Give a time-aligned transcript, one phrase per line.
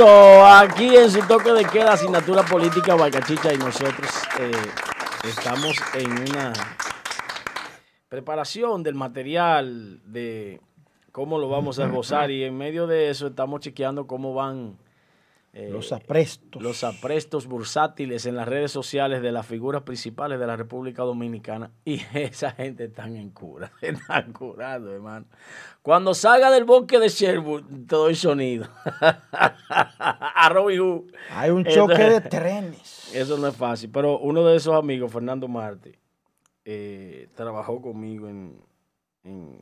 [0.00, 4.52] Aquí en su toque de queda, asignatura política, Valcachicha y nosotros eh,
[5.24, 6.52] estamos en una
[8.08, 10.60] preparación del material, de
[11.10, 14.78] cómo lo vamos a esbozar y en medio de eso estamos chequeando cómo van
[15.58, 16.62] eh, los aprestos.
[16.62, 21.72] Los aprestos bursátiles en las redes sociales de las figuras principales de la República Dominicana.
[21.84, 25.26] Y esa gente está en cura, están curando, hermano.
[25.82, 28.68] Cuando salga del bosque de Sherwood, te doy sonido.
[29.00, 33.12] A Robin Hay un choque de trenes.
[33.12, 33.90] Eso no es fácil.
[33.90, 35.98] Pero uno de esos amigos, Fernando Marte,
[36.64, 38.62] eh, trabajó conmigo en,
[39.24, 39.60] en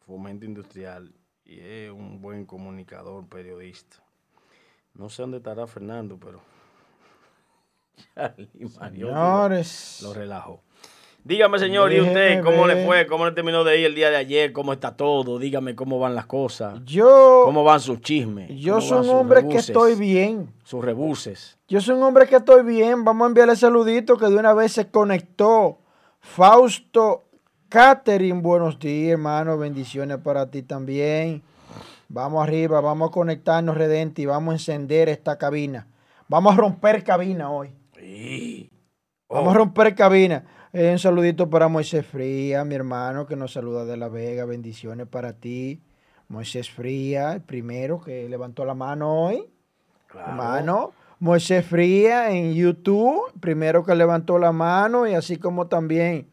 [0.00, 1.10] Fomento Industrial
[1.42, 4.07] y es un buen comunicador, periodista
[4.98, 6.40] no sé dónde estará Fernando, pero.
[8.80, 10.00] Señores.
[10.02, 10.60] Lo relajó.
[11.24, 13.06] Dígame, señor, ¿y usted cómo le fue?
[13.06, 14.52] ¿Cómo le terminó de ir el día de ayer?
[14.52, 15.38] ¿Cómo está todo?
[15.38, 16.80] Dígame cómo van las cosas.
[16.84, 17.42] Yo.
[17.44, 18.50] ¿Cómo van sus chismes?
[18.58, 20.52] Yo soy un hombre que estoy bien.
[20.64, 21.58] Sus rebuses.
[21.68, 23.04] Yo soy un hombre que estoy bien.
[23.04, 25.78] Vamos a enviarle saludito que de una vez se conectó.
[26.20, 27.24] Fausto
[27.68, 29.58] Catherine, buenos días, hermano.
[29.58, 31.42] Bendiciones para ti también.
[32.10, 35.88] Vamos arriba, vamos a conectarnos, Redente, y vamos a encender esta cabina.
[36.26, 37.74] Vamos a romper cabina hoy.
[39.28, 39.54] Vamos a oh.
[39.54, 40.44] romper cabina.
[40.72, 44.46] Eh, un saludito para Moisés Fría, mi hermano, que nos saluda de La Vega.
[44.46, 45.82] Bendiciones para ti.
[46.28, 49.44] Moisés Fría, el primero que levantó la mano hoy.
[50.06, 50.30] Claro.
[50.30, 50.92] Hermano.
[51.20, 56.30] Moisés Fría en YouTube, primero que levantó la mano, y así como también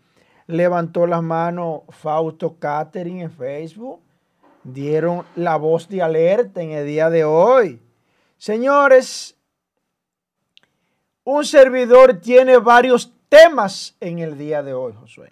[0.47, 4.04] levantó las manos Fausto Catering en Facebook
[4.65, 7.79] dieron la voz de alerta en el día de hoy.
[8.37, 9.37] Señores,
[11.23, 15.31] un servidor tiene varios temas en el día de hoy, Josué.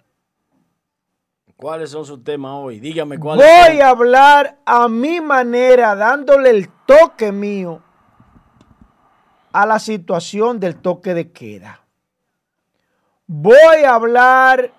[1.56, 2.80] ¿Cuáles son sus temas hoy?
[2.80, 3.46] Dígame cuáles.
[3.46, 7.80] Voy a hablar a mi manera, dándole el toque mío
[9.52, 11.80] a la situación del toque de queda.
[13.26, 14.72] Voy a hablar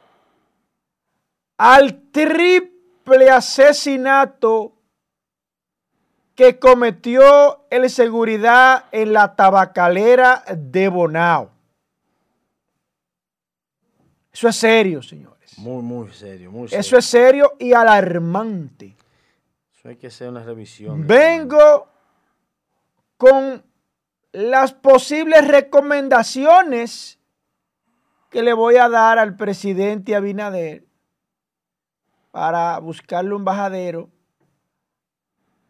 [1.58, 2.75] al trip
[3.32, 4.74] asesinato
[6.36, 11.52] que cometió el seguridad en la tabacalera de Bonao.
[14.34, 15.58] Eso es serio, señores.
[15.58, 16.82] Muy, muy serio, muy serio.
[16.82, 18.98] Eso es serio y alarmante.
[19.74, 21.08] Eso hay que hacer una revisión.
[21.08, 21.88] Vengo
[23.16, 23.64] con
[24.34, 27.18] las posibles recomendaciones
[28.30, 30.85] que le voy a dar al presidente Abinader
[32.36, 34.10] para buscarle un bajadero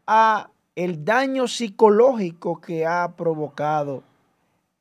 [0.08, 4.02] a el daño psicológico que ha provocado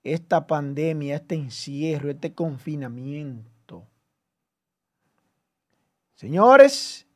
[0.02, 3.84] esta pandemia, este encierro, este confinamiento.
[6.14, 7.06] Señores,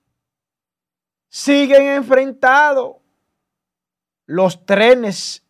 [1.30, 2.96] siguen enfrentados
[4.26, 5.46] los trenes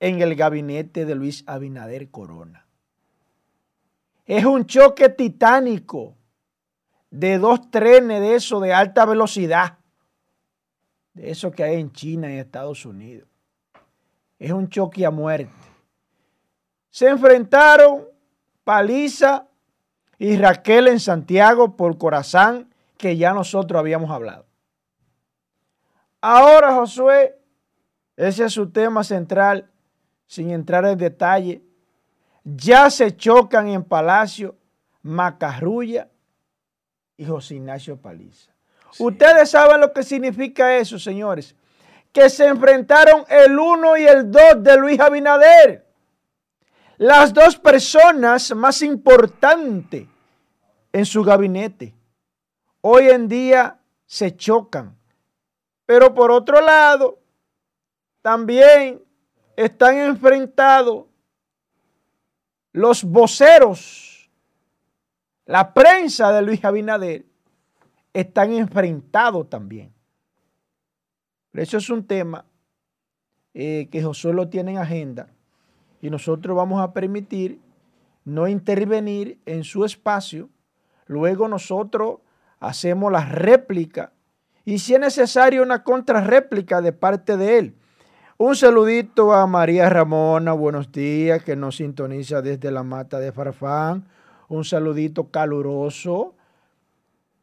[0.00, 2.66] en el gabinete de Luis Abinader Corona.
[4.24, 6.17] Es un choque titánico
[7.10, 9.78] de dos trenes de eso de alta velocidad,
[11.14, 13.28] de eso que hay en China y Estados Unidos.
[14.38, 15.52] Es un choque a muerte.
[16.90, 18.06] Se enfrentaron
[18.64, 19.46] Paliza
[20.18, 24.46] y Raquel en Santiago por Corazán, que ya nosotros habíamos hablado.
[26.20, 27.38] Ahora, Josué,
[28.16, 29.70] ese es su tema central,
[30.26, 31.62] sin entrar en detalle.
[32.44, 34.56] Ya se chocan en Palacio
[35.02, 36.08] Macarrulla
[37.18, 38.52] y José Ignacio Paliza.
[38.98, 41.54] Ustedes saben lo que significa eso, señores.
[42.12, 45.84] Que se enfrentaron el uno y el dos de Luis Abinader.
[46.96, 50.06] Las dos personas más importantes
[50.92, 51.92] en su gabinete.
[52.80, 54.96] Hoy en día se chocan.
[55.84, 57.18] Pero por otro lado,
[58.22, 59.02] también
[59.56, 61.06] están enfrentados
[62.72, 64.07] los voceros
[65.48, 67.24] la prensa de Luis Abinader
[68.12, 69.94] están enfrentados también.
[71.50, 72.44] Pero eso es un tema
[73.54, 75.30] eh, que Josué lo tiene en agenda
[76.02, 77.60] y nosotros vamos a permitir
[78.26, 80.50] no intervenir en su espacio.
[81.06, 82.18] Luego nosotros
[82.60, 84.12] hacemos la réplica
[84.66, 87.74] y si es necesario una contrarréplica de parte de él.
[88.36, 94.06] Un saludito a María Ramona, buenos días, que nos sintoniza desde la mata de Farfán
[94.48, 96.34] un saludito caluroso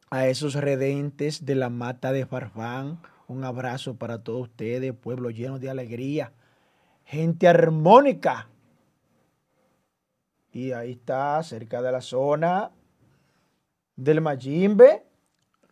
[0.10, 3.00] a esos redentes de la mata de Farfán.
[3.28, 6.32] Un abrazo para todos ustedes, pueblo lleno de alegría,
[7.06, 8.48] gente armónica.
[10.52, 12.72] Y ahí está, cerca de la zona
[13.96, 15.04] del Mayimbe,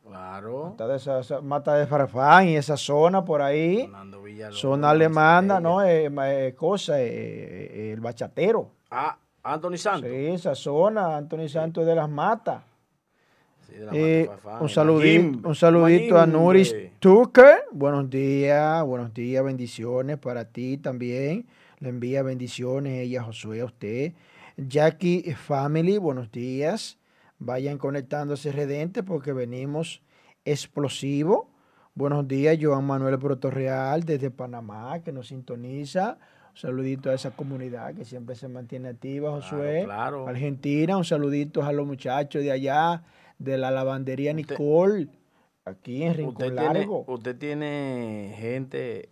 [0.05, 0.71] Claro.
[0.71, 3.89] Mata de, esa, esa- Mata de Farfán y esa zona por ahí.
[4.51, 5.61] Zona alemana.
[5.61, 5.81] ¿no?
[5.81, 8.69] Eh, eh, cosa, eh, eh, el bachatero.
[8.91, 10.09] Ah, Anthony Santos.
[10.09, 12.63] Sí, esa zona, Anthony Santos de las Matas.
[13.67, 16.25] Sí, de la Eh, Mata un, saludito, un saludito a.
[16.25, 17.65] Nuris Tucker.
[17.71, 21.45] Buenos días, buenos días, bendiciones para ti también.
[21.79, 24.13] Le envía bendiciones ella, Josué, a usted.
[24.55, 26.97] Jackie Family, buenos días.
[27.39, 30.01] Vayan conectándose redentes porque venimos
[30.45, 31.49] explosivo.
[31.95, 36.17] Buenos días, Joan Manuel Protorreal desde Panamá, que nos sintoniza.
[36.53, 39.81] Un saludito a esa comunidad que siempre se mantiene activa, Josué.
[39.85, 40.27] claro.
[40.27, 43.03] Argentina, un saludito a los muchachos de allá,
[43.39, 45.07] de la lavandería Usted- Nicole,
[45.65, 47.05] aquí en Usted Rincón tiene, Largo.
[47.07, 49.09] usted tiene gente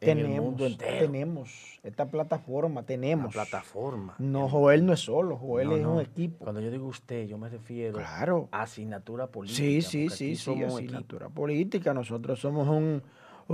[0.00, 0.98] en el Tenemos, mundo entero.
[0.98, 3.34] tenemos esta plataforma, tenemos.
[3.34, 4.14] plataforma.
[4.18, 6.38] No, Joel no es solo, Joel No, es un equipo.
[6.42, 8.48] Cuando yo digo usted, yo me refiero Claro.
[8.50, 9.58] a asignatura política.
[9.58, 10.74] Sí, sí, sí, sí, equipo.
[10.74, 11.92] asignatura política.
[11.92, 13.02] Nosotros somos un,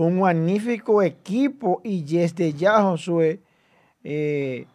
[0.04, 3.40] un magnífico equipo y desde ya, Josué,
[4.04, 4.66] eh,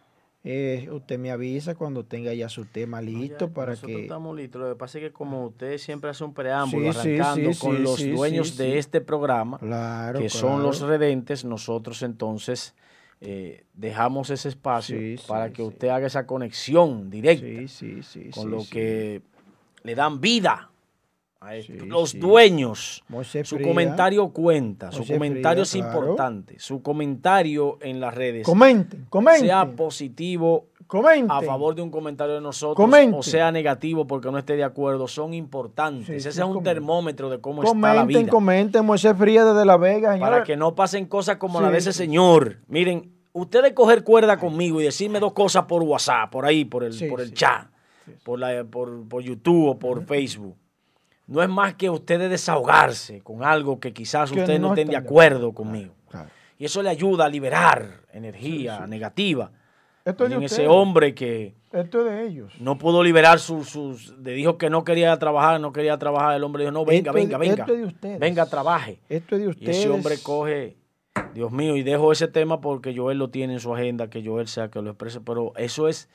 [0.44, 4.02] eh, usted me avisa cuando tenga ya su tema No, listo ya, para nosotros que...
[4.02, 4.60] estamos listos.
[4.60, 7.82] Lo que pasa es que como usted siempre hace un preámbulo Sí, arrancando sí, con
[7.84, 12.74] los dueños de este programa, Claro, que son los redentes, nosotros entonces
[13.20, 14.98] eh, dejamos ese espacio
[15.28, 18.30] para que usted haga esa conexión directa Sí, sí, sí.
[18.30, 19.22] con lo que
[19.84, 20.71] le dan vida
[21.66, 22.18] Sí, los sí.
[22.18, 23.02] dueños.
[23.44, 25.88] Su comentario cuenta, su comentario es claro.
[26.00, 29.46] importante, su comentario en las redes, Comenten, comenten.
[29.46, 31.30] sea positivo comenten.
[31.30, 33.18] a favor de un comentario de nosotros Comenten.
[33.18, 36.06] o sea negativo porque no esté de acuerdo, son importantes.
[36.06, 36.74] Sí, Ese es un comenten.
[36.74, 38.30] termómetro de cómo está la Comenten, vida.
[38.30, 38.84] comenten.
[38.84, 40.18] Moisés Fría desde La Vega.
[40.18, 42.58] Para que no pasen cosas como la de ese señor.
[42.68, 47.08] Miren, ustedes coger cuerda conmigo y decirme dos cosas por WhatsApp, por ahí, por el,
[47.08, 47.66] por el chat,
[48.24, 50.56] Por, la, por, por YouTube o por Facebook.
[51.26, 54.88] No es más que ustedes desahogarse con algo que quizás Que ustedes no, no estén
[54.88, 55.94] de acuerdo conmigo.
[56.10, 56.28] Claro.
[56.58, 59.50] Y eso le ayuda a liberar energía negativa.
[60.04, 62.52] Esto es de en ese hombre que Esto es de ellos.
[62.60, 66.42] no pudo liberar sus, sus, le dijo que no quería trabajar, no quería trabajar, el
[66.42, 68.18] hombre dijo, no, venga, Esto venga, venga, esto es de ustedes.
[68.18, 69.00] venga, trabaje.
[69.08, 69.76] Esto es de Y ustedes.
[69.78, 70.76] ese hombre coge,
[71.34, 74.48] Dios mío, y dejo ese tema porque Joel lo tiene en su agenda, que Joel
[74.48, 76.08] sea que lo exprese, pero eso es,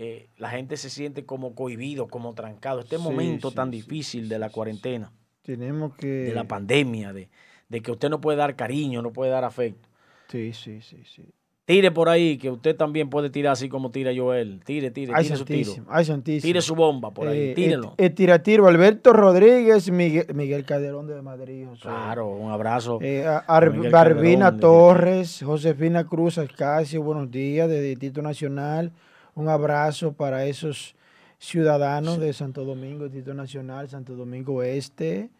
[0.00, 2.78] eh, la gente se siente como cohibido, como trancado.
[2.80, 5.12] Este Sí, momento sí, tan sí, difícil de la cuarentena,
[5.42, 6.06] Tenemos que...
[6.06, 7.28] de la pandemia, de,
[7.68, 9.88] de que usted no puede dar cariño, no puede dar afecto.
[10.28, 11.24] Sí, sí, sí, sí.
[11.64, 14.60] Tire por ahí, que usted también puede tirar así como tira Joel.
[14.64, 15.72] Tire, tire, Ay, tire su tiro.
[15.88, 16.48] Ay, santísimo.
[16.48, 17.88] Tire su bomba por ahí, Eh, tírelo.
[17.98, 21.66] eh, eh, tira tiro Alberto Rodríguez, Miguel, Miguel Calderón de Madrid.
[21.66, 21.82] José.
[21.82, 23.00] Claro, un abrazo.
[23.02, 28.92] Eh, Ar- Barbina Calderón, Torres, Josefina Cruz Alcacio, buenos días, de Distrito Nacional.
[29.38, 30.96] Un abrazo para esos
[31.38, 35.30] ciudadanos de Santo Domingo, Distrito Nacional, Santo Domingo Este.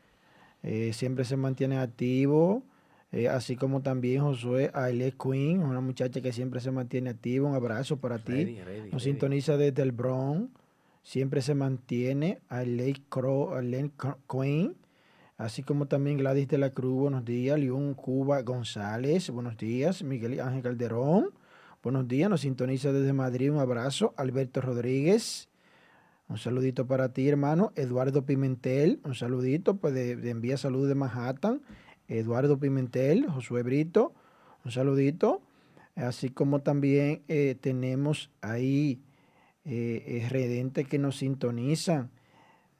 [0.63, 2.63] Eh, siempre se mantienen activos.
[3.11, 7.49] Eh, así como también Josué Aile Queen, una muchacha que siempre se mantiene activa.
[7.49, 8.33] Un abrazo para ti.
[8.35, 9.01] Ready, ready, Nos ready.
[9.01, 10.49] sintoniza desde el Bronx.
[11.03, 12.39] Siempre se mantiene.
[12.49, 12.95] Aile
[14.31, 14.77] Queen.
[15.39, 17.59] Así como también Gladys de la Cruz, buenos días.
[17.59, 20.05] León Cuba González, buenos días.
[20.05, 21.31] Miguel Ángel Calderón,
[21.83, 22.29] buenos días.
[22.31, 24.15] Nos sintoniza desde Madrid, un abrazo.
[24.17, 25.49] Alberto Rodríguez,
[26.29, 27.73] un saludito para ti, hermano.
[27.77, 31.63] Eduardo Pimentel, un saludito, pues de, envía salud de Manhattan.
[32.09, 34.15] Eduardo Pimentel, Josué Brito,
[34.65, 35.43] un saludito.
[35.95, 39.03] Así como también eh, tenemos ahí
[39.65, 42.11] eh, eh, que nos sintonizan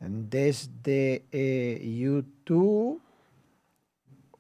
[0.01, 3.03] desde eh, YouTube.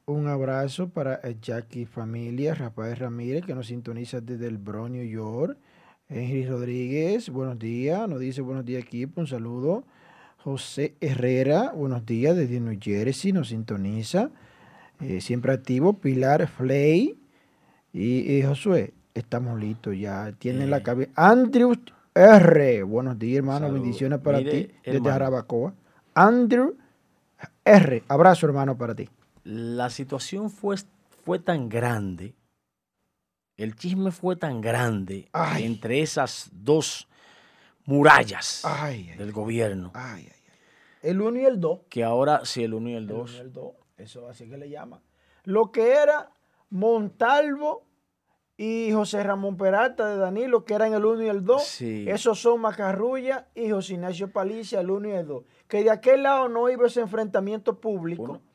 [0.08, 5.04] Un abrazo para eh, Jackie Familia, Rafael Ramírez, que nos sintoniza desde el Bronx, New
[5.06, 5.58] York.
[6.08, 9.84] Henry Rodríguez, buenos días, nos dice buenos días equipo, un saludo.
[10.38, 14.30] José Herrera, buenos días, desde New Jersey, nos sintoniza.
[15.02, 15.92] Eh, siempre activo.
[15.98, 17.18] Pilar Flay
[17.92, 20.32] y, y Josué, estamos listos ya.
[20.38, 20.82] Tienen la Eh.
[20.82, 21.10] cabeza.
[21.16, 21.74] Andrew
[22.14, 25.10] R, buenos días, hermano, bendiciones para Mire, ti desde.
[25.10, 25.74] Jarabacoa.
[26.14, 26.74] Andrew
[27.66, 29.06] R, abrazo, hermano, para ti.
[29.50, 30.76] La situación fue,
[31.24, 32.34] fue tan grande,
[33.56, 35.64] el chisme fue tan grande Ay.
[35.64, 37.08] entre esas dos
[37.86, 40.58] murallas Ay, ay, del gobierno, ay, ay, ay.
[41.00, 41.80] El 1 y el 2.
[41.88, 44.50] que ahora sí el uno y el El uno dos y el dos, Eso así
[44.50, 45.00] que le llama.
[45.44, 46.30] Lo que era
[46.68, 47.86] Montalvo
[48.58, 51.64] y José Ramón Peralta de Danilo, que eran el 1 y el 2.
[51.64, 52.04] Sí.
[52.06, 55.44] Esos son Macarrulla y José Ignacio Palicia, el 1 y el 2.
[55.68, 58.47] Que de aquel lado no iba ese enfrentamiento público, Bueno.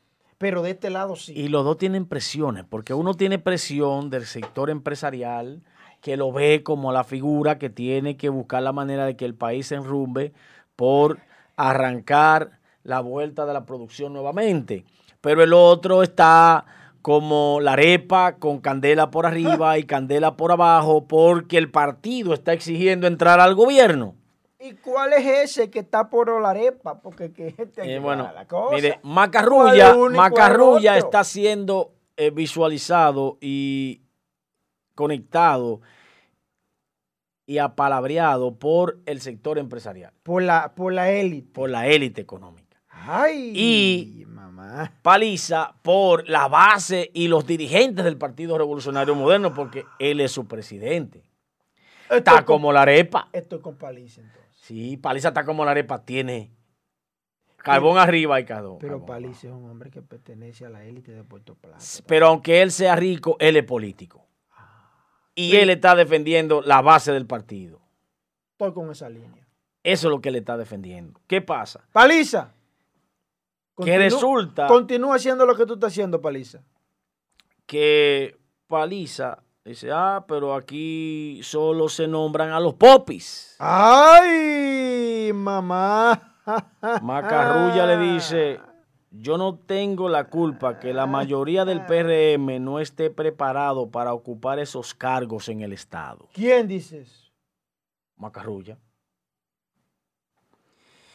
[0.43, 1.31] Pero de este lado sí.
[1.33, 5.61] Y los dos tienen presiones, porque uno tiene presión del sector empresarial
[6.01, 9.35] que lo ve como la figura que tiene que buscar la manera de que el
[9.35, 10.33] país se enrumbe
[10.75, 11.19] por
[11.55, 14.83] arrancar la vuelta de la producción nuevamente.
[15.21, 16.65] Pero el otro está
[17.01, 22.51] como la arepa con candela por arriba y candela por abajo porque el partido está
[22.51, 24.15] exigiendo entrar al gobierno.
[24.63, 27.01] ¿Y cuál es ese que está por la arepa?
[27.01, 28.73] Porque que este eh, bueno, la cosa.
[28.73, 34.03] mire, Macarrulla, Macarrulla está siendo eh, visualizado y
[34.95, 35.81] conectado
[37.45, 40.13] y apalabreado por el sector empresarial.
[40.23, 41.51] Por la, por la élite.
[41.51, 42.77] Por la élite económica.
[42.87, 44.93] Ay, y mamá.
[45.01, 50.47] paliza por la base y los dirigentes del Partido Revolucionario Moderno, porque él es su
[50.47, 51.21] presidente.
[52.09, 53.27] está como la arepa.
[53.33, 54.42] Esto es con paliza entonces.
[54.63, 56.49] Sí, paliza está como la arepa, tiene
[57.57, 58.77] carbón arriba y carbón.
[58.79, 61.83] Pero Paliza es un hombre que pertenece a la élite de Puerto Plata.
[62.07, 64.25] Pero aunque él sea rico, él es político.
[65.35, 67.81] Y él está defendiendo la base del partido.
[68.51, 69.45] Estoy con esa línea.
[69.83, 71.19] Eso es lo que él está defendiendo.
[71.27, 71.85] ¿Qué pasa?
[71.91, 72.53] Paliza.
[73.83, 74.67] que resulta.
[74.67, 76.61] Continúa haciendo lo que tú estás haciendo, Paliza.
[77.65, 83.55] Que Paliza dice: Ah, pero aquí solo se nombran a los popis.
[83.59, 86.37] ¡Ay, mamá!
[87.01, 88.59] Macarrulla le dice:
[89.15, 94.57] yo no tengo la culpa que la mayoría del PRM no esté preparado para ocupar
[94.57, 96.27] esos cargos en el Estado.
[96.33, 97.31] ¿Quién dices?
[98.15, 98.79] Macarrulla.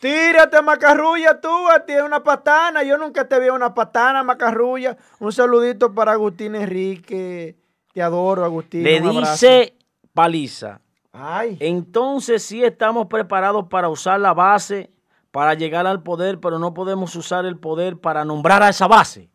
[0.00, 2.84] Tírate, Macarrulla, tú, a ti una patana.
[2.84, 4.96] Yo nunca te vi una patana, Macarrulla.
[5.18, 7.56] Un saludito para Agustín Enrique.
[7.98, 8.84] Te adoro, Agustín.
[8.84, 9.76] Le dice
[10.12, 10.80] Paliza.
[11.12, 11.56] Ay.
[11.58, 14.92] Entonces sí estamos preparados para usar la base
[15.32, 19.28] para llegar al poder, pero no podemos usar el poder para nombrar a esa base.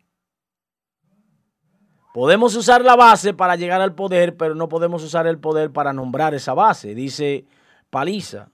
[2.14, 5.92] Podemos usar la base para llegar al poder, pero no podemos usar el poder para
[5.92, 7.44] nombrar esa base, dice
[7.90, 8.48] Paliza.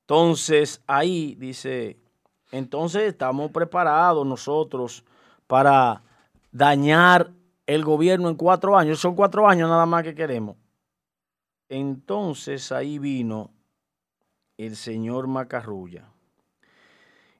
[0.00, 1.98] Entonces, ahí dice,
[2.52, 5.04] entonces estamos preparados nosotros
[5.46, 6.02] para
[6.56, 7.32] dañar
[7.66, 8.98] el gobierno en cuatro años.
[8.98, 10.56] Son cuatro años nada más que queremos.
[11.68, 13.50] Entonces ahí vino
[14.56, 16.08] el señor Macarrulla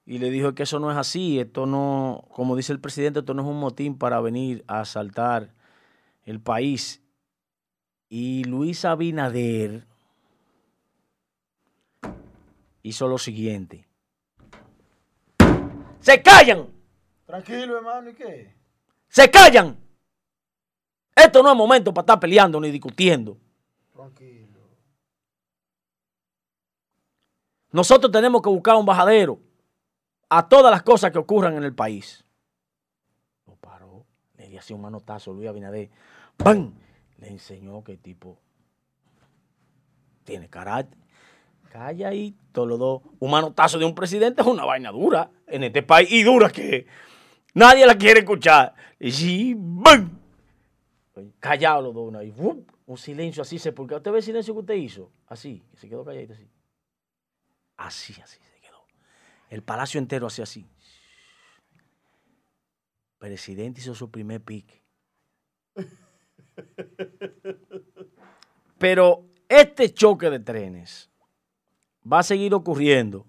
[0.05, 3.35] y le dijo que eso no es así, esto no, como dice el presidente, esto
[3.35, 5.55] no es un motín para venir a asaltar
[6.25, 7.03] el país.
[8.09, 9.87] Y Luis Abinader
[12.83, 13.89] hizo lo siguiente.
[16.01, 16.69] ¡Se callan!
[17.25, 18.56] Tranquilo, hermano, ¿y qué?
[19.09, 19.77] ¡Se callan!
[21.15, 23.39] Esto no es momento para estar peleando ni discutiendo.
[23.95, 24.61] Tranquilo.
[27.73, 29.41] Nosotros tenemos que buscar un bajadero
[30.29, 32.25] a todas las cosas que ocurran en el país.
[33.47, 34.05] Lo paró,
[34.37, 35.91] le dio así un manotazo a Luis Abinader.
[36.37, 36.75] ¡Pam!
[37.19, 38.39] Le enseñó que tipo
[40.25, 40.99] tiene carácter.
[41.71, 43.03] Calla ahí, todos los dos.
[43.19, 46.11] Un manotazo de un presidente es una vaina dura en este país.
[46.11, 46.87] Y dura que
[47.57, 48.75] nadie la quiere escuchar.
[49.01, 50.19] Y sí, ¡bam!
[51.41, 52.15] Callado los dos.
[52.87, 55.11] Un silencio así se porque ¿Usted ve el silencio que usted hizo?
[55.27, 56.49] Así, se quedó calladito así.
[57.77, 58.85] Así, así se quedó.
[59.51, 60.67] El palacio entero así, así.
[63.19, 64.83] presidente hizo su primer pique.
[68.79, 71.11] Pero este choque de trenes
[72.11, 73.27] va a seguir ocurriendo.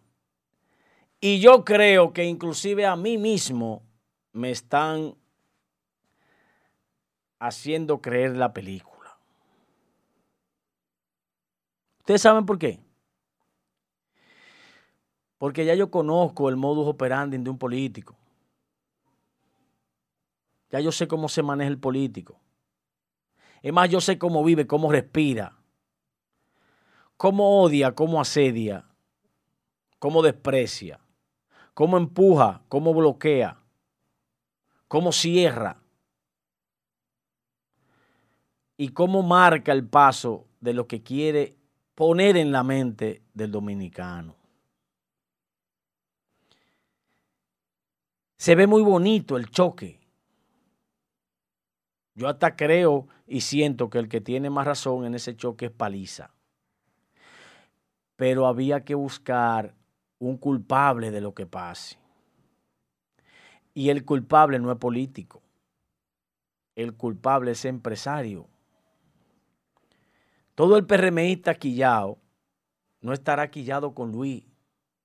[1.20, 3.87] Y yo creo que inclusive a mí mismo
[4.38, 5.16] me están
[7.40, 9.18] haciendo creer la película.
[12.00, 12.80] ¿Ustedes saben por qué?
[15.40, 18.16] Porque ya yo conozco el modus operandi de un político.
[20.70, 22.40] Ya yo sé cómo se maneja el político.
[23.62, 25.58] Es más, yo sé cómo vive, cómo respira,
[27.18, 28.86] cómo odia, cómo asedia,
[29.98, 31.00] cómo desprecia,
[31.74, 33.60] cómo empuja, cómo bloquea,
[34.88, 35.82] cómo cierra
[38.78, 41.56] y cómo marca el paso de lo que quiere
[41.96, 44.38] poner en la mente del dominicano.
[48.38, 50.00] se ve muy bonito el choque.
[52.16, 55.72] Yo hasta creo y siento que el que tiene más razón en ese choque es
[55.72, 56.32] Paliza.
[58.16, 59.76] Pero había que buscar
[60.20, 61.98] un culpable de lo que pase.
[63.78, 65.44] Y el culpable no es político.
[66.74, 68.48] El culpable es empresario.
[70.56, 72.18] Todo el PRMista quillado
[73.02, 74.44] no estará quillado con Luis,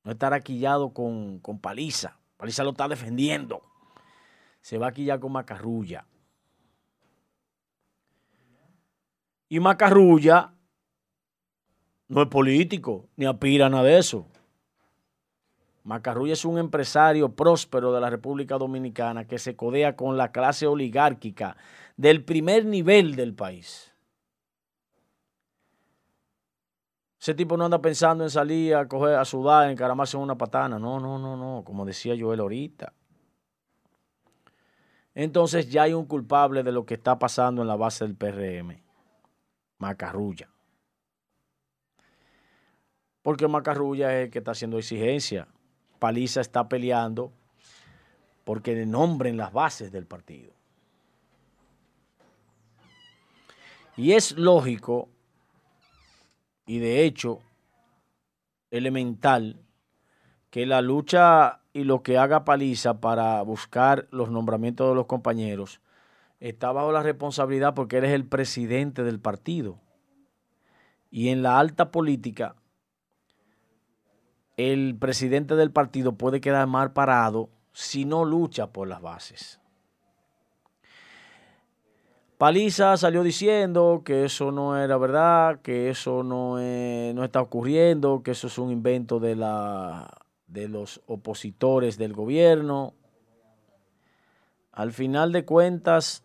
[0.05, 2.19] no estará quillado con, con Paliza.
[2.39, 3.61] Paliza lo está defendiendo.
[4.63, 6.07] Se va aquí ya con Macarrulla.
[9.51, 10.55] Y Macarrulla
[12.09, 14.32] no es político, ni aspira a nada de eso.
[15.85, 20.67] Macarrulla es un empresario próspero de la República Dominicana que se codea con la clase
[20.67, 21.57] oligárquica
[21.97, 23.93] del primer nivel del país.
[27.21, 30.37] Ese tipo no anda pensando en salir a coger, a sudar, en encaramarse en una
[30.37, 30.79] patana.
[30.79, 31.63] No, no, no, no.
[31.65, 32.93] Como decía Joel ahorita.
[35.15, 38.83] Entonces ya hay un culpable de lo que está pasando en la base del PRM.
[39.79, 40.49] Macarrulla.
[43.23, 45.47] Porque Macarrulla es el que está haciendo exigencia.
[46.03, 47.31] Paliza está peleando
[48.43, 50.53] porque le nombren las bases del partido.
[53.97, 55.09] Y es lógico
[56.67, 57.39] y de hecho
[58.73, 59.61] elemental
[60.51, 65.81] que la lucha y lo que haga Paliza para buscar los nombramientos de los compañeros
[66.41, 69.79] está bajo la responsabilidad porque él es el presidente del partido.
[71.13, 72.57] Y en la alta política,
[74.71, 79.61] el presidente del partido puede quedar mal parado si no lucha por las bases.
[82.39, 88.33] Paliza salió diciendo que eso no era verdad, que eso no, no está ocurriendo, que
[88.33, 90.11] eso es un invento de, la,
[90.49, 92.95] de los opositores del gobierno.
[94.73, 96.25] Al final de cuentas,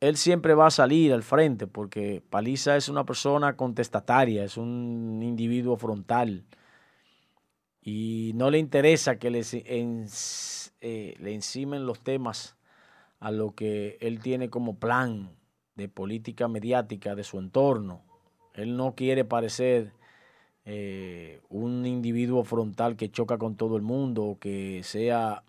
[0.00, 5.22] él siempre va a salir al frente porque Paliza es una persona contestataria, es un
[5.22, 6.44] individuo frontal
[7.88, 12.56] y no le interesa que le, eh, le encimen los temas
[13.20, 15.30] a lo que él tiene como plan
[15.76, 18.02] de política mediática de su entorno.
[18.54, 19.92] Él no quiere parecer
[20.64, 25.44] eh, un individuo frontal que choca con todo el mundo que sea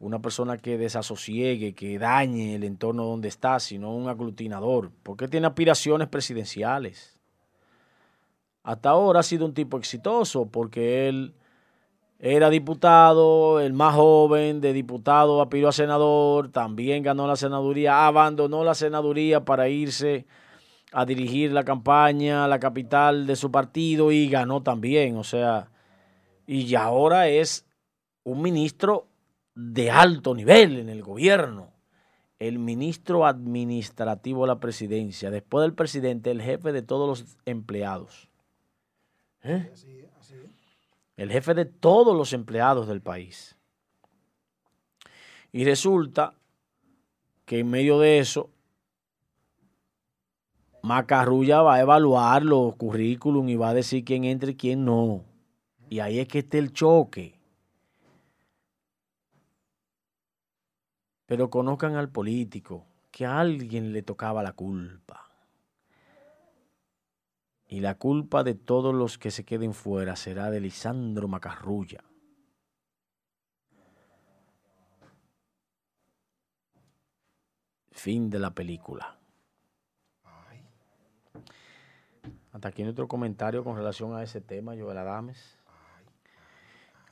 [0.00, 5.46] una persona que desasosiegue, que dañe el entorno donde está, sino un aglutinador, porque tiene
[5.46, 7.16] aspiraciones presidenciales.
[8.64, 11.32] Hasta ahora ha sido un tipo exitoso porque él
[12.18, 18.64] era diputado, el más joven de diputado aspiró a senador, también ganó la senaduría, abandonó
[18.64, 20.26] la senaduría para irse
[20.92, 25.70] a dirigir la campaña, la capital de su partido y ganó también, o sea,
[26.46, 27.66] y ahora es
[28.22, 29.08] un ministro
[29.54, 31.72] de alto nivel en el gobierno,
[32.38, 38.30] el ministro administrativo de la presidencia, después del presidente, el jefe de todos los empleados.
[39.42, 39.70] ¿Eh?
[41.16, 43.56] El jefe de todos los empleados del país.
[45.52, 46.34] Y resulta
[47.44, 48.50] que en medio de eso,
[50.82, 55.24] Macarrulla va a evaluar los currículum y va a decir quién entra y quién no.
[55.88, 57.38] Y ahí es que está el choque.
[61.26, 65.23] Pero conozcan al político, que a alguien le tocaba la culpa
[67.74, 72.04] y la culpa de todos los que se queden fuera será de Lisandro Macarrulla.
[77.90, 79.18] Fin de la película.
[82.52, 85.58] Hasta aquí nuestro comentario con relación a ese tema, Joel Adames.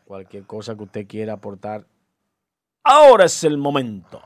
[0.05, 1.89] Cualquier cosa que usted quiera aportar,
[2.85, 4.23] ahora es el momento.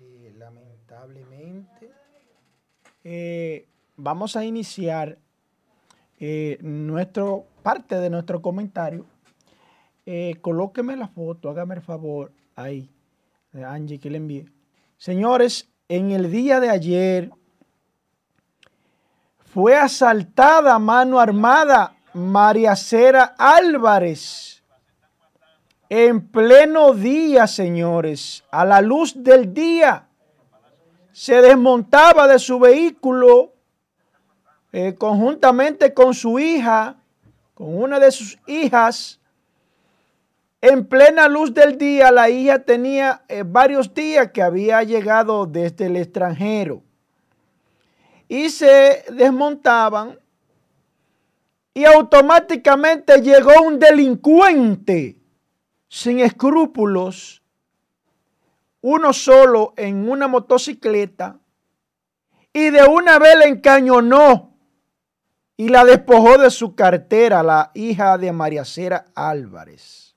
[0.00, 1.90] Eh, lamentablemente,
[3.04, 5.18] eh, vamos a iniciar
[6.18, 9.04] eh, nuestro, parte de nuestro comentario.
[10.40, 12.90] colóqueme la foto, hágame el favor, ahí,
[13.52, 14.46] Angie, que le envíe.
[14.96, 17.30] Señores, en el día de ayer
[19.40, 24.57] fue asaltada a mano armada María Cera Álvarez
[25.88, 30.08] en pleno día, señores, a la luz del día,
[31.12, 33.54] se desmontaba de su vehículo
[34.72, 36.96] eh, conjuntamente con su hija,
[37.54, 39.18] con una de sus hijas.
[40.60, 45.86] En plena luz del día, la hija tenía eh, varios días que había llegado desde
[45.86, 46.82] el extranjero.
[48.28, 50.18] Y se desmontaban
[51.72, 55.17] y automáticamente llegó un delincuente
[55.88, 57.42] sin escrúpulos,
[58.80, 61.38] uno solo en una motocicleta,
[62.52, 64.56] y de una vez la encañonó
[65.56, 70.14] y la despojó de su cartera, la hija de María Cera Álvarez.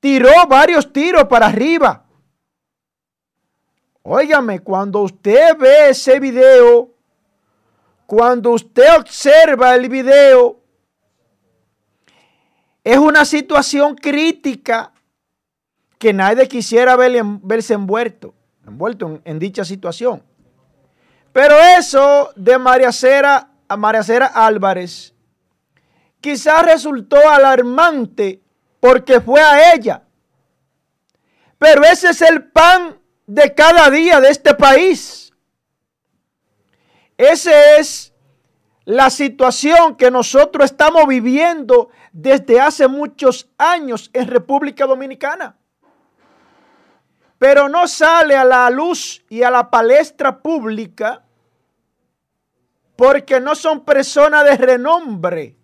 [0.00, 2.04] Tiró varios tiros para arriba.
[4.02, 6.94] Óigame, cuando usted ve ese video,
[8.06, 10.59] cuando usted observa el video,
[12.84, 14.92] es una situación crítica
[15.98, 18.34] que nadie quisiera verse envuelto,
[18.66, 20.22] envuelto en, dicha situación.
[21.32, 25.14] Pero eso de María Cera, a María Cera Álvarez
[26.20, 28.42] quizás resultó alarmante
[28.80, 30.02] porque fue a ella.
[31.58, 35.32] Pero ese es el pan de cada día de este país.
[37.18, 38.09] Esa es
[38.90, 45.56] la situación que nosotros estamos viviendo desde hace muchos años en República Dominicana.
[47.38, 51.22] Pero no sale a la luz y a la palestra pública
[52.96, 55.56] porque no son personas de renombre.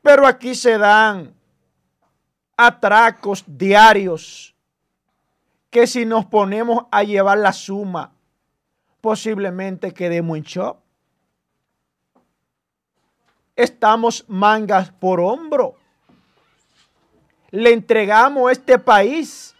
[0.00, 1.34] Pero aquí se dan
[2.56, 4.54] atracos diarios
[5.70, 8.12] que si nos ponemos a llevar la suma,
[9.00, 10.83] posiblemente quedemos en shock.
[13.56, 15.76] Estamos mangas por hombro.
[17.50, 19.54] Le entregamos este país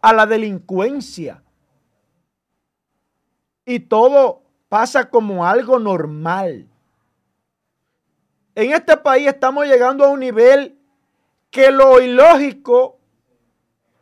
[0.00, 1.42] a la delincuencia.
[3.64, 6.68] Y todo pasa como algo normal.
[8.54, 10.76] En este país estamos llegando a un nivel
[11.50, 12.98] que lo ilógico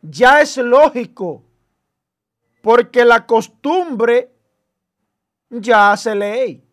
[0.01, 1.43] ya es lógico,
[2.61, 4.31] porque la costumbre
[5.49, 6.66] ya hace ley.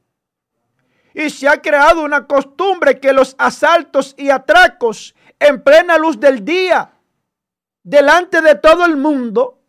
[1.15, 6.45] Y se ha creado una costumbre que los asaltos y atracos en plena luz del
[6.45, 6.93] día,
[7.83, 9.63] delante de todo el mundo,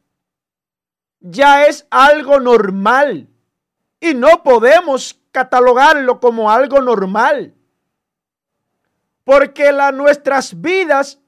[1.20, 3.30] ya es algo normal.
[4.00, 7.56] Y no podemos catalogarlo como algo normal
[9.26, 11.20] porque nuestras vidas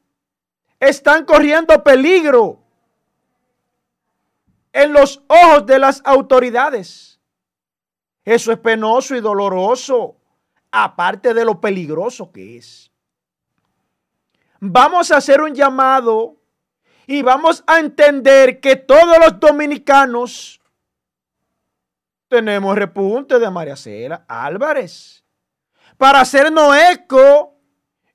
[0.80, 2.64] están corriendo peligro
[4.72, 7.17] en los ojos de las autoridades.
[8.28, 10.18] Eso es penoso y doloroso,
[10.70, 12.92] aparte de lo peligroso que es.
[14.60, 16.36] Vamos a hacer un llamado
[17.06, 20.60] y vamos a entender que todos los dominicanos
[22.28, 25.24] tenemos repunte de María Cela Álvarez
[25.96, 27.56] para hacernos eco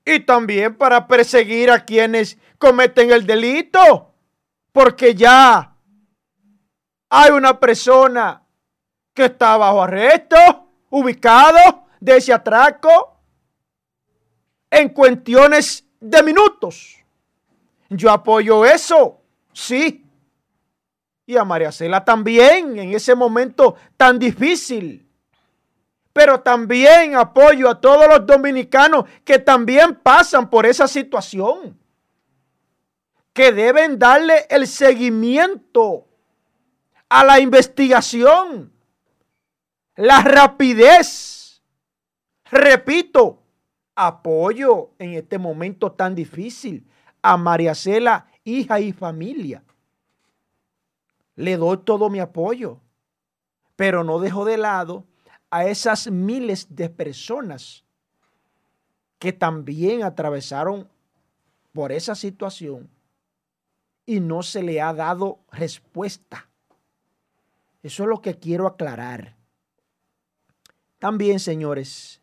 [0.05, 4.12] y también para perseguir a quienes cometen el delito,
[4.72, 5.75] porque ya
[7.09, 8.41] hay una persona
[9.14, 10.37] que está bajo arresto,
[10.90, 13.16] ubicado de ese atraco
[14.70, 16.96] en cuestiones de minutos.
[17.88, 19.20] Yo apoyo eso,
[19.53, 20.05] sí.
[21.27, 25.07] Y a María Cela también en ese momento tan difícil
[26.12, 31.79] pero también apoyo a todos los dominicanos que también pasan por esa situación,
[33.33, 36.07] que deben darle el seguimiento
[37.09, 38.71] a la investigación,
[39.96, 41.62] la rapidez.
[42.50, 43.42] Repito,
[43.94, 46.87] apoyo en este momento tan difícil
[47.22, 49.62] a María Cela, hija y familia.
[51.37, 52.78] Le doy todo mi apoyo,
[53.76, 55.05] pero no dejo de lado
[55.50, 57.85] a esas miles de personas
[59.18, 60.88] que también atravesaron
[61.72, 62.90] por esa situación
[64.05, 66.48] y no se le ha dado respuesta.
[67.83, 69.37] Eso es lo que quiero aclarar.
[71.02, 72.22] También, señores,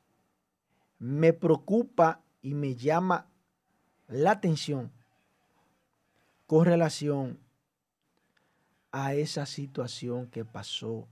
[1.00, 3.28] me preocupa y me llama
[4.08, 4.90] la atención
[6.48, 7.42] con relación
[8.94, 11.10] a esa situación que pasó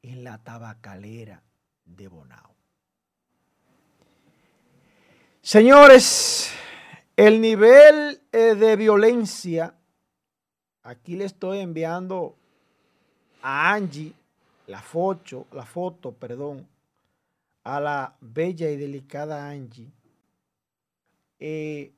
[0.00, 1.42] en la tabacalera
[1.84, 2.54] de Bonao.
[5.42, 6.50] Señores,
[7.14, 9.74] el nivel eh, de violencia,
[10.82, 12.38] aquí le estoy enviando
[13.42, 14.14] a Angie
[14.70, 16.68] la foto, la foto, perdón,
[17.64, 19.90] a la bella y delicada Angie,
[21.40, 21.92] eh,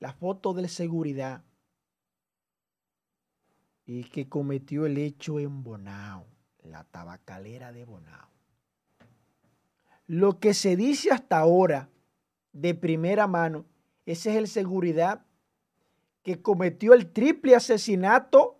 [0.00, 1.44] la foto de seguridad
[3.86, 6.26] y que cometió el hecho en Bonao
[6.64, 8.28] la tabacalera de Bonao.
[10.08, 11.90] Lo que se dice hasta ahora
[12.52, 13.66] de primera mano,
[14.04, 15.24] ese es el seguridad
[16.24, 18.58] que cometió el triple asesinato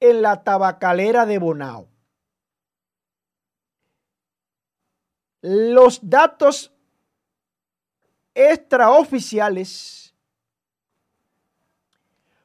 [0.00, 1.93] en la tabacalera de Bonao.
[5.46, 6.72] Los datos
[8.32, 10.14] extraoficiales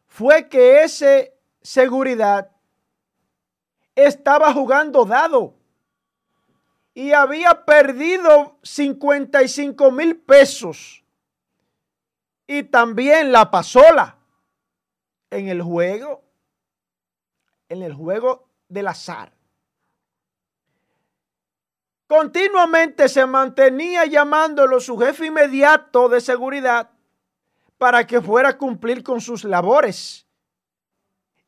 [0.05, 2.51] fue que ese seguridad
[3.95, 5.55] estaba jugando dado
[6.93, 11.01] y había perdido 55 mil pesos
[12.47, 14.17] y también la pasola
[15.29, 16.21] en el juego,
[17.69, 19.38] en el juego del azar.
[22.09, 26.89] Continuamente se mantenía llamándolo su jefe inmediato de seguridad
[27.77, 30.25] para que fuera a cumplir con sus labores.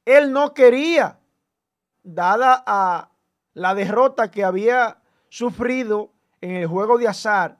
[0.05, 1.19] Él no quería
[2.03, 3.09] dada a
[3.55, 7.57] la derrota que había sufrido en el juego de azar,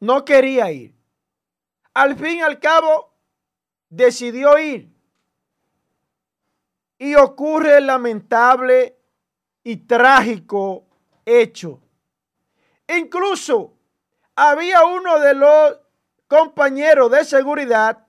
[0.00, 0.92] no quería ir.
[1.94, 3.14] Al fin y al cabo,
[3.88, 4.92] decidió ir.
[6.98, 8.98] Y ocurre el lamentable
[9.62, 10.89] y trágico
[11.24, 11.80] hecho.
[12.88, 13.74] Incluso
[14.34, 15.78] había uno de los
[16.26, 18.06] compañeros de seguridad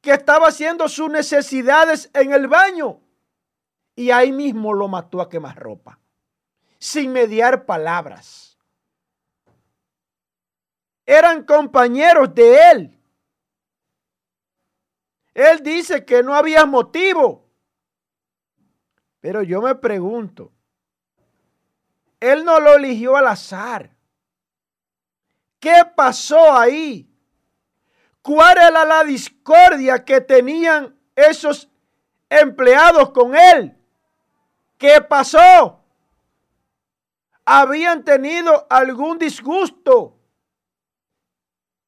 [0.00, 3.00] que estaba haciendo sus necesidades en el baño
[3.94, 5.98] y ahí mismo lo mató a quemar ropa,
[6.78, 8.58] sin mediar palabras.
[11.04, 13.00] Eran compañeros de él.
[15.34, 17.46] Él dice que no había motivo.
[19.20, 20.52] Pero yo me pregunto,
[22.20, 23.90] él no lo eligió al azar.
[25.60, 27.10] ¿Qué pasó ahí?
[28.22, 31.68] ¿Cuál era la discordia que tenían esos
[32.28, 33.76] empleados con él?
[34.78, 35.80] ¿Qué pasó?
[37.44, 40.18] ¿Habían tenido algún disgusto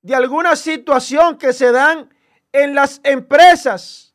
[0.03, 2.15] de alguna situación que se dan
[2.53, 4.15] en las empresas?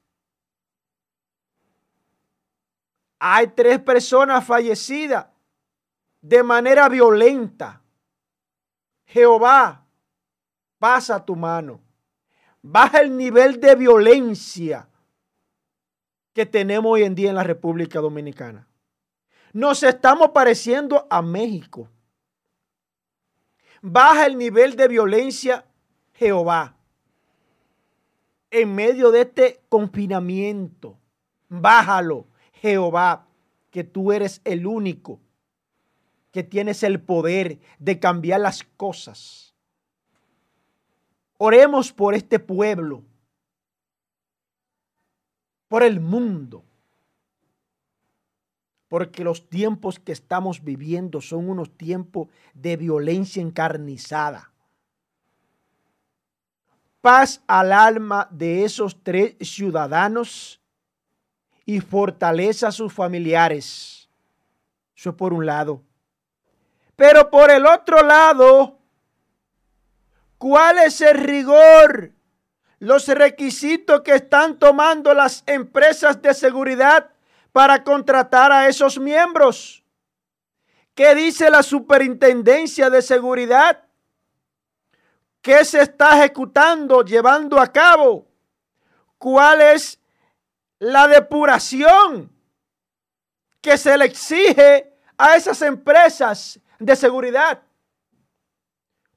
[3.20, 5.33] Hay tres personas fallecidas
[6.24, 7.82] de manera violenta.
[9.06, 9.86] Jehová,
[10.80, 11.82] pasa tu mano.
[12.62, 14.88] Baja el nivel de violencia
[16.32, 18.66] que tenemos hoy en día en la República Dominicana.
[19.52, 21.90] Nos estamos pareciendo a México.
[23.82, 25.66] Baja el nivel de violencia,
[26.14, 26.78] Jehová.
[28.50, 30.98] En medio de este confinamiento,
[31.50, 33.28] bájalo, Jehová,
[33.72, 35.20] que tú eres el único
[36.34, 39.54] que tienes el poder de cambiar las cosas.
[41.38, 43.04] Oremos por este pueblo
[45.74, 46.64] por el mundo.
[48.88, 54.52] Porque los tiempos que estamos viviendo son unos tiempos de violencia encarnizada.
[57.02, 60.62] Paz al alma de esos tres ciudadanos
[61.66, 64.08] y fortaleza a sus familiares.
[64.96, 65.82] Eso es por un lado.
[66.96, 68.80] Pero por el otro lado,
[70.38, 72.12] ¿cuál es el rigor
[72.84, 77.10] los requisitos que están tomando las empresas de seguridad
[77.54, 79.86] para contratar a esos miembros.
[80.94, 83.86] ¿Qué dice la superintendencia de seguridad?
[85.42, 88.28] ¿Qué se está ejecutando, llevando a cabo?
[89.18, 89.98] ¿Cuál es
[90.80, 92.30] la depuración
[93.62, 97.64] que se le exige a esas empresas de seguridad?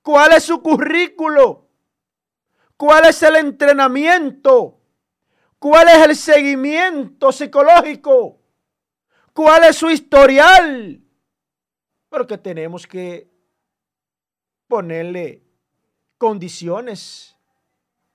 [0.03, 1.69] ¿Cuál es su currículo?
[2.77, 4.81] ¿Cuál es el entrenamiento?
[5.59, 8.39] ¿Cuál es el seguimiento psicológico?
[9.33, 11.03] ¿Cuál es su historial?
[12.09, 13.31] Porque tenemos que
[14.69, 15.43] ponerle
[16.19, 17.37] condiciones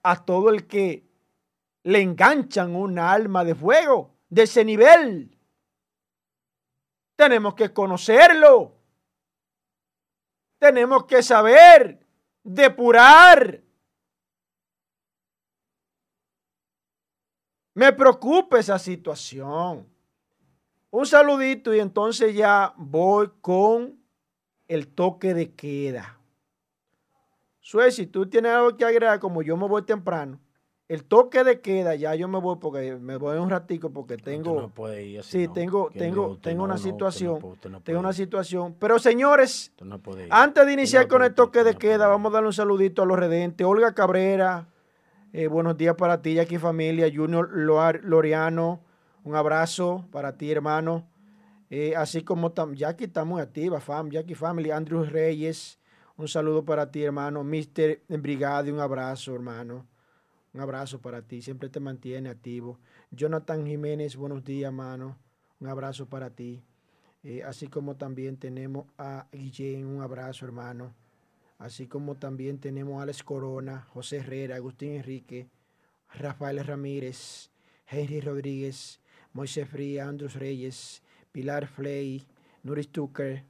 [0.03, 1.07] a todo el que
[1.83, 5.37] le enganchan una alma de fuego de ese nivel.
[7.15, 8.80] Tenemos que conocerlo.
[10.61, 12.05] Tenemos que saber
[12.43, 13.63] depurar
[17.73, 19.87] Me preocupa esa situación.
[20.89, 23.97] Un saludito y entonces ya voy con
[24.67, 26.19] el toque de queda.
[27.61, 30.39] Sue, si tú tienes algo que agregar, como yo me voy temprano,
[30.91, 34.59] el toque de queda, ya yo me voy porque me voy un ratico porque tengo.
[34.59, 37.39] No puede ir así, sí, tengo, tengo, tengo una situación.
[37.85, 38.75] tengo una situación.
[38.77, 39.71] Pero señores,
[40.29, 43.17] antes de iniciar con el toque de queda, vamos a darle un saludito a los
[43.17, 43.65] redentes.
[43.65, 44.67] Olga Cabrera,
[45.31, 47.49] eh, buenos días para ti, Jackie Familia, Junior
[48.03, 48.81] Loriano,
[49.23, 51.07] un abrazo para ti, hermano.
[51.69, 55.79] Eh, así como Jackie está muy activa, fam, Jackie Family, Andrew Reyes,
[56.17, 57.45] un saludo para ti, hermano.
[57.45, 59.85] Mister Brigade, un abrazo, hermano.
[60.53, 62.79] Un abrazo para ti, siempre te mantiene activo.
[63.11, 65.17] Jonathan Jiménez, buenos días, hermano.
[65.59, 66.63] Un abrazo para ti.
[67.23, 70.93] Eh, así como también tenemos a Guillén, un abrazo, hermano
[71.61, 75.47] así como también tenemos a Alex Corona, José Herrera, Agustín Enrique,
[76.15, 77.51] Rafael Ramírez,
[77.87, 78.99] Henry Rodríguez,
[79.33, 82.25] Moisés Fría, Andrés Reyes, Pilar Fley,
[82.63, 83.43] Nuris Tucker,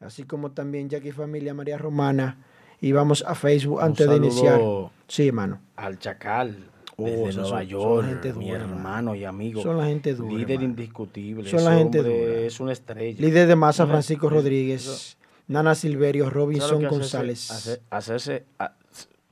[0.00, 2.38] así como también Jackie Familia María Romana.
[2.82, 4.60] Y vamos a Facebook antes de iniciar.
[5.06, 5.60] Sí, hermano.
[5.76, 6.68] Al Chacal.
[6.96, 9.62] Oh, desde Nueva York, mi hermano y amigo.
[9.62, 10.34] Son la gente dura.
[10.34, 11.48] Líder indiscutible.
[11.48, 12.40] Son la gente dura.
[12.40, 13.18] Es una estrella.
[13.18, 15.16] Líder de masa, Francisco Rodríguez.
[15.46, 17.80] Nana Silverio, Robinson González.
[17.90, 18.44] hacerse,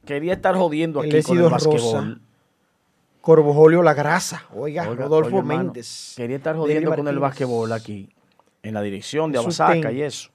[0.05, 2.21] quería estar jodiendo aquí con el basquetbol.
[3.21, 4.45] Corvojolio La Grasa.
[4.55, 6.15] Oiga, Oiga, Rodolfo hermano, Méndez.
[6.17, 8.09] Quería estar jodiendo con el basquetbol aquí,
[8.63, 10.31] en la dirección de Abasaca y eso.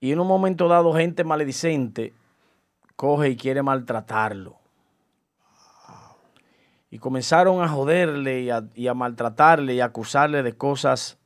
[0.00, 2.12] Y en un momento dado, gente maledicente
[2.96, 4.56] coge y quiere maltratarlo.
[6.90, 8.40] Y comenzaron a joderle
[8.74, 11.18] y a, maltratarle y a acusarle de cosas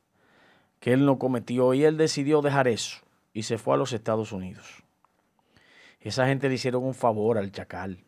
[0.79, 1.73] que él no cometió.
[1.73, 2.99] Y él decidió dejar eso
[3.31, 4.83] y se fue a los Estados Unidos.
[5.99, 8.03] Esa gente le hicieron un favor al chacal.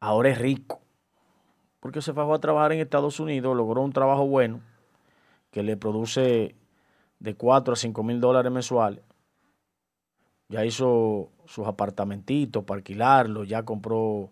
[0.00, 0.80] Ahora es rico.
[1.78, 4.62] Porque se fue a trabajar en Estados Unidos, logró un trabajo bueno
[5.50, 6.56] que le produce
[7.18, 9.02] de 4 a 5 mil dólares mensuales.
[10.48, 14.30] Ya hizo sus apartamentitos para alquilarlos, ya compró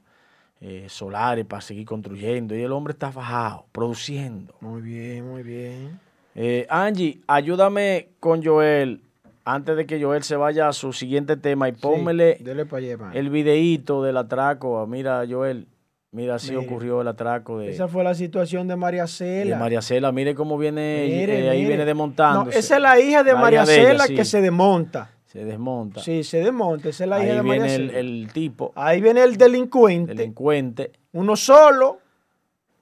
[0.60, 2.54] eh, solares para seguir construyendo.
[2.54, 4.54] Y el hombre está fajado, produciendo.
[4.60, 5.98] Muy bien, muy bien.
[6.34, 9.02] Eh, Angie, ayúdame con Joel
[9.44, 13.30] antes de que Joel se vaya a su siguiente tema y pónmele Sí, allá, el
[13.30, 14.86] videíto del atraco.
[14.86, 15.66] Mira, Joel,
[16.12, 16.64] mira, así Mire.
[16.66, 19.58] ocurrió el atraco de, Esa fue la situación de María de Cela.
[19.58, 20.12] María Cela.
[20.12, 21.68] Mire cómo viene, Mire, eh, ahí mire.
[21.68, 22.44] viene desmontando.
[22.44, 24.14] No, esa es la hija de La María hija de ella, Cela sí.
[24.14, 25.10] que se desmonta.
[25.26, 26.00] Se desmonta.
[26.00, 26.88] Sí, se desmonta.
[26.90, 27.98] Esa es la hija ahí de María viene el, Cela.
[28.00, 30.14] el tipo, Ahí viene el delincuente.
[30.14, 30.92] delincuente.
[31.12, 31.98] Uno solo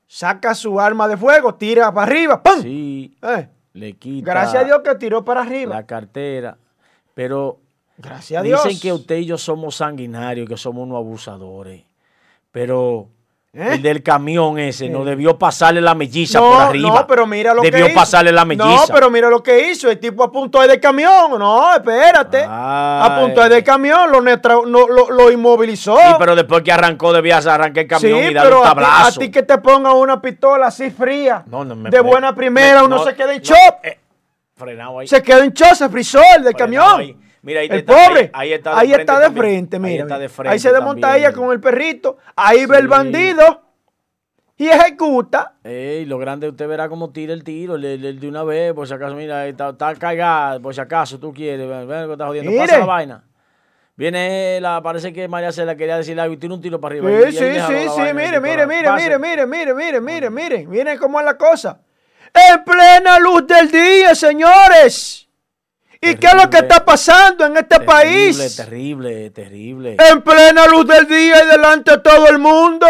[0.07, 2.61] saca su arma de fuego, tira para arriba, ¡pum!
[2.63, 5.77] Sí, Eh, le quita Gracias a Dios que tiró para arriba.
[5.77, 6.59] la cartera.
[7.15, 7.61] Pero
[7.97, 8.65] Gracias a Dios.
[8.65, 11.85] Dicen que usted y yo somos sanguinarios, que somos unos abusadores.
[12.51, 13.09] Pero
[13.53, 13.71] ¿Eh?
[13.73, 16.89] el del camión ese no debió pasarle la melliza no, por arriba.
[17.01, 17.95] no, pero mira lo que Debió hizo.
[17.97, 18.65] pasarle la melliza.
[18.69, 19.91] No, pero mira lo que hizo.
[19.91, 21.37] El tipo apuntó ahí del camión.
[21.37, 22.47] No, espérate.
[22.49, 23.11] Ay.
[23.11, 25.97] Apuntó ahí del camión, lo, lo, lo inmovilizó.
[25.97, 28.69] Sí, pero después que arrancó debía arrancar el camión Sí, y darle un a ti,
[28.69, 29.21] a tablazo.
[29.21, 32.87] ti que te ponga una pistola así fría, No, no me de buena primera, me-
[32.87, 33.43] uno no, se queda en
[33.83, 33.99] eh,
[34.55, 35.09] frenado ahí.
[35.09, 36.59] Se queda en se frizó el del Frenado
[36.97, 37.01] camión.
[37.01, 37.17] ahí.
[37.43, 39.83] Mira, ahí el está- pobre, ahí- ahí está de ahí frente está de frente, Ahí
[39.83, 40.03] mira.
[40.03, 42.19] está de Ahí frente se desmonta ella con el perrito.
[42.37, 43.63] Ahí ve el bandido
[44.59, 45.55] y ejecuta.
[45.65, 48.87] Ey, lo grande usted verá cómo tira el tiro, le, le- de una vez, por
[48.87, 52.13] si acaso, mira, ahí está, está por si acaso tú quieres, ven, ven lo que
[52.13, 52.63] está jodiendo, Mire.
[52.67, 53.25] pasa la vaina.
[53.97, 57.09] Viene la, parece que María Cela quería decirle algo y tira un tiro para arriba.
[57.11, 60.67] Sí, ahí sí, sí, la sí, mire, mire, mire, mire, mire, mire, mire, mire, mire,
[60.67, 61.81] miren cómo es la cosa.
[62.33, 65.29] En plena luz del día, señores.
[66.03, 66.69] ¿Y qué es lo que Terrible.
[66.69, 68.57] está pasando en este Terrible, país?
[68.57, 69.97] Terrible, terrible.
[70.11, 72.87] En plena luz del día y delante de todo el mundo.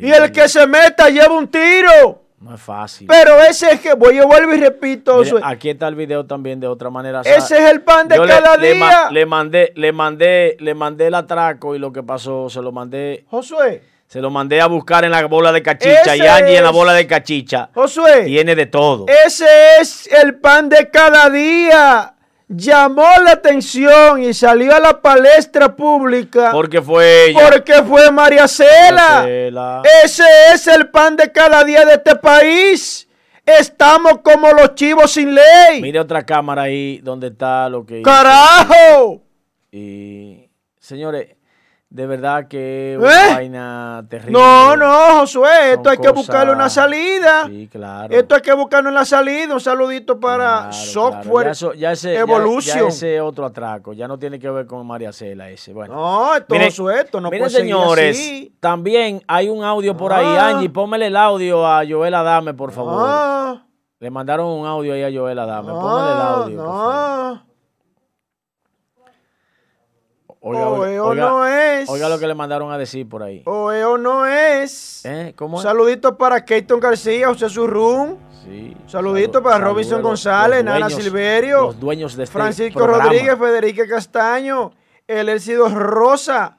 [0.00, 2.22] Y el que se meta lleva un tiro.
[2.40, 3.06] No es fácil.
[3.08, 6.58] Pero ese es que, voy, yo vuelvo y repito, Mire, aquí está el video también
[6.60, 7.20] de otra manera.
[7.20, 9.10] o sea, ese es el pan de le- cada le, ma- día.
[9.10, 13.24] le mandé, le mandé, le mandé el atraco y lo que pasó, se lo mandé,
[13.28, 16.16] Josué, se lo mandé a buscar en la bola de cachicha.
[16.16, 18.24] y Angie en la bola de cachicha Josué.
[18.24, 19.04] tiene de todo.
[19.26, 19.46] Ese
[19.80, 22.14] es el pan de cada día.
[22.50, 27.50] Llamó la atención y salió a la palestra pública Porque fue ella.
[27.50, 29.24] porque fue María Cela.
[29.26, 29.82] Cela.
[30.02, 33.06] Ese es el pan de cada día de este país.
[33.44, 35.82] Estamos como los chivos sin ley.
[35.82, 38.10] Mire otra cámara ahí donde está lo que hizo.
[38.10, 39.22] ¡Carajo!
[39.70, 41.28] Y señores,
[41.90, 43.02] de verdad que es ¿Eh?
[43.02, 44.32] una vaina terrible.
[44.32, 47.46] No, no, Josué, esto hay que buscarle una salida.
[47.46, 48.14] Sí, claro.
[48.14, 49.54] Esto hay que buscarle una salida.
[49.54, 51.74] Un saludito para Claro, Software claro.
[51.74, 52.78] Ya, ese, ya- Evolution.
[52.80, 55.72] Ya, ese otro atraco, ya no tiene que ver con María Cela ese.
[55.72, 55.94] Bueno.
[55.94, 58.54] No, esto Miren- Josué, esto no miren, puede señores, así.
[58.60, 60.26] también hay un audio por ahí.
[60.26, 60.48] Ah.
[60.48, 63.02] Angie, pónmele el audio a Joel Adame, por favor.
[63.08, 63.64] Ah,
[63.98, 65.72] Le mandaron un audio ahí a Joel Adame.
[65.72, 66.56] Póngale el ah, audio.
[66.58, 67.34] por favor.
[67.34, 67.48] no.
[70.48, 71.88] Oiga, O oiga, oiga- no es.
[71.88, 73.42] oiga lo que le mandaron a decir por ahí.
[73.46, 75.04] O eo no es.
[75.04, 75.32] ¿Eh?
[75.36, 75.62] ¿Cómo Un es?
[75.64, 78.18] saludito para Keaton García, José Zurrún.
[78.44, 78.76] Sí.
[78.86, 83.04] Saludito Saludos- para Robinson González, los Nana Silverio, Los dueños de este Francisco programa.
[83.04, 84.72] Rodríguez, Federica Castaño,
[85.06, 86.56] el Elcido Rosa,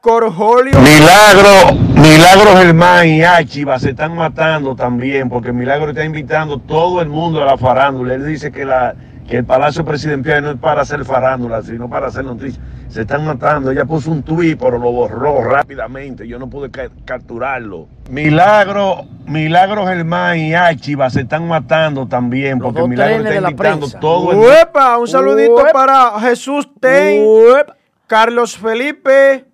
[0.00, 0.76] Corjolio.
[0.80, 7.08] Milagro, Milagro Germán y Achiva se están matando también, porque Milagro está invitando todo el
[7.08, 8.14] mundo a la farándula.
[8.14, 8.96] Él dice que, la,
[9.28, 12.62] que el Palacio Presidencial no es para hacer farándula, sino para hacer noticias.
[12.88, 13.70] Se están matando.
[13.70, 16.28] Ella puso un tuit, pero lo borró rápidamente.
[16.28, 17.88] Yo no pude ca- capturarlo.
[18.10, 24.32] Milagro, Milagro Germán y Achiva se están matando también, Los porque Milagro está invitando todo
[24.32, 27.22] el Uepa, un saludito para Jesús Ten.
[28.06, 29.46] Carlos Felipe.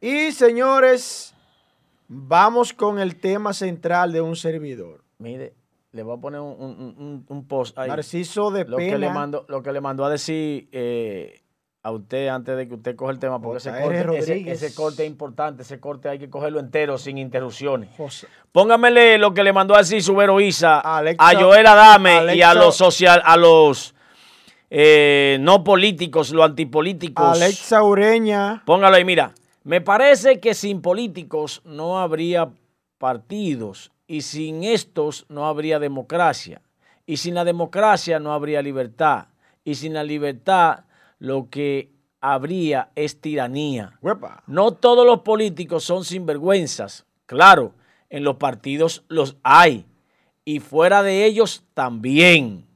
[0.00, 1.34] Y señores,
[2.06, 5.02] vamos con el tema central de un servidor.
[5.18, 5.54] Mire,
[5.94, 7.88] le voy a poner un, un- un- un post ahí.
[7.88, 11.40] Narciso de lo que, le mandó, lo que le mandó a decir eh,
[11.82, 15.10] a usted antes de que usted coja el tema, porque ese corte, ese, corte es
[15.10, 17.90] importante, ese corte hay que cogerlo entero sin interrupciones.
[17.96, 22.42] José- Póngamele lo que le mandó a decir Subero Isa Alexa- a Joel Adame y
[22.42, 23.94] a Alexa- los social, a los
[24.70, 27.24] eh, no políticos, los antipolíticos.
[27.24, 28.62] Alexa Ureña.
[28.66, 29.32] Póngalo ahí, mira.
[29.62, 32.50] Me parece que sin políticos no habría
[32.98, 36.62] partidos y sin estos no habría democracia.
[37.04, 39.26] Y sin la democracia no habría libertad.
[39.64, 40.84] Y sin la libertad
[41.18, 41.90] lo que
[42.20, 43.98] habría es tiranía.
[44.02, 44.44] Uepa.
[44.46, 47.04] No todos los políticos son sinvergüenzas.
[47.26, 47.74] Claro,
[48.08, 49.84] en los partidos los hay.
[50.44, 52.68] Y fuera de ellos también.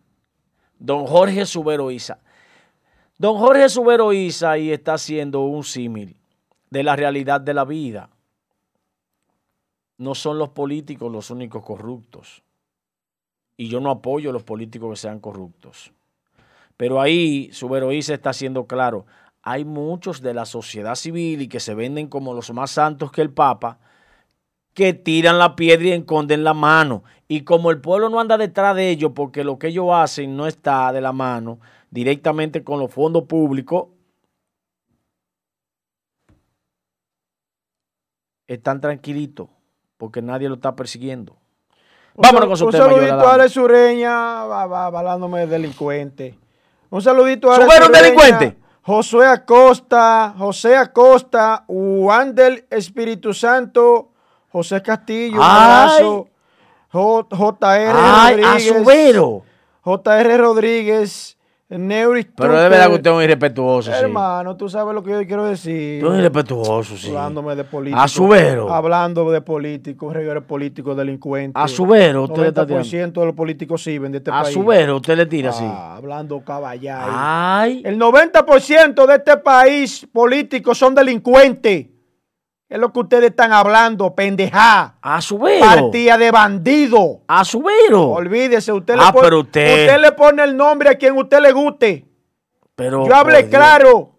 [0.80, 2.18] Don Jorge Subero Isa.
[3.16, 6.16] Don Jorge Subero Isa ahí está haciendo un símil
[6.68, 8.10] de la realidad de la vida.
[9.98, 12.42] No son los políticos los únicos corruptos.
[13.56, 15.92] Y yo no apoyo a los políticos que sean corruptos.
[16.76, 19.04] Pero ahí Subero Isa está haciendo claro,
[19.42, 23.20] hay muchos de la sociedad civil y que se venden como los más santos que
[23.20, 23.80] el Papa,
[24.74, 27.02] que tiran la piedra y esconden la mano.
[27.26, 30.46] Y como el pueblo no anda detrás de ellos porque lo que ellos hacen no
[30.46, 31.58] está de la mano
[31.90, 33.88] directamente con los fondos públicos,
[38.46, 39.48] están tranquilitos
[39.98, 41.36] porque nadie lo está persiguiendo.
[42.14, 42.84] Vámonos con su un tema.
[42.84, 43.34] Joel saludito a Adame.
[43.34, 46.38] Alex Ureña, va, va, hablándome de delincuente.
[46.90, 48.56] Un saludito a ¿Subero Alex un delincuente?
[48.82, 54.12] Josué Acosta, José Acosta, Wandel Espíritu Santo,
[54.50, 56.26] José Castillo, un
[56.90, 58.68] JR ¡Ay, a Rodríguez.
[58.68, 59.42] Subero!
[59.84, 61.37] JR Rodríguez,
[61.68, 63.98] Pero de verdad que usted es un irrespetuoso, sí.
[64.00, 66.00] Hermano, tú sabes lo que yo quiero decir.
[66.00, 67.08] Tú eres irrespetuoso, sí.
[67.08, 68.04] Hablándome de políticos.
[68.04, 68.72] A Subero.
[68.72, 71.62] Hablando de políticos, regueros políticos, delincuentes.
[71.62, 74.54] A Subero usted le está 90% de los políticos sirven de este A país.
[74.54, 75.64] Subero usted le tira así.
[75.66, 77.06] Ah, hablando caballay.
[77.06, 77.82] Ay.
[77.84, 81.86] El 90% de este país políticos son delincuentes.
[82.68, 84.96] Es lo que ustedes están hablando, pendejá.
[85.00, 85.64] A Subero.
[85.64, 87.22] Partida de bandido.
[87.26, 88.10] A Subero.
[88.10, 91.52] Olvídese, usted, Ah, le pone, pero usted- le pone el nombre a quien usted le
[91.52, 92.04] guste.
[92.74, 93.50] Pero, Yo hablé Dios.
[93.50, 94.12] claro.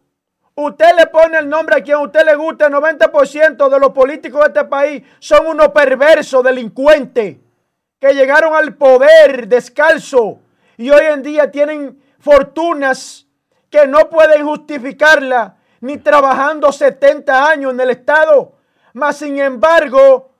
[0.55, 2.65] Usted le pone el nombre a quien a usted le guste.
[2.65, 7.37] El 90% de los políticos de este país son unos perversos, delincuentes,
[7.99, 10.39] que llegaron al poder descalzo
[10.75, 13.25] y hoy en día tienen fortunas
[13.69, 18.53] que no pueden justificarla ni trabajando 70 años en el Estado.
[18.93, 20.31] Mas, sin embargo,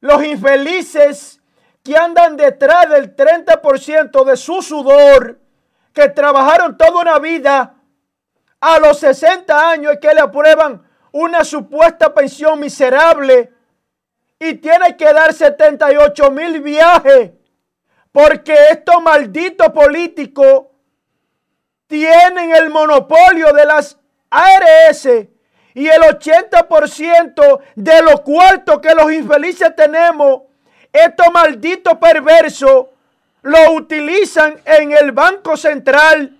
[0.00, 1.40] los infelices
[1.82, 5.40] que andan detrás del 30% de su sudor,
[5.92, 7.74] que trabajaron toda una vida,
[8.60, 13.52] a los 60 años es que le aprueban una supuesta pensión miserable
[14.38, 17.32] y tiene que dar 78 mil viajes
[18.12, 20.66] porque estos malditos políticos
[21.86, 23.98] tienen el monopolio de las
[24.30, 25.06] ARS
[25.74, 30.42] y el 80% de los cuartos que los infelices tenemos,
[30.92, 32.86] estos malditos perversos
[33.42, 36.36] lo utilizan en el Banco Central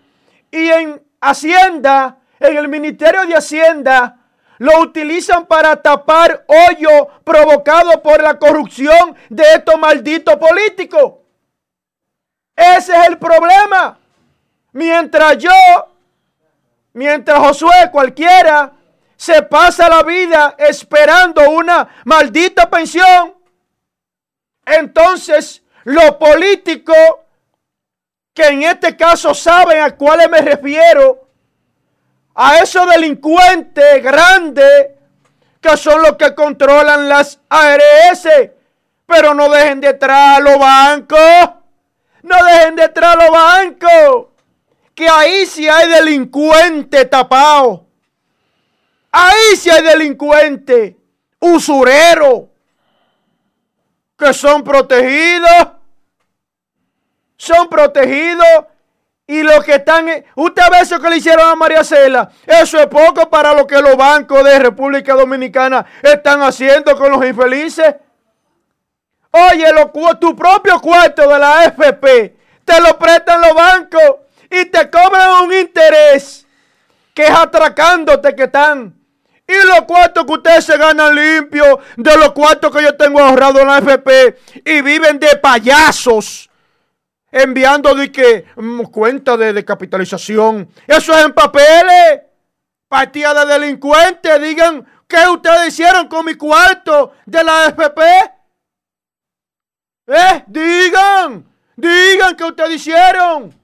[0.50, 4.18] y en Hacienda, en el Ministerio de Hacienda,
[4.58, 11.14] lo utilizan para tapar hoyo provocado por la corrupción de estos malditos políticos.
[12.56, 13.98] Ese es el problema.
[14.72, 15.50] Mientras yo,
[16.92, 18.72] mientras Josué cualquiera,
[19.16, 23.34] se pasa la vida esperando una maldita pensión,
[24.64, 26.96] entonces los políticos,
[28.32, 31.28] que en este caso saben a cuáles me refiero,
[32.34, 34.90] a esos delincuentes grandes
[35.60, 38.28] que son los que controlan las ARS,
[39.06, 41.50] pero no dejen detrás a los bancos,
[42.22, 44.27] no dejen detrás a los bancos,
[44.98, 47.82] que ahí sí hay delincuentes tapados,
[49.12, 50.96] ahí sí hay delincuentes,
[51.38, 52.46] usureros,
[54.18, 55.68] que son protegidos,
[57.36, 58.64] son protegidos
[59.28, 62.80] y los que están, en- usted ve eso que le hicieron a María Cela, eso
[62.80, 67.94] es poco para lo que los bancos de República Dominicana están haciendo con los infelices.
[69.30, 74.16] Oye, lo tu propio cuarto de la FP te lo prestan los bancos
[74.50, 76.46] y te cobran un interés
[77.14, 78.94] que es atracándote que están.
[79.46, 83.60] Y los cuartos que ustedes se ganan limpios de los cuartos que yo tengo ahorrado
[83.60, 86.48] en la FP y viven de payasos
[87.30, 90.68] enviando de que mm, cuenta de, de capitalización.
[90.86, 92.22] Eso es en papeles.
[92.88, 94.40] Partida de delincuentes.
[94.40, 98.02] Digan qué ustedes hicieron con mi cuarto de la FP.
[100.08, 100.44] ¿Eh?
[100.46, 101.46] Digan.
[101.76, 103.57] Digan qué ustedes hicieron.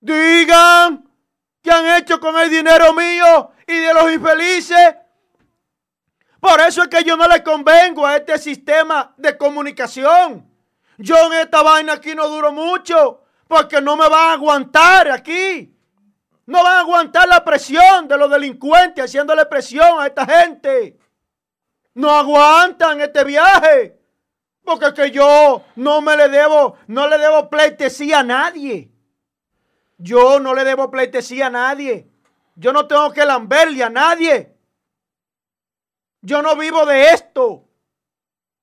[0.00, 1.08] Digan
[1.62, 4.96] qué han hecho con el dinero mío y de los infelices.
[6.40, 10.50] Por eso es que yo no le convengo a este sistema de comunicación.
[10.96, 15.74] Yo en esta vaina aquí no duro mucho, Porque no me van a aguantar aquí.
[16.46, 20.96] No van a aguantar la presión de los delincuentes haciéndole presión a esta gente.
[21.94, 23.98] No aguantan este viaje.
[24.64, 28.90] Porque que yo no me le debo, no le debo pleitesía a nadie.
[30.02, 32.10] Yo no le debo pleitesía a nadie.
[32.56, 34.56] Yo no tengo que lamberle a nadie.
[36.22, 37.68] Yo no vivo de esto.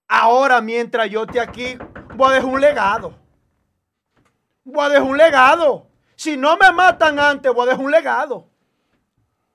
[0.07, 1.77] Ahora, mientras yo esté aquí,
[2.15, 3.19] voy a dejar un legado.
[4.63, 5.87] Voy a dejar un legado.
[6.15, 8.49] Si no me matan antes, voy a dejar un legado.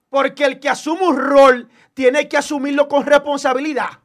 [0.08, 4.00] Porque el que asume un rol tiene que asumirlo con responsabilidad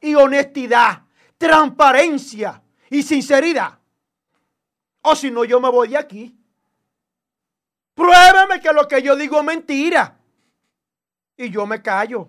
[0.00, 1.04] y honestidad,
[1.38, 3.78] transparencia y sinceridad.
[5.00, 6.37] O si no, yo me voy de aquí.
[7.98, 10.14] Pruébame que lo que yo digo es mentira.
[11.36, 12.28] Y yo me callo.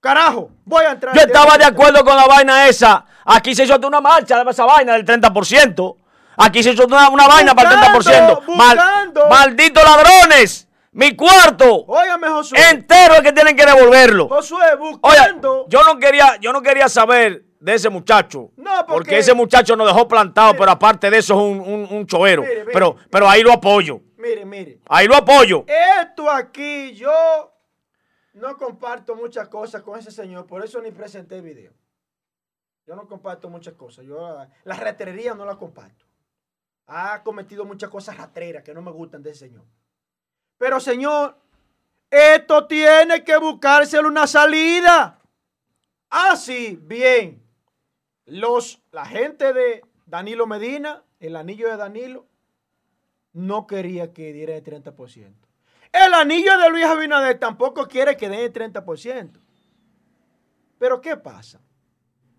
[0.00, 1.14] Carajo, voy a entrar.
[1.14, 3.04] Yo estaba de acuerdo con la vaina esa.
[3.26, 5.96] Aquí se hizo una marcha de esa vaina del 30%.
[6.38, 8.56] Aquí se hizo una, vaina para el 30%.
[8.56, 10.66] Mal, malditos ladrones.
[10.92, 11.84] Mi cuarto.
[11.86, 12.58] Óyame, Josué.
[12.70, 14.28] Entero es que tienen que devolverlo.
[14.28, 15.66] Josué, buscando.
[15.68, 18.50] yo no quería, yo no quería saber de ese muchacho.
[18.56, 22.06] No, porque, ese muchacho nos dejó plantado, pero aparte de eso es un, un, un
[22.06, 22.42] choero.
[22.72, 24.00] Pero, pero ahí lo apoyo.
[24.22, 24.78] Mire, mire.
[24.88, 25.64] Ahí lo apoyo.
[25.66, 27.52] Esto aquí, yo
[28.34, 31.72] no comparto muchas cosas con ese señor, por eso ni presenté el video.
[32.86, 34.04] Yo no comparto muchas cosas.
[34.04, 36.06] Yo la ratrería no la comparto.
[36.86, 39.64] Ha cometido muchas cosas ratreras que no me gustan de ese señor.
[40.56, 41.36] Pero señor,
[42.08, 45.18] esto tiene que buscárselo una salida.
[46.10, 47.42] Así, bien.
[48.26, 52.28] Los, la gente de Danilo Medina, el anillo de Danilo,
[53.32, 55.34] no quería que diera el 30%.
[55.92, 59.40] El anillo de Luis Abinader tampoco quiere que den el 30%.
[60.78, 61.60] Pero ¿qué pasa?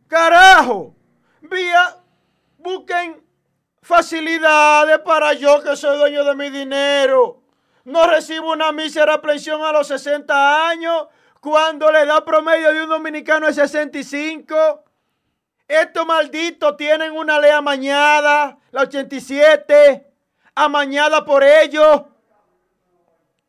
[0.08, 0.96] Carajo,
[1.42, 1.98] vía,
[2.58, 3.24] busquen
[3.82, 7.42] facilidades para yo que soy dueño de mi dinero.
[7.86, 11.08] No recibo una mísera pensión a los 60 años
[11.40, 14.84] cuando le da promedio de un dominicano de 65.
[15.68, 20.13] Estos malditos tienen una ley amañada, la 87
[20.56, 22.04] amañada por ellos.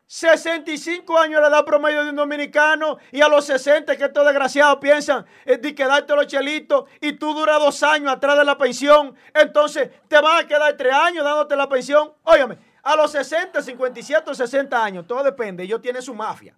[0.07, 4.77] 65 años le da promedio de un dominicano y a los 60 que estos desgraciados
[4.77, 9.89] piensan de quedarte los chelitos y tú duras dos años atrás de la pensión, entonces
[10.07, 12.13] te van a quedar tres años dándote la pensión.
[12.23, 16.55] Óyame, a los 60, 57 60 años, todo depende, ellos tienen su mafia.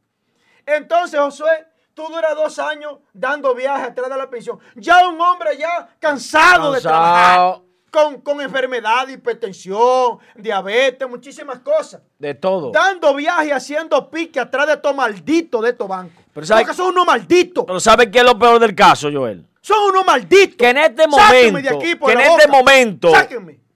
[0.66, 4.60] Entonces, Josué, tú duras dos años dando viajes atrás de la pensión.
[4.76, 6.74] Ya un hombre ya cansado.
[6.74, 7.62] de trabajar
[7.92, 12.02] con, con enfermedad, hipertensión, diabetes, muchísimas cosas.
[12.20, 12.72] De todo.
[12.72, 16.24] Dando viaje, haciendo pique atrás de estos malditos de estos bancos.
[16.34, 17.64] Pero Porque son unos malditos.
[17.66, 19.46] Pero ¿sabes qué es lo peor del caso, Joel?
[19.62, 20.56] Son unos malditos.
[20.58, 23.12] Que en este momento, que en este momento,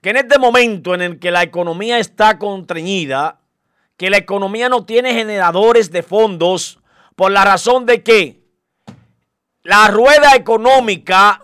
[0.00, 3.40] que en este momento en el que la economía está contrañida,
[3.96, 6.78] que la economía no tiene generadores de fondos,
[7.16, 8.42] por la razón de que
[9.62, 11.42] la rueda económica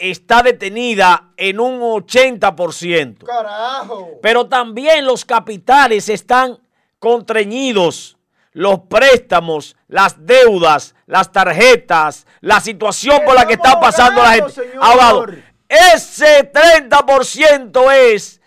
[0.00, 3.24] está detenida en un 80%.
[3.24, 4.18] Carajo.
[4.22, 6.58] Pero también los capitales están
[6.98, 8.16] contrañidos.
[8.52, 14.72] Los préstamos, las deudas, las tarjetas, la situación por la que está pasando la gente.
[14.80, 15.26] Abogado,
[15.68, 18.40] ese 30% es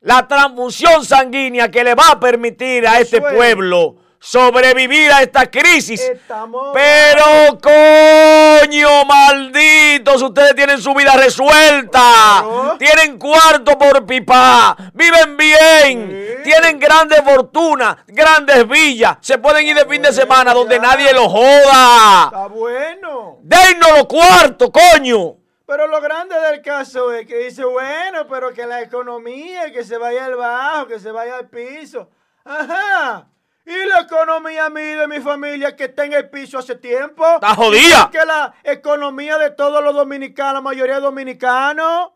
[0.00, 6.12] la transfusión sanguínea que le va a permitir a este pueblo sobrevivir a esta crisis.
[6.72, 12.44] Pero coño, malditos, ustedes tienen su vida resuelta.
[12.78, 14.76] Tienen cuarto por pipa.
[14.94, 16.40] Viven bien.
[16.44, 19.16] Tienen grandes fortunas, grandes villas.
[19.20, 22.26] Se pueden ir de fin de semana donde nadie los joda.
[22.26, 23.38] Está bueno.
[23.42, 25.36] Denos los cuartos, coño.
[25.66, 29.96] Pero lo grande del caso es que dice, bueno, pero que la economía, que se
[29.96, 32.08] vaya al bajo, que se vaya al piso.
[32.44, 33.31] Ajá.
[33.64, 37.24] Y la economía mía de mi familia que está en el piso hace tiempo.
[37.34, 38.10] Está jodida.
[38.10, 42.10] Que la economía de todos los dominicanos, la mayoría de dominicanos.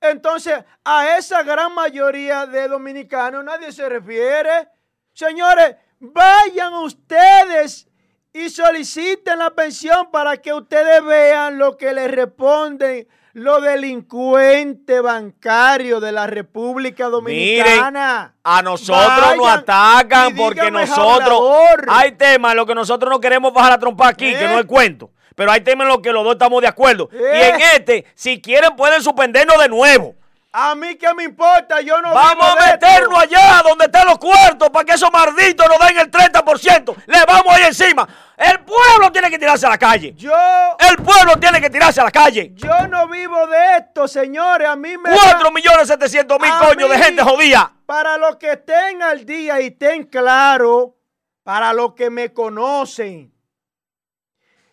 [0.00, 4.68] Entonces, a esa gran mayoría de dominicanos nadie se refiere.
[5.12, 7.88] Señores, vayan ustedes
[8.32, 16.00] y soliciten la pensión para que ustedes vean lo que les responden los delincuentes bancarios
[16.00, 18.34] de la República Dominicana.
[18.42, 21.40] a nosotros nos atacan porque nosotros.
[21.88, 24.64] Hay temas en los que nosotros no queremos bajar la trompa aquí, que no es
[24.64, 24.66] ¿Eh?
[24.66, 25.10] cuento.
[25.34, 27.08] Pero hay temas en los que los dos estamos de acuerdo.
[27.12, 27.64] Y en ¿Eh?
[27.76, 30.14] este, si quieren, pueden suspendernos de nuevo.
[30.50, 33.36] A mí qué me importa, yo no Vamos a meternos esto.
[33.36, 36.96] allá donde están los cuartos para que esos malditos nos den el 30%.
[37.06, 38.08] Le vamos ahí encima.
[38.38, 40.14] El pueblo tiene que tirarse a la calle.
[40.14, 40.32] Yo,
[40.78, 42.52] El pueblo tiene que tirarse a la calle.
[42.54, 44.68] yo no vivo de esto, señores.
[44.68, 47.72] A mí me 4 da- millones 700 mil coños de gente jodida.
[47.84, 50.90] Para los que estén al día y estén claros,
[51.42, 53.32] para los que me conocen.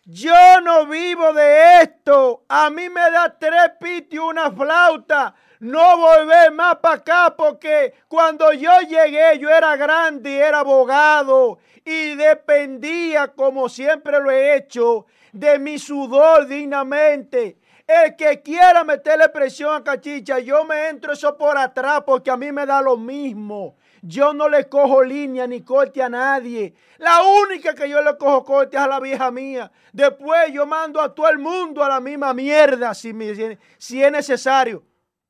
[0.04, 2.44] Yo no vivo de esto.
[2.48, 5.34] A mí me da tres pitos y una flauta.
[5.60, 11.58] No volver más para acá porque cuando yo llegué yo era grande y era abogado
[11.84, 17.58] y dependía, como siempre lo he hecho, de mi sudor dignamente.
[17.86, 22.36] El que quiera meterle presión a Cachicha, yo me entro eso por atrás porque a
[22.36, 23.76] mí me da lo mismo.
[24.02, 26.74] Yo no le cojo línea ni corte a nadie.
[26.98, 29.70] La única que yo le cojo corte es a la vieja mía.
[29.92, 34.82] Después yo mando a todo el mundo a la misma mierda si, es necesario.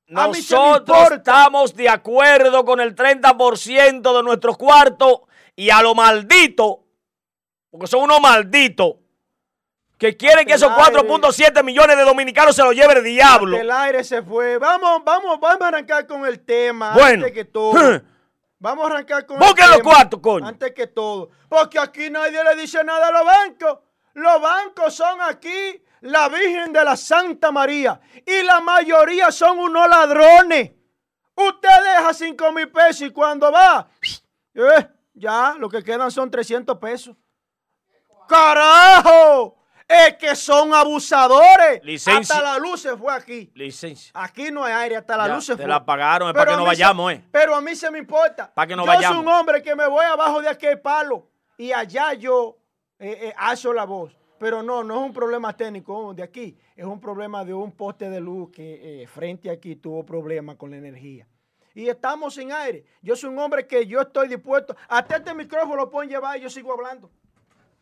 [0.09, 5.23] Nosotros estamos de acuerdo con el 30% de nuestros cuartos
[5.57, 6.85] y a lo maldito,
[7.71, 8.95] porque son unos malditos,
[9.99, 11.09] que quieren que esos Hasta el aire.
[11.09, 13.57] 4.7 millones de dominicanos se los lleve el diablo.
[13.59, 14.59] El aire se fue.
[14.59, 16.93] Vamos, vamos, vamos a arrancar con el tema.
[16.95, 17.25] Bueno.
[17.25, 18.03] Antes que todo.
[18.59, 20.47] Vamos a arrancar con Busquen el los tema, cuartos, coño.
[20.47, 21.29] Antes que todo.
[21.47, 23.79] Porque aquí nadie le dice nada a los bancos.
[24.15, 28.01] Los bancos son aquí la Virgen de la Santa María.
[28.24, 30.72] Y la mayoría son unos ladrones.
[31.34, 33.88] Usted deja 5 mil pesos y cuando va,
[34.55, 37.14] eh, ya lo que quedan son 300 pesos.
[38.28, 39.57] ¡Carajo!
[39.88, 41.80] Es que son abusadores.
[41.84, 42.36] Licencia.
[42.36, 43.53] Hasta la luz se fue aquí.
[43.55, 44.11] Licencia.
[44.14, 45.68] Aquí no hay aire, hasta la Ya, luz se te fue.
[45.68, 47.22] la pagaron, es para que no se- vayamos, eh.
[47.30, 48.53] Pero a mí se me importa.
[48.53, 49.18] Pa' que no yo vayamos.
[49.18, 52.59] soy un hombre que me voy abajo de aquel palo y allá yo
[52.99, 54.12] eh, eh, alzo la voz.
[54.39, 56.57] Pero no, no es un problema técnico de aquí.
[56.74, 60.70] Es un problema de un poste de luz que eh, frente aquí tuvo problemas con
[60.70, 61.26] la energía.
[61.74, 62.84] Y estamos sin aire.
[63.03, 64.74] Yo soy un hombre que yo estoy dispuesto.
[64.89, 67.11] Hasta este micrófono lo pueden llevar y yo sigo hablando.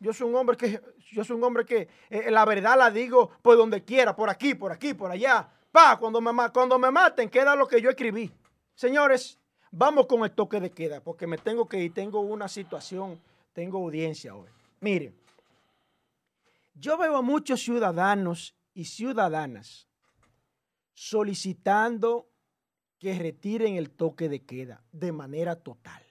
[0.01, 0.81] Yo soy un hombre que,
[1.13, 4.55] yo soy un hombre que eh, la verdad la digo por donde quiera, por aquí,
[4.55, 5.49] por aquí, por allá.
[5.71, 8.33] Pa, cuando me, cuando me maten, queda lo que yo escribí.
[8.75, 9.39] Señores,
[9.71, 13.21] vamos con el toque de queda, porque me tengo que ir, tengo una situación,
[13.53, 14.49] tengo audiencia hoy.
[14.81, 15.15] Miren,
[16.75, 19.89] yo veo a muchos ciudadanos y ciudadanas
[20.93, 22.29] solicitando
[22.99, 26.03] que retiren el toque de queda de manera total.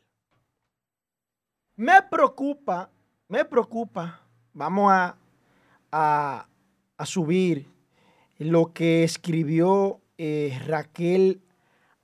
[1.76, 2.92] Me preocupa,
[3.28, 4.22] me preocupa,
[4.54, 5.18] vamos a,
[5.92, 6.48] a,
[7.06, 7.68] subir
[8.38, 11.42] lo que escribió eh, Raquel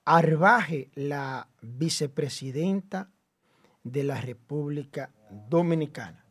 [0.05, 3.11] Arbaje, la vicepresidenta
[3.83, 5.11] de la República
[5.47, 6.25] Dominicana.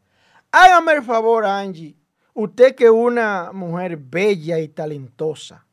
[0.51, 1.97] Hágame el favor, Angie,
[2.41, 5.67] usted que es una mujer bella y talentosa,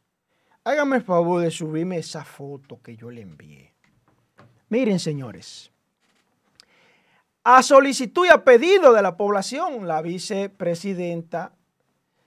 [0.63, 3.71] hágame el favor de subirme esa foto que yo le envié.
[4.69, 5.71] Miren, señores,
[7.43, 11.53] a solicitud y a pedido de la población, la vicepresidenta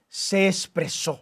[0.08, 1.20] se expresó.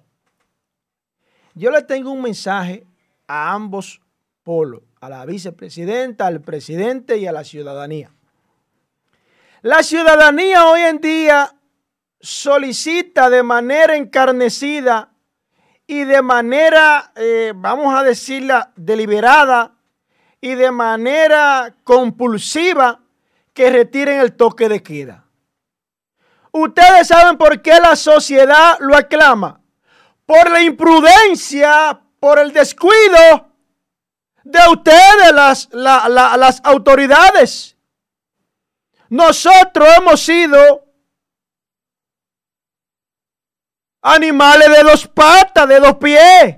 [1.55, 2.87] Yo le tengo un mensaje
[3.27, 4.03] a ambos
[4.43, 8.11] polos, a la vicepresidenta, al presidente y a la ciudadanía.
[9.63, 11.56] La ciudadanía hoy en día
[12.27, 15.13] solicita de manera encarnecida
[15.87, 19.77] y de manera, eh, vamos a decirla, deliberada
[20.41, 23.01] y de manera compulsiva
[23.55, 25.25] que retiren el toque de queda.
[26.51, 29.61] Ustedes saben por qué la sociedad lo aclama.
[30.25, 33.53] Por la imprudencia, por el descuido
[34.43, 37.77] de ustedes, las, la- la- las autoridades.
[39.11, 40.86] Nosotros hemos sido
[44.07, 46.57] animales de dos patas, de dos pies.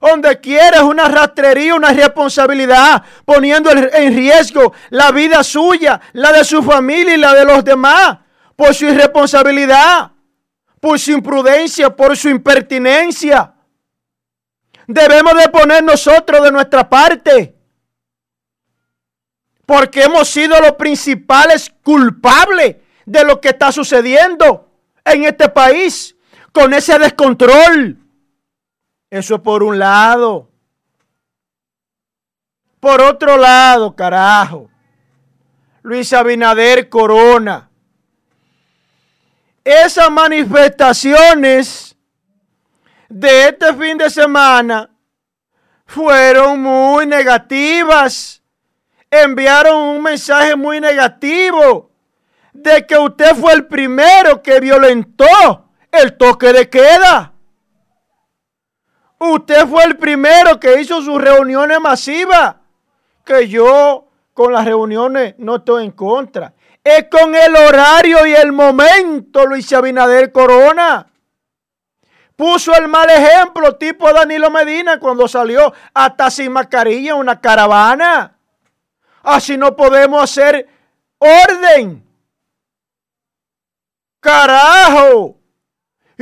[0.00, 6.32] Donde quiera es una rastrería, una responsabilidad, poniendo en en riesgo la vida suya, la
[6.32, 8.18] de su familia y la de los demás,
[8.56, 10.12] por su irresponsabilidad,
[10.80, 13.52] por su imprudencia, por su impertinencia.
[14.86, 17.54] Debemos de poner nosotros de nuestra parte,
[19.66, 24.70] porque hemos sido los principales culpables de lo que está sucediendo
[25.04, 26.16] en este país,
[26.52, 27.96] con ese descontrol.
[29.08, 30.48] Eso por un lado.
[32.78, 34.70] Por otro lado, carajo.
[35.82, 37.70] Luis Abinader Corona.
[39.64, 41.96] Esas manifestaciones
[43.08, 44.90] de este fin de semana
[45.84, 48.42] fueron muy negativas.
[49.10, 51.90] Enviaron un mensaje muy negativo
[52.52, 57.32] de que usted fue el primero que violentó el toque de queda.
[59.18, 62.56] Usted fue el primero que hizo sus reuniones masivas.
[63.24, 66.54] Que yo con las reuniones no estoy en contra.
[66.82, 71.06] Es con el horario y el momento, Luis Abinader Corona.
[72.34, 78.38] Puso el mal ejemplo tipo Danilo Medina cuando salió hasta sin mascarilla en una caravana.
[79.22, 80.66] Así no podemos hacer
[81.18, 82.02] orden.
[84.20, 85.39] Carajo.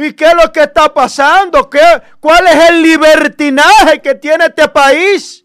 [0.00, 1.68] ¿Y qué es lo que está pasando?
[1.68, 1.80] ¿Qué,
[2.20, 5.44] ¿Cuál es el libertinaje que tiene este país?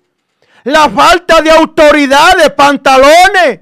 [0.66, 3.62] La falta de autoridad, de pantalones.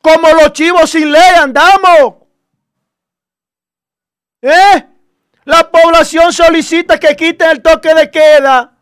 [0.00, 2.14] Como los chivos sin ley andamos.
[4.40, 4.86] ¿Eh?
[5.46, 8.72] La población solicita que quiten el toque de queda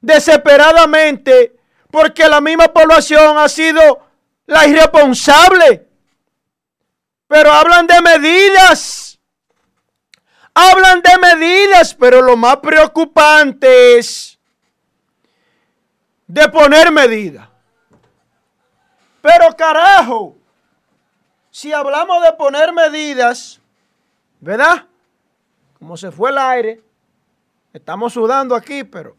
[0.00, 1.56] desesperadamente
[1.90, 4.06] porque la misma población ha sido
[4.46, 5.88] la irresponsable.
[7.26, 9.03] Pero hablan de medidas.
[10.54, 14.38] Hablan de medidas, pero lo más preocupante es
[16.28, 17.48] de poner medidas.
[19.20, 20.36] Pero carajo,
[21.50, 23.60] si hablamos de poner medidas,
[24.38, 24.86] ¿verdad?
[25.78, 26.82] Como se fue el aire,
[27.72, 29.16] estamos sudando aquí, pero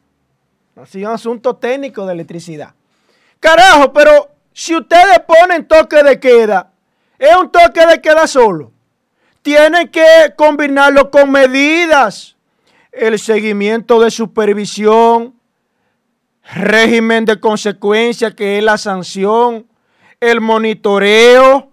[0.75, 2.73] así es un asunto técnico de electricidad.
[3.39, 6.71] Carajo, pero si ustedes ponen toque de queda,
[7.19, 8.71] es un toque de queda solo.
[9.45, 12.35] Tienen que combinarlo con medidas.
[12.91, 15.39] El seguimiento de supervisión,
[16.55, 19.67] régimen de consecuencia, que es la sanción,
[20.19, 21.69] el monitoreo,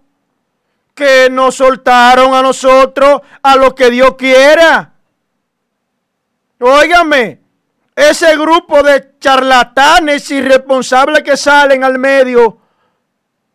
[0.94, 4.92] que nos soltaron a nosotros a lo que Dios quiera.
[6.60, 7.40] Óigame,
[7.96, 12.58] ese grupo de charlatanes irresponsables que salen al medio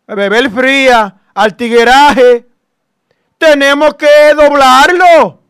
[0.08, 2.48] a beber fría, al tigueraje,
[3.38, 5.40] tenemos que doblarlo.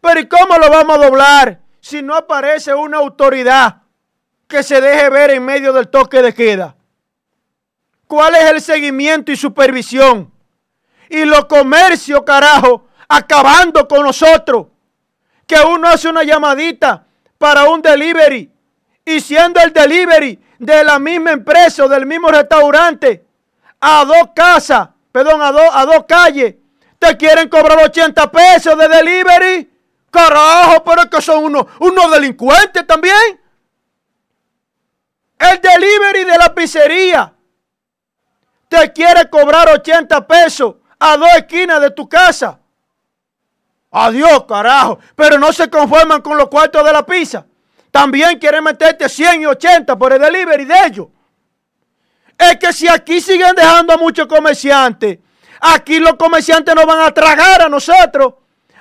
[0.00, 3.82] Pero ¿y cómo lo vamos a doblar si no aparece una autoridad
[4.46, 6.76] que se deje ver en medio del toque de queda?
[8.06, 10.32] ¿Cuál es el seguimiento y supervisión?
[11.08, 14.66] Y los comercios, carajo, acabando con nosotros.
[15.46, 17.04] Que uno hace una llamadita
[17.38, 18.50] para un delivery
[19.04, 23.24] y siendo el delivery de la misma empresa o del mismo restaurante
[23.80, 26.56] a dos casas, perdón, a, dos a dos calles,
[26.98, 29.72] te quieren cobrar 80 pesos de delivery.
[30.10, 33.40] Carajo, pero es que son unos, unos delincuentes también.
[35.38, 37.34] El delivery de la pizzería
[38.68, 42.58] te quiere cobrar 80 pesos a dos esquinas de tu casa.
[43.90, 44.98] Adiós, carajo.
[45.14, 47.46] Pero no se conforman con los cuartos de la pizza.
[47.90, 51.06] También quieren meterte 100 y 80 por el delivery de ellos.
[52.36, 55.18] Es que si aquí siguen dejando a muchos comerciantes,
[55.74, 58.34] aquí los comerciantes nos van a tragar a nosotros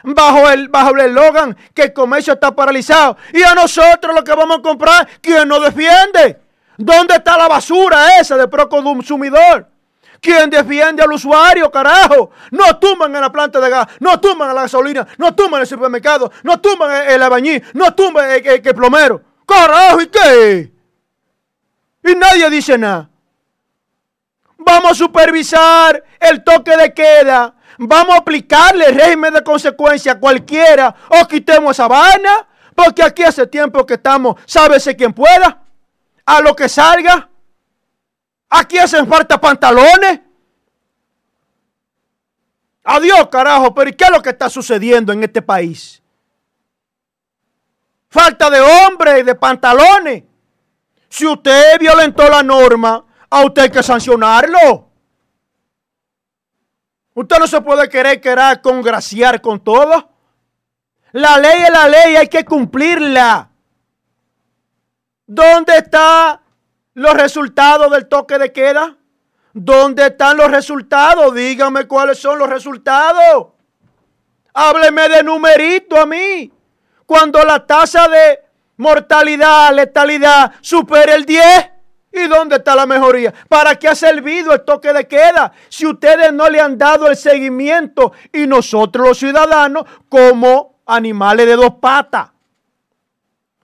[0.03, 3.17] bajo el bajo el eslogan que el comercio está paralizado.
[3.33, 6.39] Y a nosotros lo que vamos a comprar, ¿quién nos defiende?
[6.77, 9.67] ¿Dónde está la basura esa de proconsumidor?
[10.19, 12.31] ¿Quién defiende al usuario, carajo?
[12.51, 15.61] No tumban en la planta de gas, no tumban en la gasolina, no tumban en
[15.61, 19.21] el supermercado, no tumban en el albañil, no tumban el, el plomero.
[19.45, 20.71] Carajo, ¿y qué?
[22.03, 23.09] Y nadie dice nada.
[24.65, 27.53] Vamos a supervisar el toque de queda.
[27.77, 32.47] Vamos a aplicarle el régimen de consecuencia a cualquiera o quitemos esa vaina.
[32.73, 35.61] Porque aquí hace tiempo que estamos, sábese quien pueda,
[36.25, 37.29] a lo que salga.
[38.49, 40.19] Aquí hacen falta pantalones.
[42.83, 46.01] Adiós, carajo, pero ¿y qué es lo que está sucediendo en este país?
[48.09, 50.23] Falta de hombres, de pantalones.
[51.07, 53.04] Si usted violentó la norma,
[53.35, 54.89] a usted hay que sancionarlo.
[57.15, 60.09] Usted no se puede querer querer congraciar con todo.
[61.11, 63.49] La ley es la ley, hay que cumplirla.
[65.27, 66.39] ¿Dónde están
[66.93, 68.95] los resultados del toque de queda?
[69.51, 71.33] ¿Dónde están los resultados?
[71.33, 73.47] Dígame cuáles son los resultados.
[74.53, 76.53] Hábleme de numerito a mí.
[77.05, 78.45] Cuando la tasa de
[78.77, 81.74] mortalidad, letalidad supere el 10.
[82.15, 83.33] ¿Y dónde está la mejoría?
[83.49, 85.51] ¿Para qué ha servido el toque de queda?
[85.67, 91.57] Si ustedes no le han dado el seguimiento y nosotros los ciudadanos como animales de
[91.57, 92.29] dos patas.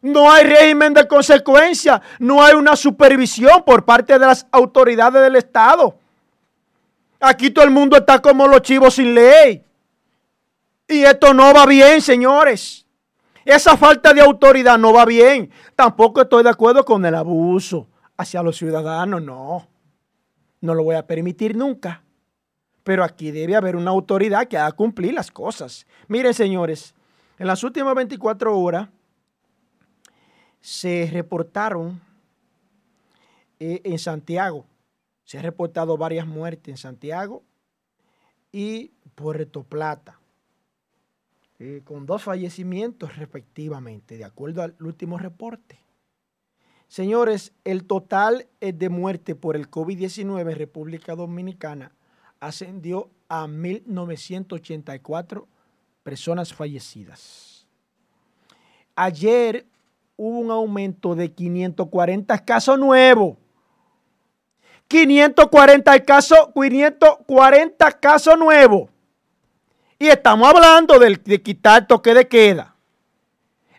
[0.02, 5.38] No hay régimen de consecuencia, no hay una supervisión por parte de las autoridades del
[5.38, 5.96] Estado.
[7.22, 9.64] Aquí todo el mundo está como los chivos sin ley.
[10.90, 12.86] Y esto no va bien, señores.
[13.46, 15.50] Esa falta de autoridad no va bien.
[15.74, 17.88] Tampoco estoy de acuerdo con el abuso
[18.22, 19.68] hacia los ciudadanos, no.
[20.62, 22.04] No lo voy a permitir nunca.
[22.84, 25.86] Pero aquí debe haber una autoridad que haga cumplir las cosas.
[26.08, 26.96] Miren, señores,
[27.38, 28.90] en las últimas 24 horas
[30.62, 32.00] se reportaron
[33.60, 34.66] eh, en Santiago.
[35.24, 37.44] Se han reportado varias muertes en Santiago
[38.52, 40.20] y Puerto Plata,
[41.60, 45.81] eh, con dos fallecimientos respectivamente, de acuerdo al último reporte.
[46.92, 51.94] Señores, el total de muerte por el COVID-19 en República Dominicana
[52.42, 55.46] ascendió a 1.984
[56.04, 57.66] personas fallecidas.
[58.94, 59.66] Ayer
[60.18, 63.38] hubo un aumento de 540 casos nuevos.
[64.90, 68.90] 540 casos, 540 casos nuevos.
[69.98, 72.76] Y estamos hablando de, de quitar toque de queda.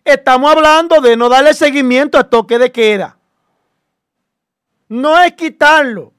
[0.05, 3.17] Estamos hablando de no darle seguimiento a toque de queda.
[4.89, 6.13] No es quitarlo.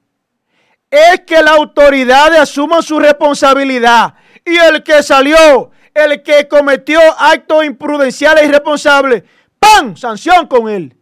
[0.90, 4.14] Es que las autoridades asuman su responsabilidad.
[4.44, 9.22] Y el que salió, el que cometió actos imprudenciales irresponsables,
[9.58, 9.96] ¡pam!
[9.96, 10.96] Sanción con él.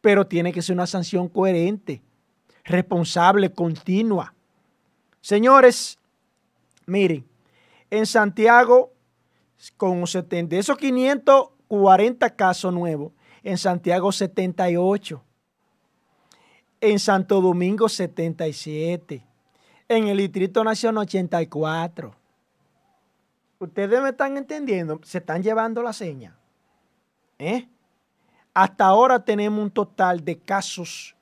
[0.00, 2.02] Pero tiene que ser una sanción coherente,
[2.64, 4.32] responsable, continua.
[5.20, 5.98] Señores,
[6.86, 7.26] miren,
[7.90, 8.92] en Santiago,
[9.70, 13.12] con 70, de esos 540 casos nuevos,
[13.42, 15.22] en Santiago 78,
[16.80, 19.24] en Santo Domingo 77,
[19.88, 22.12] en el Distrito Nacional 84.
[23.58, 26.36] Ustedes me están entendiendo, se están llevando la seña.
[27.38, 27.68] ¿Eh?
[28.52, 31.14] Hasta ahora tenemos un total de casos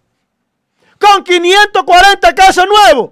[0.97, 3.11] Con 540 casos nuevos.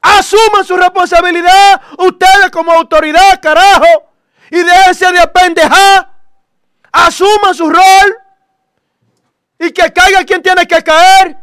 [0.00, 4.10] Asuman su responsabilidad ustedes como autoridad, carajo.
[4.50, 6.08] Y déjense de pendejar
[6.90, 8.23] asuma su rol
[9.58, 11.36] y que caiga quien tiene que caer.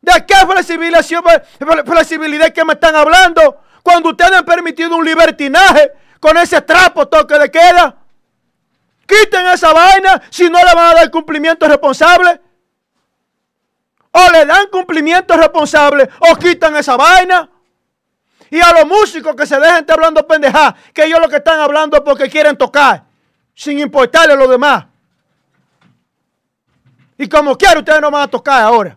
[0.00, 3.60] ¿De qué flexibilidad, que me están hablando?
[3.82, 7.96] Cuando ustedes han permitido un libertinaje con ese trapo toque de queda.
[9.06, 12.40] Quiten esa vaina si no le van a dar cumplimiento responsable.
[14.12, 17.48] O le dan cumplimiento responsable o quitan esa vaina.
[18.50, 21.60] Y a los músicos que se dejen estar hablando pendeja, que ellos lo que están
[21.60, 23.04] hablando es porque quieren tocar
[23.54, 24.86] sin importarle lo demás.
[27.18, 28.96] Y como quiera, ustedes no van a tocar ahora.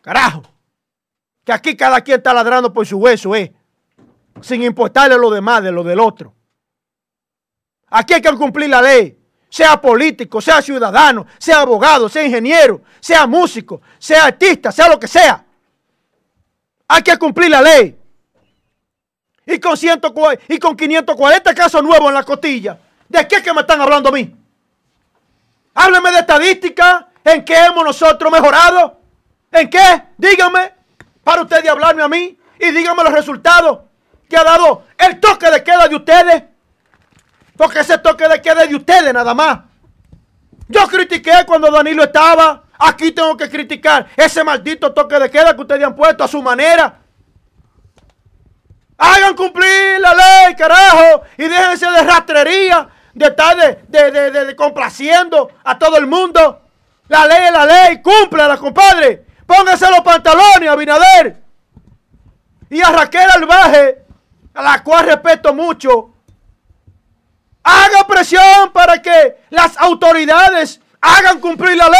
[0.00, 0.42] Carajo.
[1.44, 3.52] Que aquí cada quien está ladrando por su hueso, ¿eh?
[4.40, 6.34] Sin importarle lo demás de lo del otro.
[7.88, 9.18] Aquí hay que cumplir la ley.
[9.48, 15.08] Sea político, sea ciudadano, sea abogado, sea ingeniero, sea músico, sea artista, sea lo que
[15.08, 15.44] sea.
[16.88, 17.96] Hay que cumplir la ley.
[19.46, 19.76] Y con,
[20.48, 22.78] y con 540 casos nuevos en la costilla.
[23.08, 24.34] ¿De qué es que me están hablando a mí?
[25.76, 27.08] Hábleme de estadística.
[27.22, 28.98] ¿En qué hemos nosotros mejorado?
[29.52, 30.02] ¿En qué?
[30.16, 30.72] Dígame.
[31.22, 32.38] Para usted de hablarme a mí.
[32.58, 33.80] Y dígame los resultados
[34.28, 36.44] que ha dado el toque de queda de ustedes.
[37.56, 39.58] Porque ese toque de queda es de ustedes nada más.
[40.68, 42.64] Yo critiqué cuando Danilo estaba.
[42.78, 46.42] Aquí tengo que criticar ese maldito toque de queda que ustedes han puesto a su
[46.42, 47.00] manera.
[48.96, 51.22] Hagan cumplir la ley, carajo.
[51.36, 53.56] Y déjense de rastrería de estar
[53.88, 56.60] de, complaciendo a todo el mundo.
[57.08, 59.24] La ley es la ley, cúmplala, compadre.
[59.46, 61.36] Póngase los pantalones, Abinader.
[62.68, 64.04] Y a Raquel Albaje,
[64.54, 66.10] a la cual respeto mucho.
[67.62, 71.98] Haga presión para que las autoridades hagan cumplir la ley.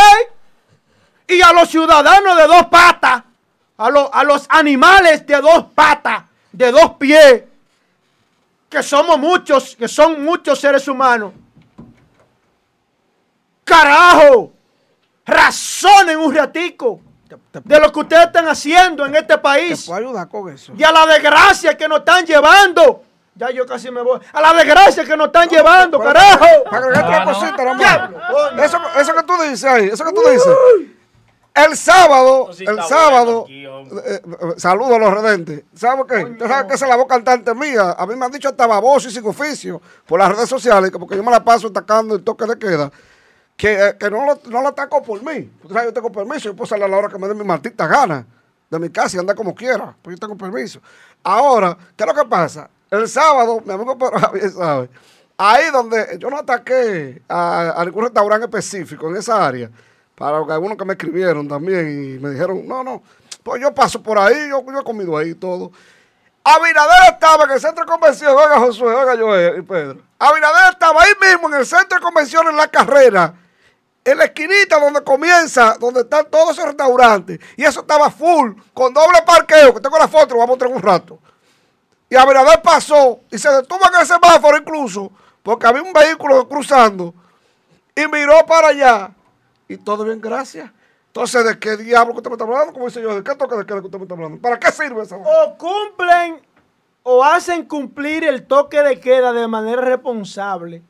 [1.28, 3.22] y a los ciudadanos de dos patas,
[3.78, 7.42] a, los- a los animales de dos patas, de dos pies,
[8.76, 11.32] que somos muchos, que son muchos seres humanos.
[13.64, 14.52] Carajo,
[15.24, 17.00] razonen un ratico
[17.64, 20.72] de lo que ustedes están haciendo en este ¿Te país puedo ayudar con eso?
[20.76, 23.02] y a la desgracia que nos están llevando.
[23.34, 24.18] Ya yo casi me voy.
[24.32, 26.46] A la desgracia que nos están llevando, Pero- carajo.
[26.70, 26.86] Para
[27.20, 30.54] Ah, cosita, eso que tú dices ahí, eso que tú dices.
[31.56, 33.98] El sábado, sí el sábado, bueno aquí, hombre.
[34.06, 35.64] eh, eh, saludo a los redentes.
[35.74, 36.24] ¿Sabes qué?
[36.24, 37.92] Usted sabe que esa es la voz cantante mía.
[37.98, 40.98] A mí me han dicho hasta baboso y sin oficio por las redes sociales, que
[40.98, 42.92] porque yo me la paso atacando el toque de queda.
[43.56, 45.50] Que, eh, que no, lo, no lo ataco por mí.
[45.62, 47.42] Usted sabe, yo tengo permiso, yo puedo salir a la hora que me dé mi
[47.44, 48.26] maldita gana
[48.68, 50.80] de mi casa y andar como quiera, porque yo tengo permiso.
[51.22, 52.68] Ahora, ¿qué es lo que pasa?
[52.90, 54.90] El sábado, mi amigo Pedro Javier sabe,
[55.38, 59.70] ahí donde yo no ataqué a, a ningún restaurante específico en esa área,
[60.16, 63.02] para algunos que me escribieron también y me dijeron, no, no,
[63.42, 65.70] pues yo paso por ahí, yo, yo he comido ahí todo.
[66.42, 69.98] Abinader estaba en el centro de convención, oiga Josué, oiga Joel y Pedro.
[70.18, 73.34] Abinader estaba ahí mismo en el centro de convención en la carrera,
[74.04, 77.38] en la esquinita donde comienza, donde están todos esos restaurantes.
[77.56, 80.70] Y eso estaba full, con doble parqueo, que tengo la foto, lo vamos a mostrar
[80.72, 81.18] un rato.
[82.08, 85.10] Y Abinader pasó y se detuvo en el semáforo incluso,
[85.42, 87.12] porque había un vehículo cruzando,
[87.94, 89.10] y miró para allá.
[89.68, 90.70] Y todo bien, gracias.
[91.08, 92.72] Entonces, ¿de qué diablo que usted me está hablando?
[92.72, 94.38] Como dice yo, ¿de qué toque de queda que usted me está hablando?
[94.38, 95.16] ¿Para qué sirve esa?
[95.16, 96.40] O cumplen
[97.02, 100.82] o hacen cumplir el toque de queda de manera responsable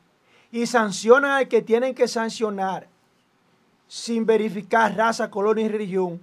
[0.51, 2.87] y sancionan al que tienen que sancionar
[3.87, 6.21] sin verificar raza, color y religión,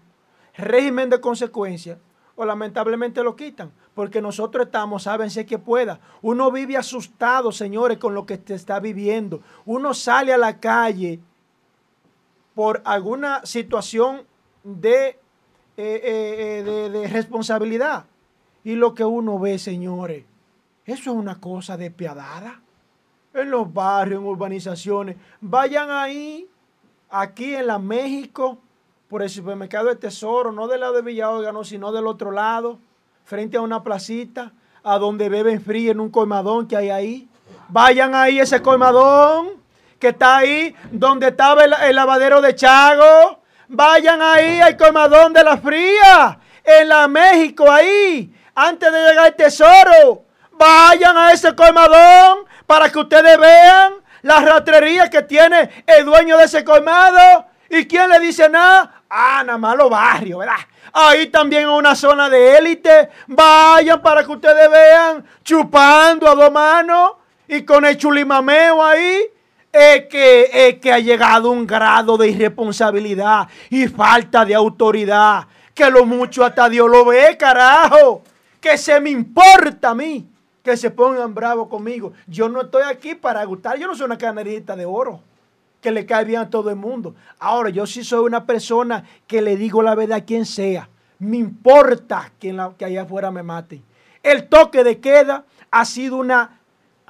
[0.57, 1.99] régimen de consecuencia,
[2.37, 3.73] o lamentablemente lo quitan.
[3.95, 6.01] Porque nosotros estamos, sábense que pueda.
[6.21, 9.41] Uno vive asustado, señores, con lo que te está viviendo.
[9.65, 11.21] Uno sale a la calle
[12.55, 14.23] por alguna situación
[14.63, 15.19] de, eh,
[15.77, 18.05] eh, eh, de, de responsabilidad.
[18.63, 20.25] Y lo que uno ve, señores,
[20.87, 22.61] eso es una cosa despiadada.
[23.33, 25.17] En los barrios, en urbanizaciones.
[25.41, 26.47] Vayan ahí,
[27.11, 28.59] aquí en la México,
[29.09, 32.79] por el supermercado de Tesoro, no del lado de Villa Órgano, sino del otro lado,
[33.25, 34.53] frente a una placita,
[34.83, 37.29] a donde beben frío en un colmadón que hay ahí.
[37.69, 39.64] Vayan ahí ese colmadón
[39.99, 43.43] que está ahí, donde estaba el, lavadero de Chago.
[43.69, 49.35] Vayan ahí al colmadón de la fría, en la México, ahí, antes de llegar al
[49.35, 50.25] tesoro.
[50.53, 56.45] Vayan a ese colmadón para que ustedes vean la ratrería que tiene el dueño de
[56.45, 57.47] ese colmado.
[57.69, 59.03] ¿Y quién le dice nada?
[59.11, 60.57] Ah, nada más los barrios, ¿verdad?
[60.93, 63.11] Ahí también una zona de élite.
[63.27, 67.13] Vayan para que ustedes vean chupando a dos manos
[67.49, 69.23] y con el chulimameo ahí.
[69.77, 75.49] Es que, es que ha llegado un grado de irresponsabilidad y falta de autoridad.
[75.75, 78.23] Que lo mucho hasta Dios lo ve, carajo.
[78.61, 80.29] Que se me importa a mí
[80.63, 82.13] que se pongan bravos conmigo.
[82.29, 83.77] Yo no estoy aquí para gustar.
[83.77, 85.21] Yo no soy una canarita de oro
[85.81, 87.15] que le cae bien a todo el mundo.
[87.41, 90.89] Ahora, yo sí soy una persona que le digo la verdad a quien sea.
[91.19, 93.83] Me importa que, la- que allá afuera me maten.
[94.23, 96.61] El toque de queda ha sido una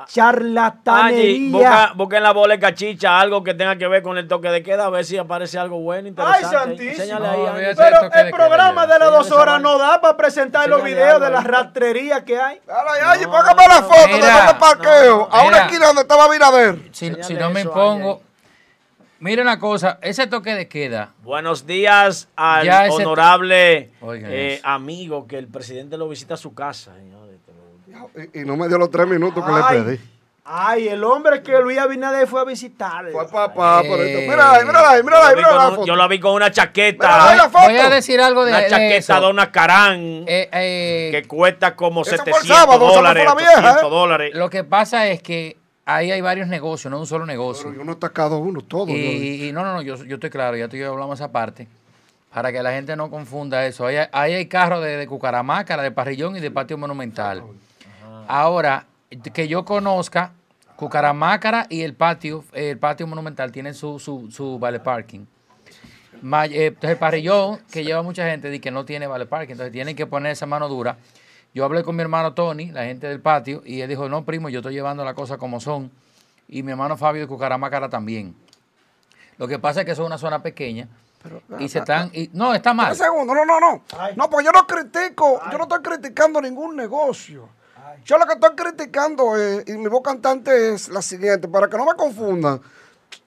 [0.07, 1.51] Charlatanería.
[1.51, 4.49] busca, busca en la bola de cachicha algo que tenga que ver con el toque
[4.49, 6.92] de queda, a ver si aparece algo bueno, Ay, interesante.
[6.92, 7.03] santísimo.
[7.03, 7.49] Ahí, No, Angie.
[7.51, 7.76] olvídate.
[7.76, 11.26] Pero el de programa de las dos horas no da para presentar los videos de
[11.26, 12.61] algo las rastrerías que hay.
[13.05, 16.78] Ay, póngame la foto de Mira, donde parqueo, no, a una esquina donde estaba Binader.
[16.92, 18.22] Si, si no me impongo.
[19.20, 21.14] Mira una cosa, ese toque de queda.
[21.22, 26.92] Buenos días al honorable eh, amigo que el presidente lo visita a su casa.
[28.32, 30.00] Y, y no me dio los tres minutos que le pedí.
[30.44, 33.06] ay, el hombre que Luis Abinader fue a visitar.
[33.10, 34.30] Fue papá, por Eh, esto.
[34.30, 35.86] Mira ahí, mira ahí, mira Yo ahí, mira la foto.
[35.86, 37.64] yo lo vi con una Mira, chaqueta, la foto.
[37.64, 41.74] Voy a decir algo de, una de chaqueta de una Carán Eh, eh, que cuesta
[41.74, 43.90] como Eso fue el 700 sábado, eso no dólares, fue la vieja, 800 ¿eh?
[43.90, 44.34] dólares.
[44.34, 45.56] Lo que pasa es que
[45.86, 47.64] ahí hay varios negocios, no un solo negocio.
[47.70, 48.90] Pero yo no he atacado uno, todo.
[48.90, 51.32] Y, y no, no, no, yo, yo estoy claro, ya tú y yo hablamos esa
[51.32, 51.66] parte,
[52.32, 53.86] para que la gente no confunda eso.
[53.86, 57.42] Ahí, hay- ahí hay carros de, de Cucaramácara, de Parrillón y de Patio Monumental.
[58.29, 58.87] Ahora,
[59.33, 60.33] que yo conozca,
[60.77, 65.20] Cucaramácara y el patio, el patio monumental tienen su, su, su vale parking.
[65.20, 69.72] Eh, Entonces el parrillón, que lleva mucha gente, de que no tiene vale parking, entonces
[69.72, 70.97] tienen que poner esa mano dura.
[71.55, 74.49] Yo hablé con mi hermano Tony, la gente del patio, y él dijo, no, primo,
[74.49, 75.93] yo estoy llevando la cosa como son.
[76.49, 78.35] Y mi hermano Fabio de Cucaramácara también.
[79.39, 80.89] Lo que pasa es que eso es una zona pequeña.
[81.61, 82.11] y se están...
[82.12, 82.91] y- no, está mal.
[82.93, 83.83] Un segundo, no, no, no.
[83.99, 84.14] Ay.
[84.16, 87.49] No, porque yo no critico, yo no estoy criticando ningún negocio.
[88.05, 91.76] Yo lo que estoy criticando es, y mi voz cantante es la siguiente, para que
[91.76, 92.61] no me confundan.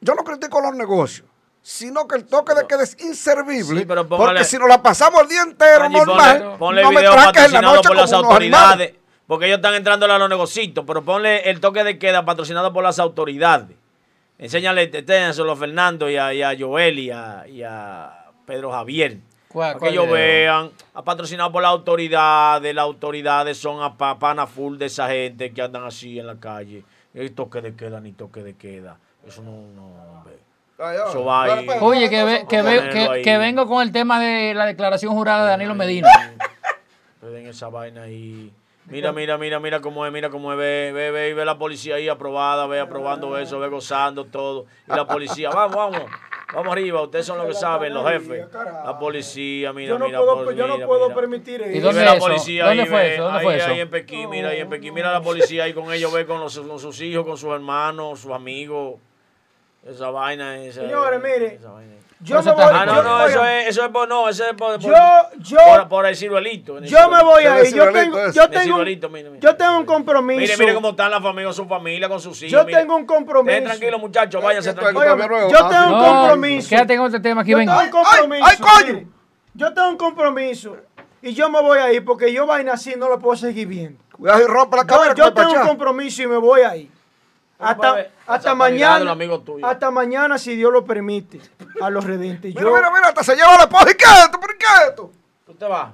[0.02, 1.28] Yo no critico los negocios.
[1.62, 3.82] sino que el toque de queda es inservible.
[3.82, 6.92] Sí, pero póngale- porque si nos la pasamos el día entero normal, ponle, ponle no
[6.92, 8.94] me video tranques en la patrocinado noche por las autoridades.
[9.28, 12.84] Porque ellos están entrando a los negocios, pero ponle el toque de queda patrocinado por
[12.86, 13.76] las autoridades.
[14.38, 19.18] Enséñale, enséñaselo a Fernando y a, y a Joel y a, y a Pedro Javier.
[19.50, 20.16] ¿Cuál- Para cuál que ellos video?
[20.18, 25.08] vean, ha patrocinado por las autoridades, las autoridades son a pa- pana full de esa
[25.10, 26.84] gente que andan así en la calle.
[27.14, 28.98] Y toque de queda ni toque de queda.
[29.26, 29.86] Eso no, no,
[30.18, 30.36] hombre.
[31.10, 31.68] Eso va ahí.
[31.82, 33.22] Oye, que, ve- que, ve- que, ahí.
[33.24, 36.10] que vengo con el tema de la declaración jurada de Danilo Medina.
[37.22, 38.52] Ven esa vaina ahí.
[38.86, 41.58] Mira, mira, mira, mira cómo es, mira cómo es, ve, ve, ve, y ve la
[41.58, 44.66] policía ahí aprobada, ve aprobando eso, ve gozando todo.
[44.88, 46.02] Y la policía, vamos, vamos,
[46.54, 48.46] vamos arriba, ustedes son los que saben, los jefes.
[48.86, 51.16] La policía, mira, Yo no mira, puedo, por- yo no mira, puedo mira.
[51.16, 51.88] permitir ¿Y Y eso.
[51.88, 52.26] dónde la eso?
[52.26, 53.24] policía ¿Dónde ahí, fue ve, eso?
[53.24, 53.68] ¿Dónde ahí, fue eso?
[53.68, 56.40] ahí en Pekín, mira, ahí en Pekín, mira la policía ahí con ellos, ve con,
[56.40, 58.96] los, con sus hijos, con sus hermanos, sus amigos.
[59.86, 61.94] Esa vaina, esa Señores, mire, esa vaina.
[62.20, 64.54] Yo me voy, Ah, no, yo- no, eso es, eso es por, no, eso es
[64.54, 64.94] por, por, Yo,
[65.38, 66.80] yo, por, por el ciruelito.
[66.80, 67.74] el yo me voy Ese ahí.
[67.74, 69.40] Yo tengo, yo tengo, ciruelito, mire, mire.
[69.42, 70.40] yo tengo un compromiso.
[70.42, 72.52] Mire, mire cómo están las familias, su familia, con sus hijos.
[72.52, 72.80] Yo mire.
[72.80, 73.56] tengo un compromiso.
[73.58, 75.04] Estén tranquilos, muchachos, váyanse tranquilos.
[75.52, 76.70] Yo tengo un No, compromiso.
[76.70, 77.78] quédate en otro tema aquí, Yo venga.
[77.84, 78.46] tengo un compromiso.
[78.48, 79.10] ay, coño!
[79.54, 80.78] Yo tengo un compromiso.
[81.22, 84.00] Y yo me voy ahí porque yo vaina así no lo puedo seguir viendo.
[84.12, 85.14] Cuidado y rompe la Yo, cámara.
[85.14, 86.76] yo tengo un compromiso y me voy a
[87.60, 89.16] Hasta, ver hasta mañana.
[89.64, 91.40] Hasta mañana, si Dios lo permite.
[91.82, 92.54] A los redentes.
[92.54, 93.92] Yo, mira, mira, hasta se lleva la esposa.
[93.92, 94.40] ¿Y qué es esto?
[94.40, 95.12] ¿Por qué es esto?
[95.46, 95.90] ¿Tú te vas?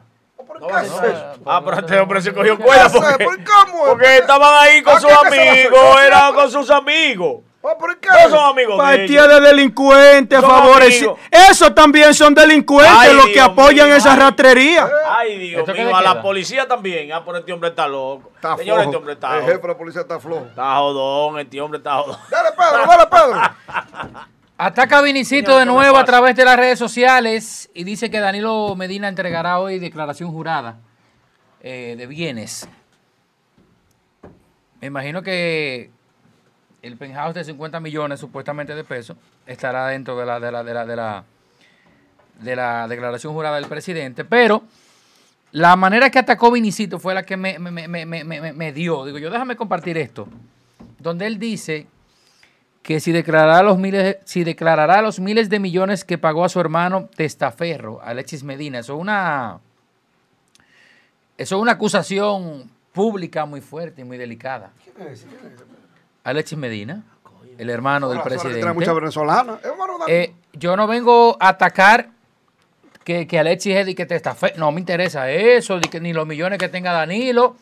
[0.45, 1.39] ¿Por qué es eso?
[1.45, 3.45] Ah, pero este hombre se cogió ¿Qué cuerda porque, ¿Por es?
[3.87, 7.41] porque estaban ahí con ¿A sus qué amigos, era con sus amigos.
[7.65, 8.09] Ah, ¿Por qué?
[8.09, 11.17] Todos son amigos de partida de delincuentes, favorecidos.
[11.31, 14.19] Esos también son delincuentes Ay, los que Dios apoyan mío, esa ay.
[14.19, 14.89] rastrería.
[15.09, 17.13] Ay, Dios ¿Esto qué mío, a la policía también.
[17.13, 18.31] Ah, pero este hombre está loco.
[18.35, 18.97] Está Señor, este flojo.
[18.97, 20.45] hombre está El jefe de la policía está flojo.
[20.45, 22.17] Está jodón, este hombre está jodón.
[22.29, 24.21] Dale, Pedro, dale, Pedro.
[24.57, 28.11] Ataca a Vinicito de ¿qué me nuevo a través de las redes sociales y dice
[28.11, 30.79] que Danilo Medina entregará hoy declaración jurada
[31.61, 32.67] eh, de bienes.
[34.79, 35.89] Me imagino que
[36.83, 39.17] el penthouse de 50 millones supuestamente de pesos
[39.47, 41.23] estará dentro de la, de la, de la, de la,
[42.39, 44.63] de la declaración jurada del presidente, pero
[45.53, 49.05] la manera que atacó Vinicito fue la que me, me, me, me, dio.
[49.05, 50.27] Digo, yo déjame compartir esto.
[50.99, 51.87] Donde él dice
[52.81, 56.59] que si declarará los miles, si declarará los miles de millones que pagó a su
[56.59, 58.79] hermano Testaferro, Alexis Medina.
[58.79, 59.59] Eso es una,
[61.37, 64.71] eso es una acusación pública muy fuerte y muy delicada.
[66.23, 67.03] Alexis Medina,
[67.57, 68.73] el hermano del Ahora, presidente.
[68.73, 69.59] mucha venezolana.
[70.07, 72.09] Eh, yo no vengo a atacar
[73.03, 74.55] que, que Alexis es de que Testaferro.
[74.57, 77.57] No me interesa eso, de que- ni los millones que tenga Danilo.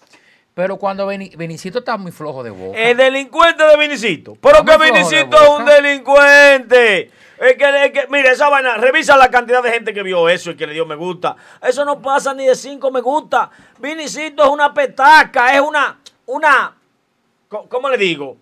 [0.54, 2.78] Pero cuando Beni- Benicito está muy flojo de boca.
[2.78, 4.36] El delincuente de Vinicito.
[4.42, 7.10] Pero Está que Vinicito es un delincuente.
[7.40, 10.52] Es que, es que- mire, esa vaina, revisa la cantidad de gente que vio eso
[10.52, 11.38] y que le dio me gusta.
[11.66, 13.50] Eso no pasa ni de cinco me gusta.
[13.80, 16.76] Vinicito es una petaca, es una, una,
[17.48, 18.38] ¿cómo le digo?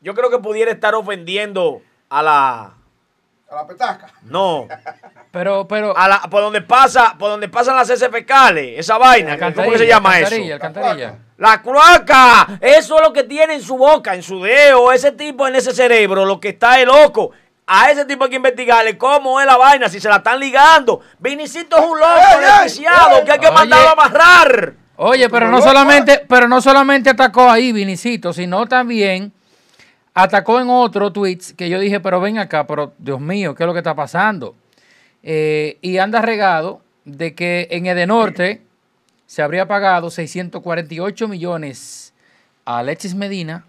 [0.00, 2.60] Yo creo que pudiera estar ofendiendo a la,
[3.50, 4.06] A la petaca.
[4.22, 4.68] no,
[5.30, 5.96] Pero, pero.
[5.96, 9.78] a la, por donde pasa, por donde pasan las heces fecales, esa vaina, ¿cómo que
[9.78, 10.34] se llama eso?
[10.52, 11.18] alcantarilla.
[11.36, 15.46] La cloaca, eso es lo que tiene en su boca, en su dedo, ese tipo
[15.46, 17.30] en ese cerebro, lo que está es loco.
[17.66, 21.00] A ese tipo hay que investigarle cómo es la vaina, si se la están ligando.
[21.18, 23.24] Vinicito es un loco ey, desquiciado ey.
[23.24, 24.74] que hay que mandarlo a amarrar.
[24.96, 29.32] Oye, pero no solamente, pero no solamente atacó ahí Vinicito, sino también
[30.22, 33.66] atacó en otro tweets que yo dije, pero ven acá, pero Dios mío, ¿qué es
[33.66, 34.54] lo que está pasando?
[35.22, 38.62] Eh, y anda regado de que en Edenorte
[39.26, 42.12] se habría pagado 648 millones
[42.64, 43.64] a Alexis Medina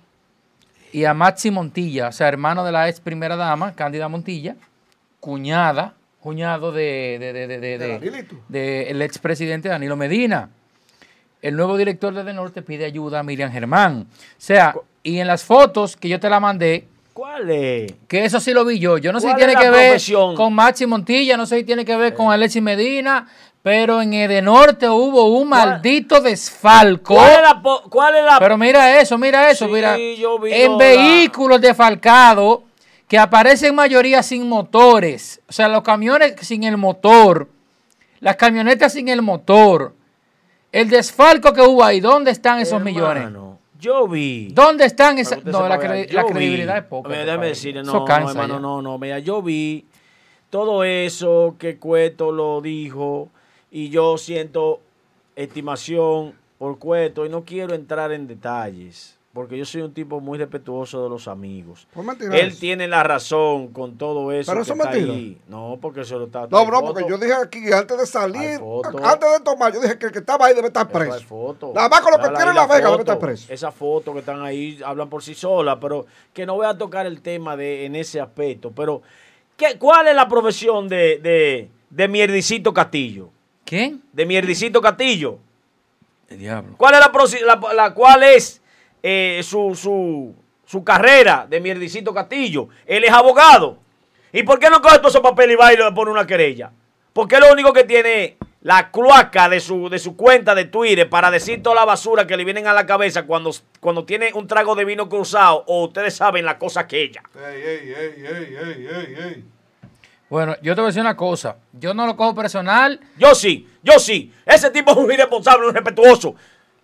[0.91, 4.56] y a Maxi Montilla, o sea, hermano de la ex primera dama, Cándida Montilla,
[5.19, 8.36] cuñada, cuñado de, de, de, de, de- De de- Danilito.
[8.48, 10.49] del expresidente Danilo Medina.
[11.41, 14.07] El nuevo director de Edenorte pide ayuda a Miriam Germán.
[14.10, 17.94] O sea, y en las fotos que yo te la mandé, ¿Cuál es?
[18.08, 18.98] que eso sí lo vi yo.
[18.98, 20.02] Yo no sé si ¿Cuál tiene que ver
[20.36, 23.28] con Maxi Montilla, no sé si tiene que ver con Alexis Medina,
[23.62, 25.70] pero en Edenorte hubo un ¿Cuál?
[25.70, 27.16] maldito desfalco.
[27.16, 29.98] ¿Cuál es la, cuál es la Pero mira eso, mira eso, Sí, mira.
[30.18, 32.60] yo vi En lo- vehículos defalcados
[33.08, 35.42] que aparecen mayoría sin motores.
[35.50, 37.50] O sea, los camiones sin el motor.
[38.22, 39.94] Las camionetas sin el motor.
[40.72, 43.28] El desfalco que hubo ahí, ¿dónde están esos millones?
[43.80, 44.49] Yo vi.
[44.51, 45.43] ¿Dónde están esas?
[45.45, 47.10] No, la, cre- vi- credibilidad es poca.
[47.10, 48.60] Mira, déjame decirle, no, cansa hermano, ya.
[48.60, 48.97] no, no.
[48.97, 49.85] Mira, yo vi
[50.49, 53.30] todo eso que Cueto lo dijo
[53.72, 54.81] y yo siento
[55.35, 59.18] estimación por Cueto y no quiero entrar en detalles.
[59.31, 61.88] Porque yo soy un tipo muy respetuoso de los amigos.
[61.93, 64.51] Pues mentira Él tiene la razón con todo eso.
[64.51, 65.14] Pero que eso es está mentira.
[65.14, 65.38] ahí.
[65.47, 66.47] No, porque eso lo está.
[66.49, 66.93] No, bro, foto.
[66.93, 68.60] porque yo dije aquí, antes de salir,
[69.03, 71.19] antes de tomar, yo dije que el que estaba ahí debe estar hay preso.
[71.26, 71.72] foto.
[71.76, 73.53] Nada más con lo que tiene ahí la Vega debe estar preso.
[73.53, 77.06] Esas fotos que están ahí hablan por sí solas, pero que no voy a tocar
[77.06, 78.72] el tema de en ese aspecto.
[78.72, 79.03] Pero,
[79.56, 83.30] ¿qué, ¿cuál es la profesión de, de, de Mierdicito Castillo?
[83.64, 84.01] ¿Quién?
[84.11, 85.38] De Mierdicito Castillo.
[86.30, 86.73] El diablo.
[86.77, 88.59] ¿Cuál es la, la, la- cuál es
[89.04, 90.36] eh, su, su,
[90.66, 92.70] su carrera de Mierdicito Castillo?
[92.86, 93.78] Él es abogado.
[94.32, 96.72] ¿Y por qué no coge todos esos papeles y va y le pone una querella?
[97.14, 101.32] Porque lo único que tiene la cloaca de su, de su cuenta de Twitter para
[101.32, 104.76] decir toda la basura que le vienen a la cabeza cuando, cuando tiene un trago
[104.76, 107.24] de vino cruzado o ustedes saben la cosa que ella.
[107.36, 109.46] Ey, ey, ey, ey, ey, ey, ey.
[110.30, 111.58] Bueno, yo te voy a decir una cosa.
[111.74, 114.32] Yo no lo cojo personal, Yo sí, yo sí.
[114.46, 116.36] Ese tipo es un irresponsable, un irrespetuoso.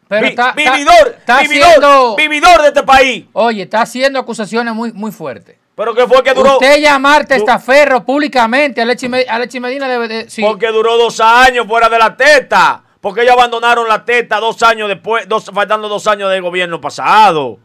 [0.08, 3.26] Pero está, vividor, está vividor, haciendo, vividor de este país.
[3.34, 5.58] oye, está haciendo acusaciones muy, muy fuertes.
[5.76, 6.54] Pero que fue que duró.
[6.54, 10.30] Usted llamar testaferro públicamente a Lechi, Me- a Lechi Medina debe de...
[10.30, 10.42] sí.
[10.42, 12.82] Porque duró dos años fuera de la teta.
[13.02, 17.60] Porque ellos abandonaron la teta dos años después, dos, faltando dos años del gobierno pasado.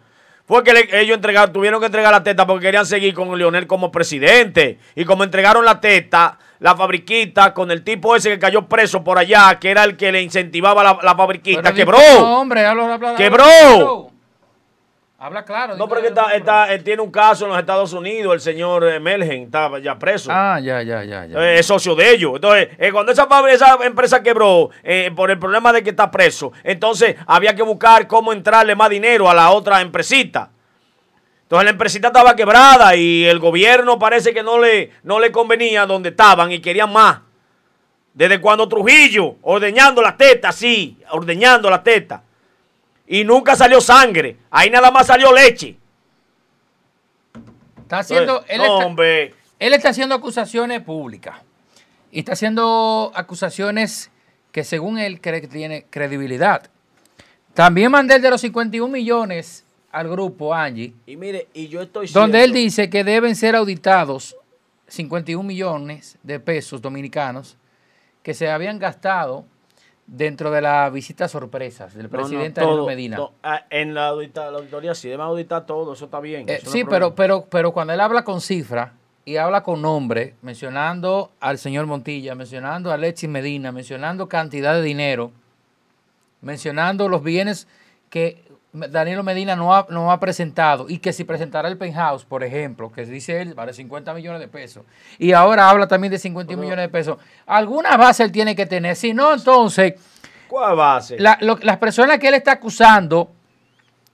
[0.45, 3.69] Fue que le- ellos entregaron, tuvieron que entregar la teta porque querían seguir con Leonel
[3.69, 4.81] como presidente.
[4.97, 9.19] Y como entregaron la teta, la fabriquita, con el tipo ese que cayó preso por
[9.19, 11.99] allá, que era el que le incentivaba la, la fabriquita, quebró.
[12.20, 14.11] No, hombre, habla, habla, habla ¡Quebró!
[15.23, 15.77] Habla claro.
[15.77, 18.85] No, pero que está, está- él tiene un caso en los Estados Unidos, el señor
[18.89, 20.31] eh, Melgen, está ya preso.
[20.32, 21.39] Ah, ya, ya, ya, ya.
[21.39, 22.32] Eh, es socio de ellos.
[22.37, 26.53] Entonces, eh, cuando esa, esa empresa quebró eh, por el problema de que está preso,
[26.65, 30.53] entonces había que buscar cómo entrarle más dinero a la otra empresita.
[31.51, 35.85] Entonces la empresita estaba quebrada y el gobierno parece que no le, no le convenía
[35.85, 37.23] donde estaban y querían más.
[38.15, 42.23] Desde cuando Trujillo, ordeñando la teta, sí, ordeñando la teta.
[43.09, 44.37] Y nunca salió sangre.
[44.49, 45.77] Ahí nada más salió leche.
[47.83, 48.45] Está haciendo...
[48.47, 49.35] Entonces, él, no, está, hombre.
[49.59, 51.35] él está haciendo acusaciones públicas.
[52.13, 54.13] Y está haciendo acusaciones
[54.53, 56.71] que según él cree que tiene credibilidad.
[57.55, 62.07] También mandé el de los 51 millones al grupo Angie, Y mire, y yo estoy
[62.09, 64.37] donde él dice que deben ser auditados
[64.89, 67.57] 51 millones de pesos dominicanos
[68.23, 69.45] que se habían gastado
[70.07, 73.17] dentro de la visita sorpresas del No, no, presidente todo, Danilo Medina.
[73.17, 76.49] to- ah, en la, audita- la auditoría sí deben auditar todo, eso está bien.
[76.49, 78.93] Eh, eso no sí, pero, pero, pero cuando él habla con cifra
[79.25, 84.83] y habla con nombre, mencionando al señor Montilla, mencionando a Alexis Medina, mencionando cantidad de
[84.83, 85.31] dinero,
[86.41, 87.69] mencionando los bienes
[88.09, 88.43] que
[88.73, 92.93] Danilo Medina no ha, no ha presentado y que si presentara el penthouse, por ejemplo,
[92.93, 94.85] que dice él, vale 50 millones de pesos,
[95.19, 98.95] y ahora habla también de 51 millones de pesos, alguna base él tiene que tener,
[98.95, 99.95] si no, entonces
[100.49, 101.19] ¿Cuál base?
[101.19, 103.31] la- lo- las personas que él está acusando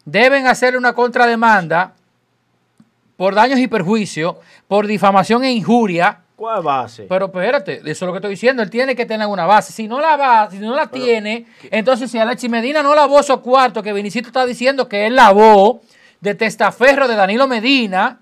[0.07, 1.93] deben hacer una contrademanda
[3.17, 4.37] por daños y perjuicios,
[4.69, 6.21] por difamación e injuria.
[6.37, 7.07] ¿Cuál base?
[7.09, 8.63] Pero espérate, eso es lo que estoy diciendo.
[8.63, 9.73] Él tiene que tener una base.
[9.73, 13.41] Si no la va, si no la tiene, entonces si Alexis Medina no lavó esos
[13.41, 15.81] cuartos que Vinicito está diciendo que él lavó
[16.21, 18.21] de testaferro de Danilo Medina,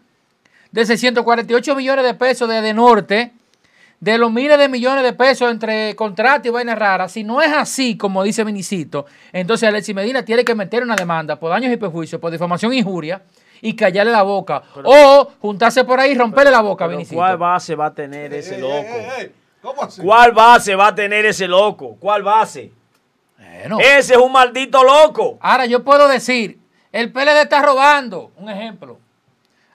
[0.70, 3.32] de 648 millones de pesos de, de Norte,
[3.99, 7.51] de los miles de millones de pesos entre contratos y vainas raras, si no es
[7.51, 11.77] así, como dice Vinicito, entonces Alexis Medina tiene que meter una demanda por daños y
[11.77, 13.23] perjuicios, por difamación e injuria,
[13.65, 14.62] y callarle la boca.
[14.85, 17.16] o juntarse por ahí y romperle la boca a Pero Vinicito.
[17.16, 18.74] ¿Cuál base va a tener ese loco?
[18.74, 19.32] ey, ey,
[19.62, 20.03] ¿Cómo así?
[20.03, 21.97] ¿Cuál base va a tener ese loco?
[21.99, 22.70] ¿Cuál base?
[23.39, 23.78] Bueno.
[23.81, 25.39] Ese es un maldito loco.
[25.41, 26.59] Ahora yo puedo decir,
[26.93, 28.99] el PLD está robando, un ejemplo.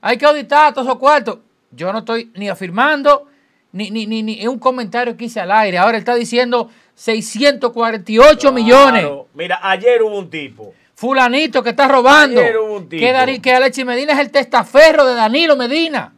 [0.01, 1.39] Hay que auditar todos esos cuartos.
[1.71, 3.25] Yo no estoy ni afirmando,
[3.71, 5.79] ni, ni, ni, ni es un comentario que hice al aire.
[5.79, 9.07] Ahora él está diciendo 648 millones.
[9.33, 10.75] Mira, ayer hubo un tipo.
[10.99, 12.41] Fulanito que está robando.
[12.89, 16.13] Que, Dari- que Alexis Medina es el testaferro de Danilo Medina.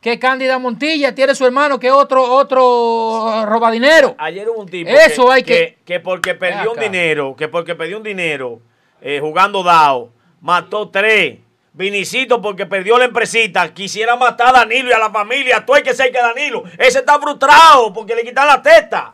[0.00, 4.14] Que Cándida Montilla tiene su hermano que otro, otro robadinero.
[4.18, 7.74] Ayer hubo un tipo Eso que, hay que- que porque perdió un dinero, que porque
[7.74, 8.60] perdió un dinero
[9.02, 10.10] eh, jugando dao,
[10.40, 11.38] mató tres.
[11.72, 15.82] Vinicito porque perdió la empresita, quisiera matar a Danilo y a la familia, tú hay
[15.82, 16.62] que ser que Danilo.
[16.78, 19.12] Ese está frustrado porque le quitan la testa.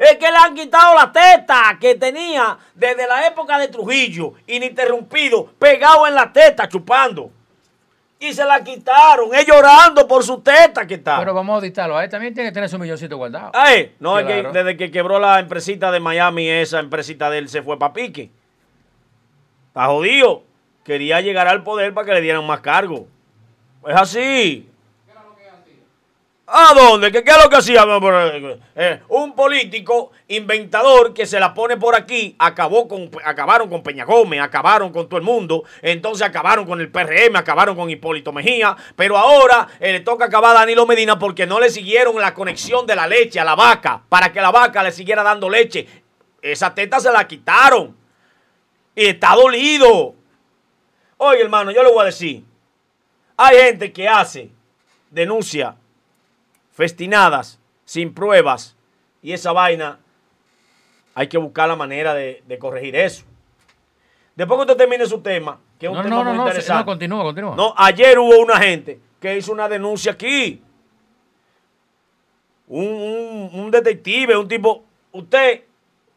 [0.00, 5.44] Es que le han quitado la teta que tenía desde la época de Trujillo, ininterrumpido,
[5.58, 7.30] pegado en la teta, chupando.
[8.18, 11.18] Y se la quitaron, es llorando por su teta que está.
[11.18, 11.98] Pero vamos a auditarlo.
[11.98, 13.50] Ahí también tiene que tener su milloncito guardado.
[13.52, 17.50] Ay, no, es que desde que quebró la empresita de Miami, esa empresita de él
[17.50, 18.30] se fue para pique.
[19.68, 20.44] Está jodido.
[20.82, 23.06] Quería llegar al poder para que le dieran más cargo.
[23.86, 24.69] Es así.
[26.52, 27.12] ¿A dónde?
[27.12, 27.86] ¿Qué, es lo que hacía?
[28.74, 34.04] Eh, un político inventador que se la pone por aquí, acabó con, acabaron con Peña
[34.04, 38.76] Gómez, acabaron con todo el mundo, entonces acabaron con el PRM, acabaron con Hipólito Mejía,
[38.96, 42.84] pero ahora eh, le toca acabar a Danilo Medina porque no le siguieron la conexión
[42.84, 45.86] de la leche a la vaca, para que la vaca le siguiera dando leche.
[46.42, 47.96] Esa teta se la quitaron.
[48.96, 50.16] Y está dolido.
[51.16, 52.42] Oye, hermano, yo le voy a decir,
[53.36, 54.50] hay gente que hace
[55.10, 55.76] denuncia
[56.80, 58.74] festinadas, sin pruebas,
[59.22, 59.98] y esa vaina
[61.14, 63.24] hay que buscar la manera de, de corregir eso.
[64.34, 66.46] Después que usted termine su tema, que es un No, tema no, no, muy no,
[66.46, 66.80] interesante.
[66.80, 67.54] no, continúa, continúa.
[67.56, 70.62] No, ayer hubo una gente que hizo una denuncia aquí.
[72.68, 74.84] Un, un- un detective, un tipo.
[75.12, 75.64] ¿Usted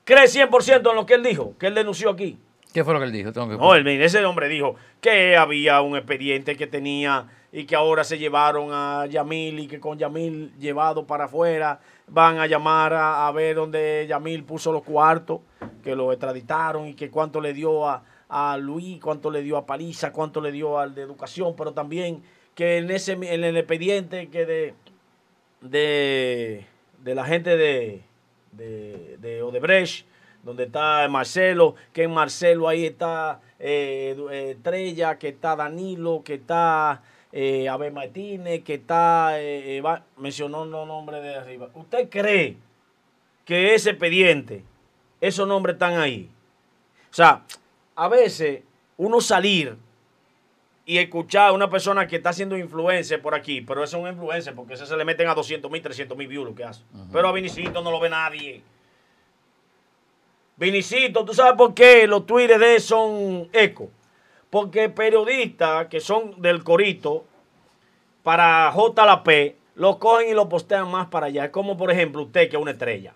[0.05, 1.55] cree 100% en lo que él dijo?
[1.59, 2.37] Que él denunció aquí.
[2.73, 3.33] ¿Qué fue lo que él dijo?
[3.33, 7.75] Tengo que- No, él- ese hombre dijo que había un expediente que tenía y que
[7.75, 12.93] ahora se llevaron a Yamil y que con Yamil llevado para afuera van a llamar
[12.95, 15.41] a, ver dónde Yamil puso los cuartos,
[15.83, 19.67] que lo extraditaron y que cuánto le dio a, a Luis, cuánto le dio a
[19.67, 22.23] Paliza, cuánto le dio al de educación, pero también
[22.55, 24.73] que en ese en el expediente que de
[25.61, 26.65] de,
[27.03, 28.01] de la gente de,
[28.51, 30.07] de, de Odebrecht,
[30.43, 36.33] donde está Marcelo, que en Marcelo ahí está eh, eh, Estrella, que está Danilo, que
[36.33, 37.01] está
[37.35, 41.67] eh, Abel Martínez, que está, eh, Eva- mencionó los nombres de arriba.
[41.73, 42.57] ¿Usted cree
[43.43, 44.63] que ese expediente,
[45.19, 46.29] esos nombres están ahí?
[47.09, 47.43] O sea,
[47.95, 48.61] a veces
[48.97, 49.75] uno salir
[50.85, 54.07] y escuchar a una persona que está haciendo influencer por aquí, pero ese es un
[54.09, 56.83] influencer porque ese se le meten a 200 mil, 300 mil views lo que hace.
[57.11, 58.61] Pero a Vinicito no lo ve nadie.
[60.55, 63.89] Vinicito, ¿tú sabes por qué los tweets de él son eco?
[64.53, 67.25] Porque periodistas que son del corito
[68.21, 71.45] para JLP lo cogen y lo postean más para allá.
[71.45, 73.15] Es como, por ejemplo, usted que es una estrella,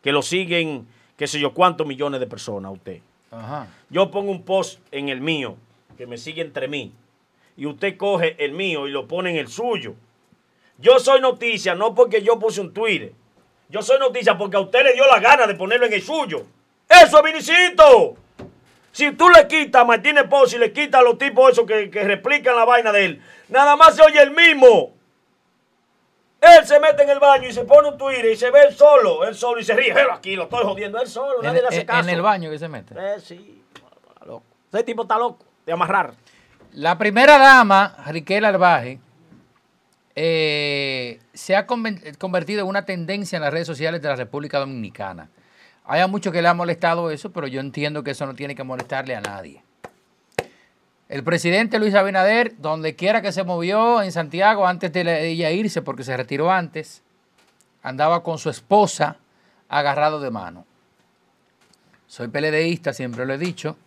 [0.00, 0.86] que lo siguen,
[1.16, 3.00] qué sé yo, cuántos millones de personas usted.
[3.32, 3.66] Ajá.
[3.90, 5.56] Yo pongo un post en el mío,
[5.96, 6.92] que me sigue entre mí,
[7.56, 9.96] y usted coge el mío y lo pone en el suyo.
[10.78, 13.14] Yo soy noticia, no porque yo puse un Twitter.
[13.68, 16.44] Yo soy noticia porque a usted le dio la gana de ponerlo en el suyo.
[16.88, 18.27] ¡Eso es Vinicito!
[18.98, 21.88] Si tú le quitas a Martínez Pozo y le quitas a los tipos esos que,
[21.88, 24.92] que replican la vaina de él, nada más se oye el mismo.
[26.40, 28.74] Él se mete en el baño y se pone un Twitter y se ve él
[28.74, 29.94] solo, él solo y se ríe.
[29.94, 32.08] Pero aquí lo estoy jodiendo, él solo, En, nadie le hace en- caso.
[32.08, 32.92] en el baño que se mete.
[32.98, 34.42] Eh, sí, está loco.
[34.72, 36.14] Ese tipo está loco de amarrar.
[36.72, 38.98] La primera dama, Riquel Albaje,
[40.16, 45.28] eh, se ha convertido en una tendencia en las redes sociales de la República Dominicana.
[45.90, 48.54] Hay a muchos que le ha molestado eso, pero yo entiendo que eso no tiene
[48.54, 49.62] que molestarle a nadie.
[51.08, 55.50] El presidente Luis Abinader, donde quiera que se movió en Santiago, antes de la- ella
[55.50, 57.02] irse, porque se retiró antes,
[57.82, 59.16] andaba con su esposa
[59.70, 60.66] agarrado de mano.
[62.06, 63.78] Soy PLDista, siempre lo he dicho.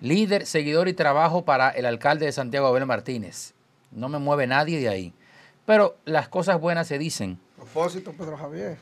[0.00, 3.52] Líder, seguidor y trabajo para el alcalde de Santiago, Abel Martínez.
[3.90, 5.12] No me mueve nadie de ahí.
[5.66, 7.38] Pero las cosas buenas se dicen.
[7.56, 8.78] propósito, Pedro Javier.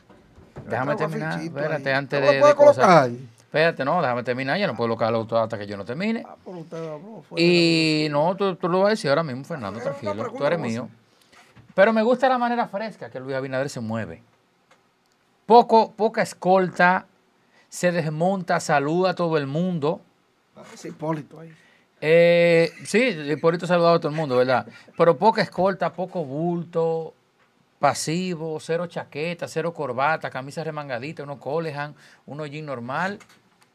[0.67, 1.39] Déjame terminar.
[1.41, 3.11] Espérate, antes ¿No de, de cosas.
[3.37, 4.57] Espérate, no, déjame terminar.
[4.57, 6.23] Yo no puedo colocarlo hasta que yo no termine.
[6.25, 9.79] Ah, pero usted habló Y no, tú, tú lo vas a decir ahora mismo, Fernando,
[9.79, 10.31] tranquilo.
[10.31, 10.89] Tú eres mío.
[11.75, 14.21] Pero me gusta la manera fresca que Luis Abinader se mueve.
[15.45, 17.05] Poco, poca escolta,
[17.69, 20.01] se desmonta, saluda a todo el mundo.
[20.55, 21.53] la- Ese Hipólito ahí.
[22.01, 24.67] Eh, sí, por esto saludado a todo el mundo, ¿verdad?
[24.97, 27.13] Pero poca escolta, poco bulto,
[27.87, 31.93] pasivo, cero chaqueta, cero corbata, camisa remangadita, uno colejan,
[32.25, 33.19] uno jean normal,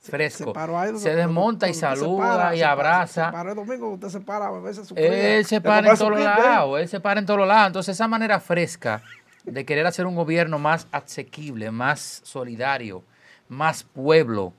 [0.00, 0.54] fresco.
[0.54, 3.26] paró ahí donde- Se desmonta y usted se saluda para, y se para- abraza.
[3.26, 6.18] Se paró el domingo, usted se para a beberse su Él se para en todos
[6.20, 7.66] lados, él se para en todos lados.
[7.66, 9.02] Entonces, esa manera fresca
[9.44, 13.04] de querer hacer un gobierno más asequible, más solidario,
[13.46, 14.54] más pueblo,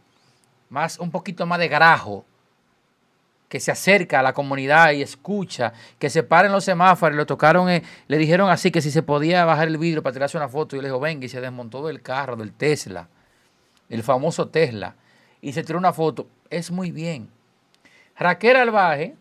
[0.69, 2.23] más un poquito más de grajo,
[3.49, 7.67] que se acerca a la comunidad y escucha, que se paren los semáforos, le tocaron,
[7.69, 10.75] eh, le dijeron así que si se podía bajar el vidrio para tirarse una foto,
[10.75, 13.07] y le dijo, venga, y se desmontó del carro, del Tesla,
[13.89, 14.95] el famoso Tesla,
[15.41, 16.27] y se tiró una foto.
[16.49, 17.27] Es muy bien.
[18.17, 19.15] Raquel Albaje,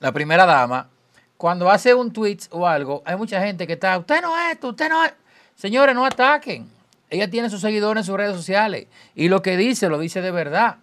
[0.00, 0.88] la primera dama,
[1.36, 4.70] cuando hace un tweet o algo, hay mucha gente que está, usted no es esto,
[4.70, 5.12] usted no es.
[5.54, 6.68] Señores, no ataquen.
[7.08, 10.30] Ella tiene sus seguidores en sus redes sociales y lo que dice, lo dice de
[10.30, 10.78] verdad.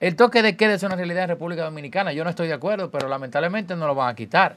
[0.00, 2.12] El toque de queda es una realidad en República Dominicana.
[2.12, 4.56] Yo no estoy de acuerdo, pero lamentablemente no lo van a quitar.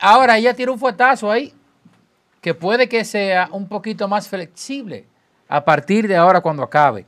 [0.00, 1.54] Ahora ella tiene un fuetazo ahí
[2.40, 5.06] que puede que sea un poquito más flexible
[5.48, 7.06] a partir de ahora cuando acabe.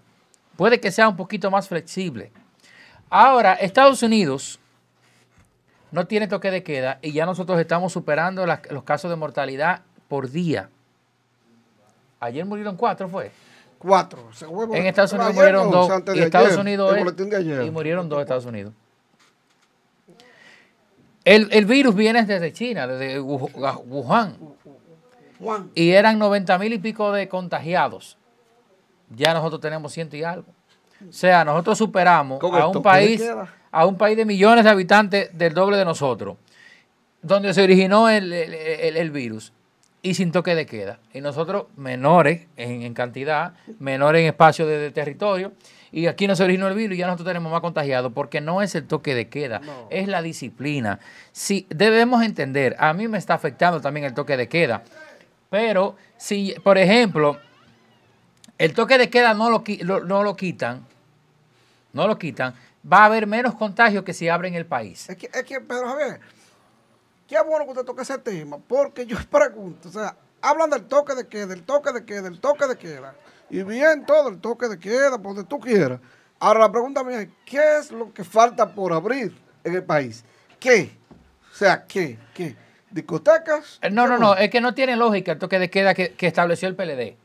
[0.57, 2.31] Puede que sea un poquito más flexible.
[3.11, 4.61] Ahora, Estados Unidos
[5.90, 10.31] no tiene toque de queda y ya nosotros estamos superando los casos de mortalidad por
[10.31, 10.70] día.
[12.20, 13.32] Ayer murieron cuatro, fue.
[13.78, 14.28] Cuatro.
[14.48, 15.89] Huevo- En Estados Unidos murieron dos.
[16.15, 17.05] Y Estados ayer, Unidos es-
[17.66, 18.73] y murieron dos Estados Unidos.
[21.24, 23.51] El, el virus viene desde China, desde Wu-
[23.86, 24.36] Wuhan.
[25.39, 28.16] Juan, Y eran 90 mil y pico de contagiados.
[29.15, 30.47] Ya nosotros tenemos ciento y algo.
[31.09, 33.20] O sea, nosotros superamos a un país,
[33.70, 36.36] a un país de millones de habitantes del doble de nosotros,
[37.20, 39.53] donde se originó el- el- el virus
[40.09, 40.99] y sin toque de queda.
[41.12, 45.53] Y nosotros menores en, en cantidad, menores en espacio de, de territorio,
[45.93, 48.62] y aquí no se originó el virus y ya nosotros tenemos más contagiados, porque no
[48.62, 49.61] es el toque de queda,
[49.91, 51.01] es la disciplina.
[51.33, 54.83] Si debemos entender, a mí me está afectando también el toque de queda,
[55.51, 57.39] pero si, por ejemplo,
[58.59, 59.65] el toque de queda no lo-
[60.05, 60.87] no lo quitan,
[61.93, 62.55] no lo quitan,
[62.91, 65.09] va a haber menos contagios que si abren el país.
[65.09, 66.20] Es que, es que, Pedro Javier,
[67.27, 71.15] qué bueno que usted toque ese tema, porque yo pregunto, o sea, hablan del toque
[71.15, 73.15] de queda, del toque de queda, del toque de queda,
[73.51, 76.01] y bien todo, el toque de queda, por donde tú quieras.
[76.39, 79.35] Ahora la pregunta mía es, ¿qué es lo que falta por abrir
[79.65, 80.24] en el país?
[80.61, 80.90] ¿Qué?
[81.51, 82.19] O sea, ¿qué?
[82.35, 82.55] ¿Qué?
[82.90, 83.78] ¿Discotecas?
[83.81, 86.12] Eh, No, ¿Qué no, no, es que no tiene lógica el toque de queda que,
[86.12, 87.16] que estableció el PLD.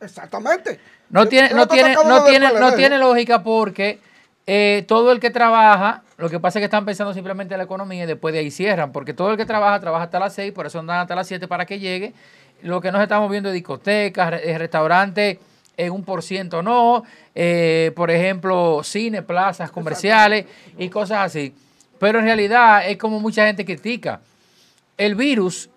[0.00, 0.80] Exactamente.
[1.10, 4.00] No tiene, no tiene, no tiene, no tiene lógica porque
[4.46, 7.64] eh, todo el que trabaja, lo que pasa es que están pensando simplemente en la
[7.64, 10.52] economía y después de ahí cierran, porque todo el que trabaja, trabaja hasta las 6,
[10.52, 12.14] por eso andan hasta las 7 para que llegue.
[12.62, 15.38] Lo que nos estamos viendo es discotecas, eh, restaurantes
[15.76, 20.46] en un por ciento no, eh, por ejemplo, cine, plazas comerciales
[20.78, 21.54] y cosas así.
[21.98, 24.20] Pero en realidad es como mucha gente critica.
[24.96, 25.68] El virus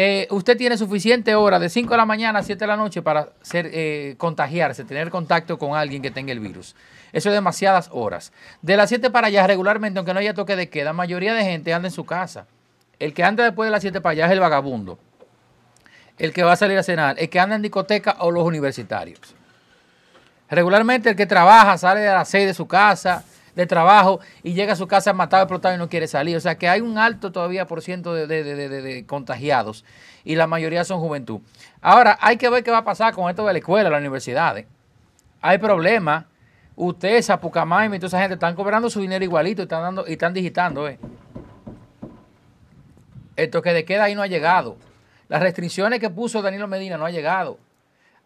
[0.00, 3.02] eh, usted tiene suficiente hora de 5 de la mañana a 7 de la noche
[3.02, 6.76] para ser, eh, contagiarse, tener contacto con alguien que tenga el virus.
[7.12, 8.32] Eso es demasiadas horas.
[8.62, 11.42] De las 7 para allá, regularmente, aunque no haya toque de queda, la mayoría de
[11.42, 12.46] gente anda en su casa.
[13.00, 15.00] El que anda después de las 7 para allá es el vagabundo.
[16.16, 17.16] El que va a salir a cenar.
[17.18, 19.18] El que anda en discoteca o los universitarios.
[20.48, 23.24] Regularmente el que trabaja sale a las 6 de su casa,
[23.58, 26.36] de trabajo, y llega a su casa matado, explotado y no quiere salir.
[26.36, 29.84] O sea que hay un alto todavía por ciento de, de- de- de- contagiados
[30.24, 31.40] y la mayoría son juventud.
[31.80, 34.64] Ahora, hay que ver qué va a pasar con esto de la escuela, las universidades.
[35.40, 36.24] Hay problemas.
[36.76, 40.12] Usted, Zapucamaima y toda esa gente están cobrando su dinero igualito y están, dando, y
[40.12, 40.86] están digitando.
[40.86, 40.96] Eh.
[43.34, 44.76] El toque de queda ahí no ha llegado.
[45.28, 47.58] Las restricciones que puso Danilo Medina no ha llegado.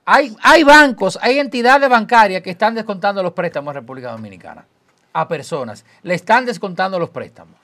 [0.04, 4.66] Hay, hay bancos, hay entidades bancarias que están descontando los préstamos en República Dominicana
[5.12, 5.84] a personas.
[6.02, 7.54] Le están descontando los préstamos.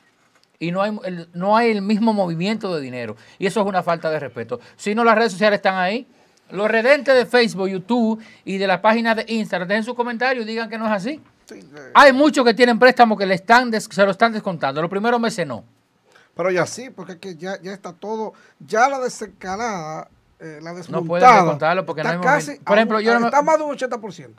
[0.60, 3.16] Y no hay, el, no hay el mismo movimiento de dinero.
[3.38, 4.58] Y eso es una falta de respeto.
[4.76, 6.06] Si no, las redes sociales están ahí.
[6.50, 10.48] Los redentes de Facebook, YouTube y de las páginas de Instagram, dejen sus comentarios y
[10.48, 11.20] digan que no es así.
[11.46, 14.80] Sí, eh, Hay muchos que tienen préstamos que le están des- se lo están descontando.
[14.80, 15.62] Los primeros meses no.
[16.34, 20.08] Pero ya sí, porque es que ya, ya está todo, ya la desescalada,
[20.40, 21.06] eh, la desmontada.
[21.08, 22.56] pueden descontarlo porque no hay casi.
[22.60, 24.30] Por ejemplo, yo no está más de un 80%.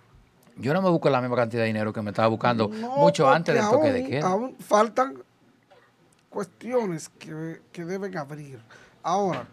[0.60, 3.30] Yo no me busco la misma cantidad de dinero que me estaba buscando No, mucho
[3.30, 4.28] antes del toque de queda.
[4.28, 5.24] Aún faltan
[6.30, 8.60] cuestiones que, que deben abrir.
[9.02, 9.48] Ahora,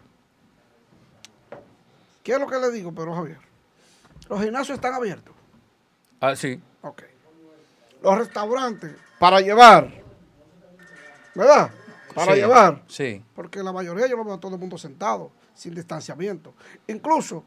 [2.23, 3.39] ¿qué es lo que le digo, Pedro Javier?
[4.29, 5.33] Los gimnasios están abiertos.
[6.19, 6.61] Ah, sí.
[6.81, 7.03] Ok.
[8.03, 9.89] Los restaurantes, para llevar,
[11.33, 11.71] ¿verdad?
[12.13, 12.83] Para Sí, llevar.
[12.87, 13.23] Sí.
[13.35, 16.53] Porque la mayoría yo lo veo a todo el mundo sentado, sin distanciamiento.
[16.87, 17.43] Incluso,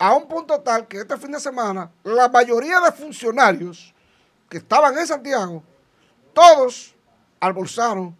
[0.00, 3.94] a un punto tal que este fin de semana, la mayoría de funcionarios
[4.48, 5.62] que estaban en Santiago,
[6.32, 6.94] todos
[7.38, 8.16] almorzaron,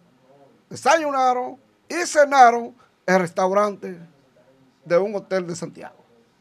[0.69, 1.59] desayunaron
[1.89, 2.75] y cenaron
[3.07, 3.99] en el restaurante
[4.85, 5.95] de un hotel de Santiago.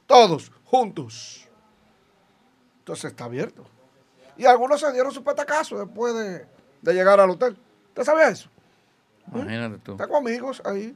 [0.07, 1.49] Todos juntos.
[2.81, 3.65] Entonces está abierto.
[4.37, 6.47] Y algunos se dieron su petacazo después de,
[6.83, 7.59] de llegar al hotel.
[7.89, 8.51] ¿Usted sabía eso?
[9.33, 9.97] Imagínate tú.
[9.97, 10.95] Tengo amigos ahí.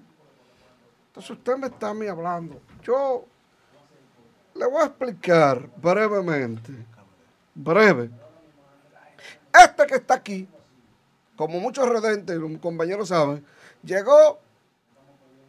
[1.07, 2.61] Entonces usted me está a mí hablando.
[2.83, 3.25] Yo
[4.55, 6.73] le voy a explicar brevemente.
[7.55, 8.11] Breve.
[9.53, 10.49] Este que está aquí,
[11.37, 13.45] como muchos redentes, los compañeros saben,
[13.83, 14.41] llegó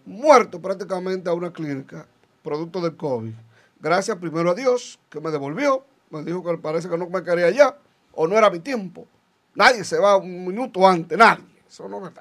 [0.05, 2.05] muerto prácticamente a una clínica,
[2.43, 3.33] producto del COVID.
[3.79, 5.83] Gracias primero a Dios, que me devolvió.
[6.11, 7.77] Me dijo que parece que no me quería ya,
[8.13, 9.07] o no era mi tiempo.
[9.55, 11.45] Nadie se va un minuto antes, nadie.
[11.67, 12.13] Eso no es.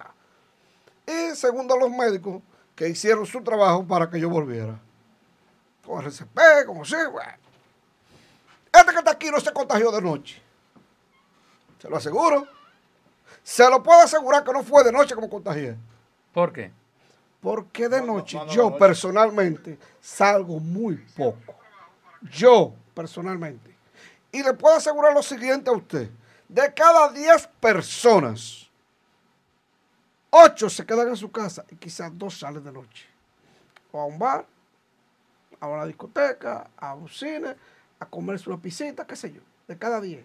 [1.06, 2.42] Y segundo, a los médicos
[2.74, 4.80] que hicieron su trabajo para que yo volviera.
[5.84, 7.38] Con RCP, como si, bueno.
[8.72, 10.42] Este que está aquí no se contagió de noche.
[11.80, 12.46] Se lo aseguro.
[13.42, 15.76] Se lo puedo asegurar que no fue de noche como contagié.
[16.32, 16.72] ¿Por qué?
[17.40, 21.54] Porque de noche yo personalmente salgo muy poco.
[22.22, 23.76] Yo personalmente.
[24.32, 26.10] Y le puedo asegurar lo siguiente a usted.
[26.48, 28.68] De cada 10 personas,
[30.30, 33.06] 8 se quedan en su casa y quizás dos salen de noche.
[33.92, 34.44] o a un bar,
[35.64, 37.56] a una discoteca, a un cine,
[37.98, 39.40] a comerse una pisita, qué sé yo.
[39.66, 40.24] De cada 10,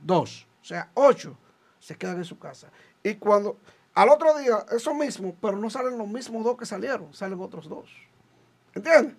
[0.00, 1.36] dos, o sea, ocho
[1.80, 2.68] se quedan en su casa.
[3.02, 3.58] Y cuando,
[3.94, 7.68] al otro día, eso mismo, pero no salen los mismos dos que salieron, salen otros
[7.68, 7.90] dos.
[8.74, 9.16] ¿Entiendes?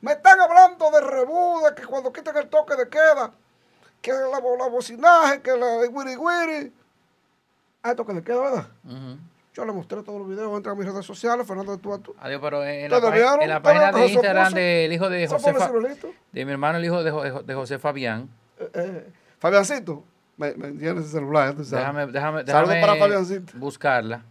[0.00, 3.32] Me están hablando de rebuda, que cuando quiten el toque de queda,
[4.00, 6.72] que la, la bocinaje, que la wiri wiri.
[7.82, 8.68] Ah, toque de queda, ¿verdad?
[8.84, 9.18] Ujú.
[9.58, 11.98] Yo le mostré todos los videos, entra a mis redes sociales, Fernando de tú a
[11.98, 12.14] tú.
[12.20, 15.52] Adiós, pero en la, ¿Todavía página- de Instagram del hijo de ¿Eso José
[16.30, 18.28] de mi hermano, el hijo de, Jo- de José Fabián.
[18.60, 19.06] Eh, eh,
[19.40, 20.04] Fabiancito,
[20.36, 21.84] me, me tienes ese celular, tú sabes.
[21.84, 23.52] Déjame, déjame, Saludos déjame para Fabiancito.
[23.58, 24.22] buscarla.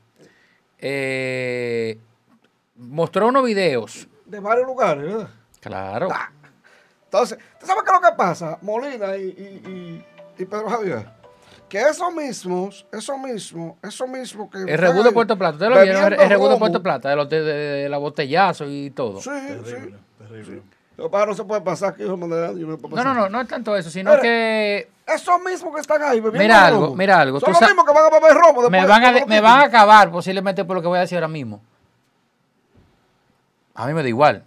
[0.79, 1.99] Eh,
[2.77, 4.07] mostró unos videos.
[4.25, 5.29] De varios lugares, ¿verdad?
[5.59, 6.07] Claro.
[6.09, 6.29] Ah,
[7.03, 9.69] Entonces, ¿tú sabes qué es lo que pasa, Molina y, y,
[10.37, 11.05] y, y Pedro Javier?
[11.69, 14.59] Que eso mismo, eso mismo, eso mismo que...
[14.59, 15.53] El rebú de Puerto Plata.
[15.55, 16.13] ¿Ustedes lo vieron?
[16.13, 17.53] El, rebú de Puerto Plata, de, los de, de-
[17.83, 19.19] de la botellazo y todo.
[19.19, 19.29] Sí,
[19.65, 19.73] sí.
[20.17, 20.61] Terrible.
[20.95, 23.05] Lo que no se puede pasar aquí, hijo de manera, yo no puedo No, pasar.
[23.15, 26.39] no, no, no es tanto eso, sino Mira, que Esos mismos que están ahí bebiendo
[26.39, 28.81] Mira algo, romo, mira algo, Son los mismos que van a beber romo después me
[28.81, 31.17] de van, a, de- me van a acabar posiblemente por lo que voy a decir
[31.17, 31.61] ahora mismo.
[33.75, 34.43] A mí me da igual.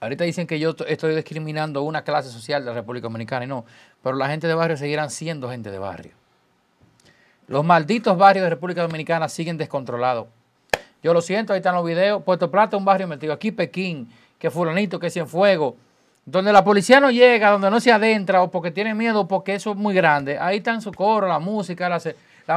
[0.00, 3.48] Ahorita dicen que yo to- estoy discriminando una clase social de la República Dominicana y
[3.48, 3.64] no,
[4.02, 6.12] pero la gente de barrio seguirán siendo gente de barrio.
[7.48, 10.26] Los malditos barrios de República Dominicana siguen descontrolados.
[11.02, 12.22] Yo lo siento, ahí están los videos.
[12.22, 13.32] Puerto Plata, un barrio metido.
[13.32, 15.76] Aquí Pekín, que fulanito, que Cienfuego.
[16.24, 19.54] Donde la policía no llega, donde no se adentra, o porque tiene miedo, o porque
[19.54, 20.38] eso es muy grande.
[20.40, 22.08] Ahí están su coro, la música, las,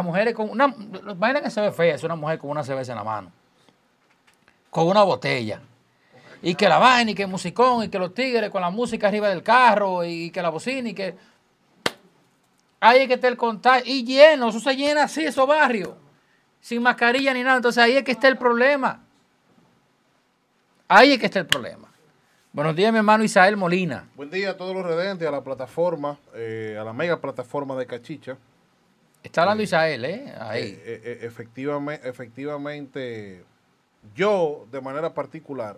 [0.03, 0.73] mujeres con una...
[1.15, 3.31] Vaina que se ve fea, es una mujer con una cerveza en la mano.
[4.71, 5.61] Con una botella.
[6.41, 9.07] Y que la vaina, y que el musicón, y que los tigres con la música
[9.07, 11.15] arriba del carro, y que la bocina, y que...
[12.79, 13.83] Ahí es que está el contagio.
[13.85, 15.91] Y lleno, eso se llena así, esos barrios.
[16.61, 17.57] Sin mascarilla ni nada.
[17.57, 19.03] Entonces ahí es que está el problema.
[20.87, 21.89] Ahí es que está el problema.
[22.51, 24.07] Buenos días, mi hermano Isael Molina.
[24.15, 27.85] Buen día a todos los redentes, a la plataforma, eh, a la mega plataforma de
[27.85, 28.37] Cachicha.
[29.21, 30.33] Está hablando Isael, ¿eh?
[30.39, 30.63] Ahí.
[30.63, 33.43] Eh, eh, eh, efectivamente, efectivamente,
[34.15, 35.77] yo de manera particular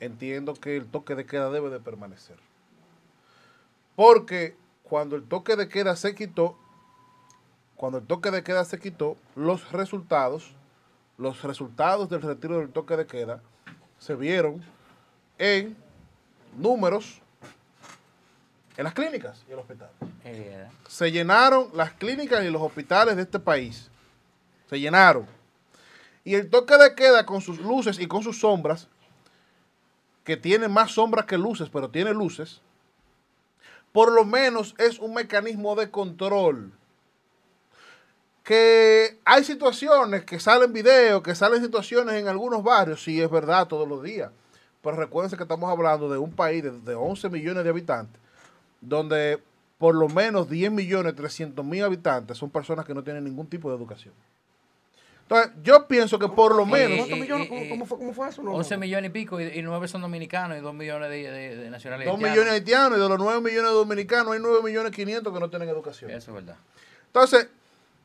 [0.00, 2.36] entiendo que el toque de queda debe de permanecer.
[3.96, 6.56] Porque cuando el toque de queda se quitó,
[7.76, 10.52] cuando el toque de queda se quitó, los resultados,
[11.16, 13.42] los resultados del retiro del toque de queda
[13.98, 14.62] se vieron
[15.38, 15.76] en
[16.56, 17.20] números
[18.76, 19.90] en las clínicas y el hospital
[20.24, 23.90] Eh, se llenaron las clínicas y los hospitales de este país.
[24.70, 25.26] Se llenaron.
[26.22, 28.86] Y el toque de queda con sus luces y con sus sombras,
[30.28, 32.60] que tiene más sombras que luces, pero tiene luces,
[33.92, 36.70] por lo menos es un mecanismo de control.
[38.44, 43.68] Que hay situaciones que salen videos, que salen situaciones en algunos barrios, sí es verdad
[43.68, 44.30] todos los días.
[44.82, 48.20] Pero recuerden que estamos hablando de un país de, de 11 millones de habitantes,
[48.82, 49.42] donde
[49.78, 53.70] por lo menos 10 millones 300 mil habitantes son personas que no tienen ningún tipo
[53.70, 54.12] de educación.
[55.30, 56.96] Entonces, yo pienso que por lo Eh, menos...
[57.06, 57.46] ¿Cuántos eh, millones?
[57.46, 58.42] eh, ¿Cómo, eh, cómo fue, ¿Cómo fue eso?
[58.42, 58.80] No, 11 no.
[58.80, 62.06] millones y pico, y, y 9 son dominicanos y 2 millones de, de, de nacionales
[62.06, 62.32] 2 haitianos.
[62.36, 65.50] millones haitianos y de los 9 millones de dominicanos hay 9 millones 500 que no
[65.50, 66.10] tienen educación.
[66.10, 66.56] Eso es verdad.
[67.06, 67.48] Entonces,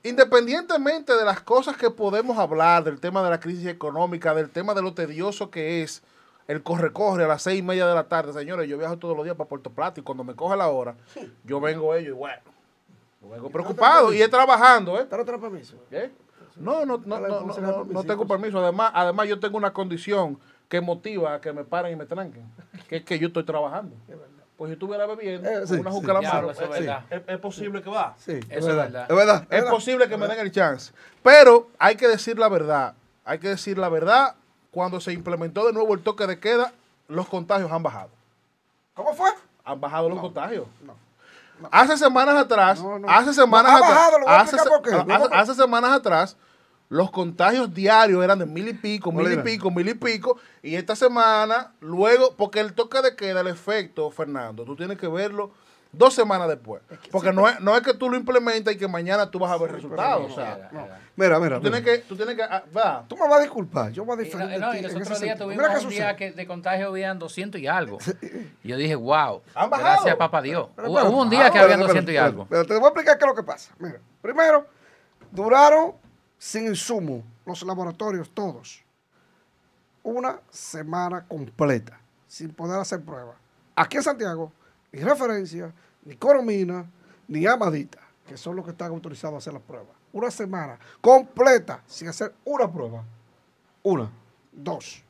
[0.03, 4.73] independientemente de las cosas que podemos hablar, del tema de la crisis económica, del tema
[4.73, 6.03] de lo tedioso que es
[6.49, 9.23] el corre-corre a las seis y media de la tarde, señores, yo viajo todos los
[9.23, 10.95] días para Puerto Plata y cuando me coge la hora,
[11.45, 12.41] yo vengo ellos y bueno,
[13.21, 15.05] yo vengo preocupado y es trabajando, ¿eh?
[15.05, 15.75] ¿Te no tenés permiso?
[15.89, 16.11] ¿Qué?
[16.55, 18.59] No, no, no, no, ¿cómo no, tengo permiso.
[18.63, 20.38] Además, además, yo tengo una condición
[20.69, 22.43] que motiva a que me paren y me tranquen,
[22.88, 23.95] que es que yo estoy trabajando.
[24.57, 25.97] Pues si estuviera bebiendo, Eh, sí, una sí.
[25.97, 27.03] juca mano, eso es verdad.
[27.09, 28.13] es, es posible que va.
[28.17, 29.07] Sí, Eso es verdad.
[29.09, 29.41] Es verdad.
[29.43, 29.71] Es verdad.
[29.71, 30.93] posible que me den el chance.
[31.23, 32.93] Pero hay que decir la verdad.
[33.25, 34.35] Hay que decir la verdad.
[34.71, 36.71] Cuando se implementó de nuevo el toque de queda,
[37.07, 38.09] los contagios han bajado.
[38.93, 39.30] ¿Cómo fue?
[39.65, 40.65] Han bajado los contagios.
[40.85, 40.93] no,
[41.72, 43.10] Hace semanas atrás, No, no.
[43.10, 46.38] hace semanas No, atrás, bajado, hace, semanas atrás,
[46.90, 50.38] los contagios diarios eran de mil y pico, mil y pico, mil y pico.
[50.61, 55.07] Y esta semana, luego, porque el toque de queda, el efecto, Fernando, tú tienes que
[55.07, 55.52] verlo
[55.94, 56.82] dos semanas después.
[57.11, 59.57] Porque no, es, no es que tú lo implementas y que mañana tú vas a
[59.57, 60.32] ver resultados.
[60.32, 60.99] O sea, Era, era.
[61.15, 61.56] Mira, mira.
[61.57, 61.95] tú tienes mira.
[61.95, 63.91] que, tú tienes que, ah, va, Tú me vas a disculpar.
[63.91, 65.45] Yo voy a diferir no, no, y los en ese otros días sentido.
[65.45, 67.99] tuvimos Mira un día que de contagio habían 200 y algo.
[68.64, 69.41] Y yo dije, wow.
[69.56, 69.90] Han bajado.
[69.94, 70.68] Gracias, papá Dios.
[70.76, 72.48] Pero, Hubo, pero, hubo un día ah, que habían espérate, 200 y algo.
[72.49, 73.72] Pero te voy a explicar qué es lo que pasa.
[73.78, 74.65] Mira, primero,
[75.32, 75.94] duraron
[76.38, 78.84] sin insumo los laboratorios todos
[80.03, 83.38] una semana completa sin poder hacer pruebas.
[83.76, 84.52] Aquí en Santiago,
[84.94, 85.74] ni referencia,
[86.06, 86.86] ni Coromina,
[87.28, 89.98] ni Amadita, que son los que están autorizados a hacer las pruebas.
[90.14, 93.03] Una semana completa sin hacer una prueba.
[93.82, 94.10] Una,
[94.52, 95.03] dos.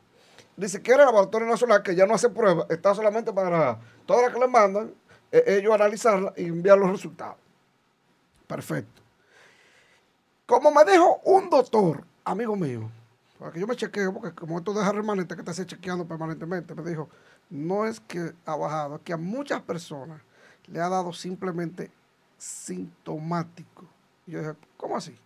[0.55, 4.33] ni siquiera el laboratorio nacional, que ya no hace pruebas, está solamente para todas las
[4.33, 4.93] que le mandan,
[5.31, 7.37] eh, ellos analizarla y enviar los resultados.
[8.47, 9.01] Perfecto.
[10.45, 12.89] Como me dijo un doctor, amigo mío,
[13.37, 16.89] para que yo me chequeo, porque como esto deja remanente que está chequeando permanentemente, me
[16.89, 17.09] dijo,
[17.49, 20.21] no es que ha bajado, es que a muchas personas
[20.67, 21.91] le ha dado simplemente
[22.37, 23.85] sintomático.
[24.25, 25.17] Y yo dije, ¿cómo así?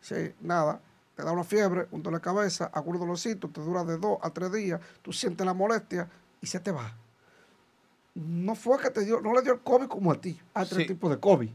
[0.00, 0.80] Sí, nada,
[1.16, 4.30] te da una fiebre, un dolor de cabeza, algún dolorcito, te dura de dos a
[4.30, 6.08] tres días, tú sientes la molestia
[6.40, 6.92] y se te va.
[8.14, 10.82] No fue que te dio, no le dio el COVID como a ti, hay tres
[10.82, 10.86] Sí.
[10.86, 11.50] tipos de COVID.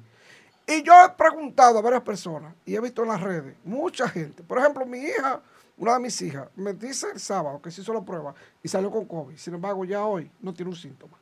[0.67, 4.43] Y yo he preguntado a varias personas y he visto en las redes, mucha gente.
[4.43, 5.41] Por ejemplo, mi hija,
[5.79, 8.91] una de mis hijas, me dice el sábado que se hizo la prueba y salió
[8.91, 9.35] con COVID.
[9.37, 11.17] Sin embargo, ya hoy no tiene un síntoma.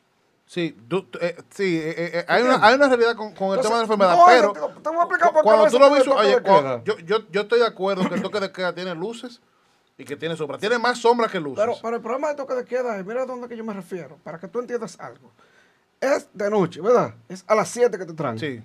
[0.46, 3.64] Sí, tú- eh, sí eh, eh, hay, una, hay una realidad con, con el Entonces,
[3.64, 5.80] tema de la enfermedad, no, pero te- te voy a explicar por qué cuando tú
[5.80, 6.98] lo puede visual, toque oye, de cuando- queda.
[6.98, 9.42] yo, yo, yo estoy de acuerdo que el toque de queda tiene luces
[9.98, 10.58] y que tiene sombra.
[10.58, 11.60] Tiene más sombra que luces.
[11.60, 13.74] Pero, pero el problema de toque de queda es, mira a dónde que yo me
[13.74, 15.32] refiero, para que tú entiendas algo.
[16.00, 17.14] Es de noche, ¿verdad?
[17.28, 18.40] Es a las 7 que te trancan.
[18.40, 18.62] sí.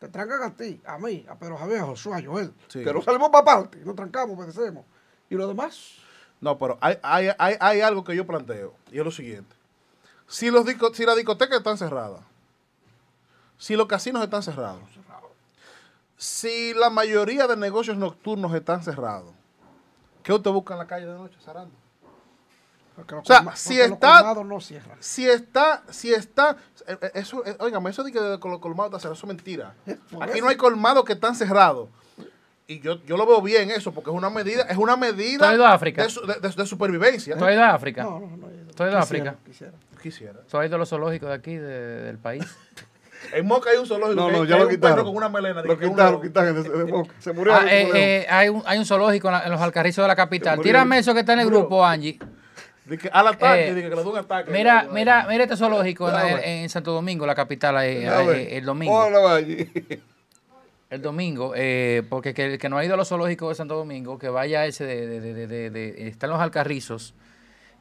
[0.00, 2.52] Te trancan a ti, a mí, a Pedro Javier, a Josué, a Joel.
[2.66, 2.82] Sí.
[2.82, 4.84] Que no salimos para parte, nos trancamos, obedecemos.
[5.32, 5.92] Y lo demás,
[6.42, 9.54] No, pero hay, hay, hay, hay algo que yo planteo y es lo siguiente.
[10.26, 12.20] Si, los disco- si las discotecas están cerradas,
[13.58, 14.82] si los casinos están cerrados,
[16.16, 19.32] si la mayoría de negocios nocturnos están cerrados,
[20.22, 21.74] ¿qué usted busca en la calle de noche, Sarando?
[22.96, 24.24] O sea, colma- si está- no.
[25.00, 26.56] Si está, si está,
[26.86, 29.74] eh, eh, eso, eh, óigame, eso de que los colmados están cerrados, eso es mentira.
[29.86, 31.88] Eh, Aquí no hay colmados que están cerrados.
[32.66, 35.44] Y yo, yo lo veo bien eso, porque es una medida, es una medida ¿Tú
[35.44, 36.02] has ido a África?
[36.04, 37.36] de, su- de- de- de supervivencia.
[37.36, 38.02] ¿Tú has ido a África?
[38.04, 38.48] No, no, no.
[38.50, 38.72] he ido.
[38.74, 39.36] ¿Tú has ido a Quisiera, África?
[39.44, 39.72] quisiera.
[40.02, 40.34] Quisiera.
[40.50, 42.44] ¿Tú has ido a los zoológicos de aquí, de- del país?
[43.32, 44.96] En Moca hay un zoológico No, no, ya lo un quitaron.
[44.96, 45.62] perro con una melena.
[45.62, 46.22] de Lo quitaron, león.
[46.22, 46.60] quitaron.
[46.62, 47.14] de- de boca.
[47.20, 47.54] Se murió.
[47.54, 50.16] Ah, eh, eh, hay, un, hay un zoológico en, la- en los alcarrizos de la
[50.16, 50.60] capital.
[50.60, 52.18] Tírame eso que está en el grupo, Angie.
[52.84, 54.50] De que al ataque, Eh, de que le un ataque.
[54.50, 58.64] Mira, mira, mira este zoológico en, Santo Domingo, la capital, eh, A ver, eh, el
[58.64, 58.92] domingo.
[58.92, 59.70] Hola, Valle.
[60.92, 63.76] El domingo, eh, porque que el que no ha ido a los zoológicos de Santo
[63.76, 67.14] Domingo, que vaya a ese de, de, de, de, de- de- está en los Alcarrizos,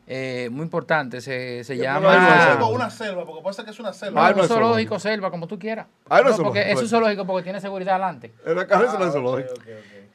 [0.08, 2.08] eh, muy importante, se, se ¿Qué llama...
[2.10, 4.28] Ah, es es como una selva, porque pasa que es una No, selva.
[4.28, 5.00] Ah, un no es zoológico, zoológico.
[5.00, 5.88] selva, como tú quieras.
[6.10, 6.80] Ah, no es No, porque zoológico.
[6.80, 8.32] es un zoológico porque tiene seguridad adelante.
[8.46, 9.54] En la carrera se la zoológico.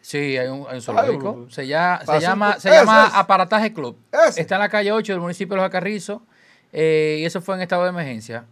[0.00, 1.36] Sí, hay un, hay un zoológico.
[1.48, 3.14] Ay, se, ya- se llama, se ese llama es.
[3.14, 3.98] Aparataje Club.
[4.28, 4.40] Ese.
[4.40, 6.22] Está en la calle 8 del municipio de Los Alcarrizos.
[6.72, 8.44] eh, y eso fue en estado de emergencia.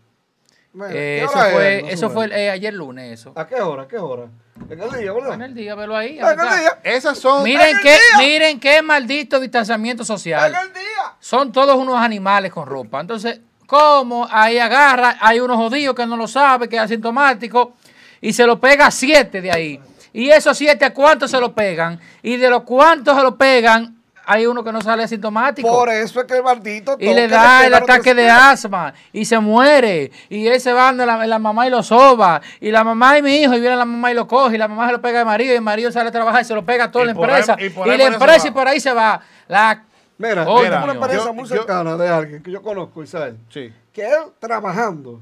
[0.90, 1.52] Eh, ¿qué eso es?
[1.52, 3.32] fue, No eso fue eh, ayer lunes, eso.
[3.36, 3.84] ¿A qué hora?
[3.84, 4.24] ¿A qué hora?
[4.68, 5.34] En el día, ¿verdad?
[5.34, 6.18] En el día, velo ahí.
[6.18, 6.78] En el día.
[6.82, 7.42] Esas son.
[7.44, 8.18] Miren ¡En el qué, día!
[8.18, 10.52] miren qué maldito distanciamiento social.
[10.52, 10.82] En el día.
[11.20, 13.00] Son todos unos animales con ropa.
[13.00, 14.26] Entonces, ¿cómo?
[14.30, 17.74] Ahí agarra, hay unos jodidos que no lo sabe, que es asintomático,
[18.20, 19.80] y se lo pega a siete de ahí.
[20.12, 22.00] Y esos siete, ¿a cuántos se lo pegan?
[22.22, 23.96] Y de los cuántos se lo pegan,
[24.26, 25.68] hay uno que no sale asintomático.
[25.68, 29.38] Por eso es que el maldito y le da el ataque de asma y se
[29.38, 30.10] muere.
[30.28, 32.40] Y él se va donde la, la mamá y lo soba.
[32.60, 34.54] Y la mamá y mi hijo, y viene la mamá y lo coge.
[34.54, 35.52] Y la mamá se lo pega al marido.
[35.52, 37.18] Y el marido sale a trabajar y se lo pega a toda Y la ahí-
[37.22, 37.56] empresa.
[37.58, 38.48] y la empresa va.
[38.48, 39.20] y por ahí se va.
[39.48, 39.84] La
[40.16, 43.72] Mira, una Mira, experiencia yo- muy yo- cercana de alguien que yo conozco, Isabel, Sí,
[43.92, 45.20] que él trabajando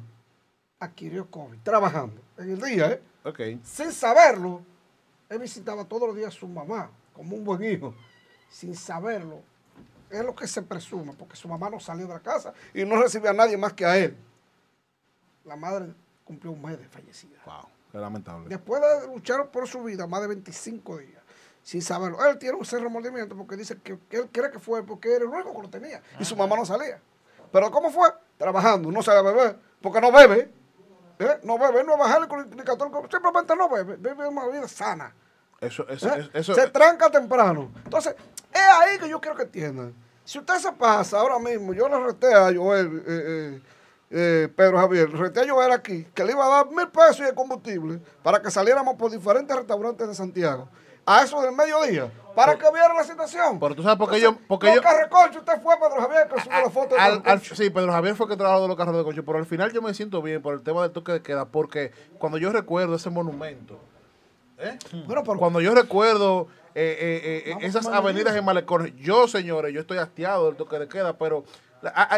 [0.78, 3.00] adquirió COVID, trabajando en el día, ¿eh?
[3.24, 3.40] ok.
[3.64, 4.60] sin saberlo,
[5.30, 7.94] él visitaba todos los días a su mamá, como un buen hijo,
[8.52, 9.40] sin saberlo.
[10.10, 13.00] Es lo que se presume, porque su mamá no salió de la casa y no
[13.00, 14.16] recibía a nadie más que a él.
[15.44, 17.38] La madre cumplió un mes de fallecida.
[17.46, 18.48] Wow, qué lamentable.
[18.48, 21.22] Después de luchar por su vida más de 25 días,
[21.62, 22.24] sin saberlo.
[22.26, 25.24] Él tiene un ser remordimiento porque dice que, que él cree que fue porque era
[25.24, 27.00] el único que lo tenía y su mamá no salía.
[27.50, 28.08] Pero ¿cómo fue?
[28.36, 30.50] Trabajando, no sabe beber, porque no bebe.
[31.18, 31.40] ¿eh?
[31.44, 35.14] No bebe, no es evangélico ni ni católico, simplemente no bebe, vive una vida sana.
[35.60, 36.28] Eso, eso, ¿eh?
[36.34, 37.70] eso, se tranca temprano.
[37.84, 38.16] Entonces,
[38.52, 39.94] es ahí que yo quiero que entiendan.
[40.24, 43.62] Si usted se pasa ahora mismo, yo le reté a Joel, eh, eh,
[44.10, 47.20] eh, Pedro Javier, le reté a Joel aquí, que le iba a dar mil pesos
[47.26, 50.68] de combustible para que saliéramos por diferentes restaurantes de Santiago.
[51.04, 53.58] A eso del mediodía, para que viera la situación.
[53.58, 56.40] Pero tú sabes por qué yo- porque los yo- carreconchos, usted fue Pedro Javier que
[56.40, 57.56] subió la foto de Al- al- carreconcho.
[57.56, 59.82] sí, Pedro Javier fue que trabajó de los carros de coche, pero al final yo
[59.82, 63.10] me siento bien por el tema del toque de queda, porque cuando yo recuerdo ese
[63.10, 63.80] monumento,
[64.62, 64.78] ¿eh?
[65.06, 69.98] Bueno, pero- cuando yo recuerdo eh, eh, esas avenidas en Malecones, yo señores, yo estoy
[69.98, 71.44] hastiado del toque de queda, pero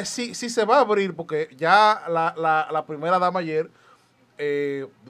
[0.05, 3.69] sí, sí se va a abrir, porque ya la, la- la primera dama ayer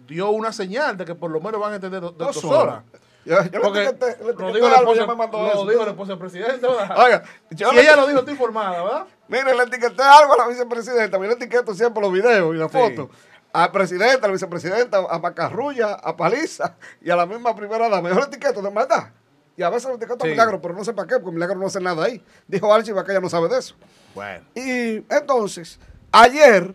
[0.07, 2.83] dio una señal de que por lo menos van a entender do- Dos horas.
[3.25, 6.13] Yo- yo le Porque etiqueté- le lo dijo la algo, esposa, lo dijo la esposa
[6.17, 6.99] ¿verdad?
[7.05, 9.07] Oiga, yo si le- ella lo dijo, estoy informada, ¿verdad?
[9.29, 11.17] Mire, le etiqueté algo a la vicepresidenta.
[11.17, 12.77] Yo le etiqueto siempre los videos y las Sí.
[12.77, 13.09] fotos.
[13.55, 18.09] Al presidente, a la vicepresidenta, a Macarrulla, a Paliza y a la misma primera dama.
[18.09, 19.13] Yo le etiqueto, de verdad.
[19.57, 20.27] Y a veces lo etiqueto a.
[20.27, 22.21] Milagro, pero no sé para qué, porque Milagro no hace nada ahí.
[22.49, 23.77] Dijo Archie que ella no sabe de eso.
[24.13, 24.45] Bueno.
[24.57, 25.79] Y entonces,
[26.11, 26.75] ayer,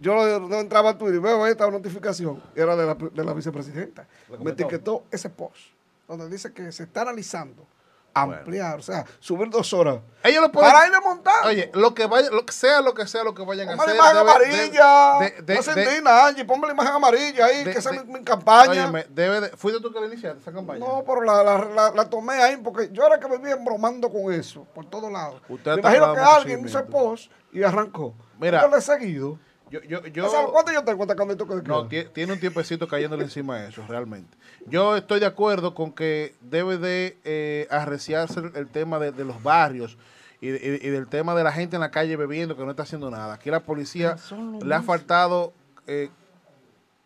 [0.00, 4.06] yo no entraba a Twitter y veo esta notificación, era de la, de la vicepresidenta.
[4.40, 5.74] Me etiquetó ese post,
[6.08, 7.66] donde dice que se está analizando
[8.14, 9.98] ampliar, o sea, subir dos horas.
[10.22, 10.70] Ellos lo pueden.
[10.72, 11.46] Para ir a montar.
[11.46, 13.94] Oye, lo que vaya, lo que sea lo que sea lo que vayan a Ponme
[13.94, 14.16] la hacer.
[14.16, 15.18] imagen debe- amarilla.
[15.18, 16.44] de- de- de- indigna, Angie.
[16.44, 18.70] Ponme la imagen amarilla ahí, que esa es mi, mi campaña.
[18.70, 20.78] Óyeme, debe de- ¿Fuiste tú que la iniciaste esa campaña?
[20.78, 24.10] No, pero la, la, la, la tomé ahí porque yo era que me vi embromando
[24.10, 25.42] con eso, por todos lados.
[25.48, 28.14] Me imagino que alguien hizo post y arrancó.
[28.38, 28.62] Mira.
[28.62, 29.38] Yo le he seguido.
[29.80, 31.04] Yo, yo, yo, O sea, ¿Cuánto yo tengo
[31.62, 34.36] No, tiene un tiempecito cayéndole encima de eso, realmente.
[34.66, 39.24] Yo estoy de acuerdo con que debe de eh, arreciarse el, el tema de, de
[39.24, 39.98] los barrios
[40.40, 42.70] y, de- y- y del tema de la gente en la calle bebiendo que no
[42.70, 43.34] está haciendo nada.
[43.34, 44.16] Aquí la policía
[44.64, 45.52] le ha faltado...
[45.86, 46.08] eh,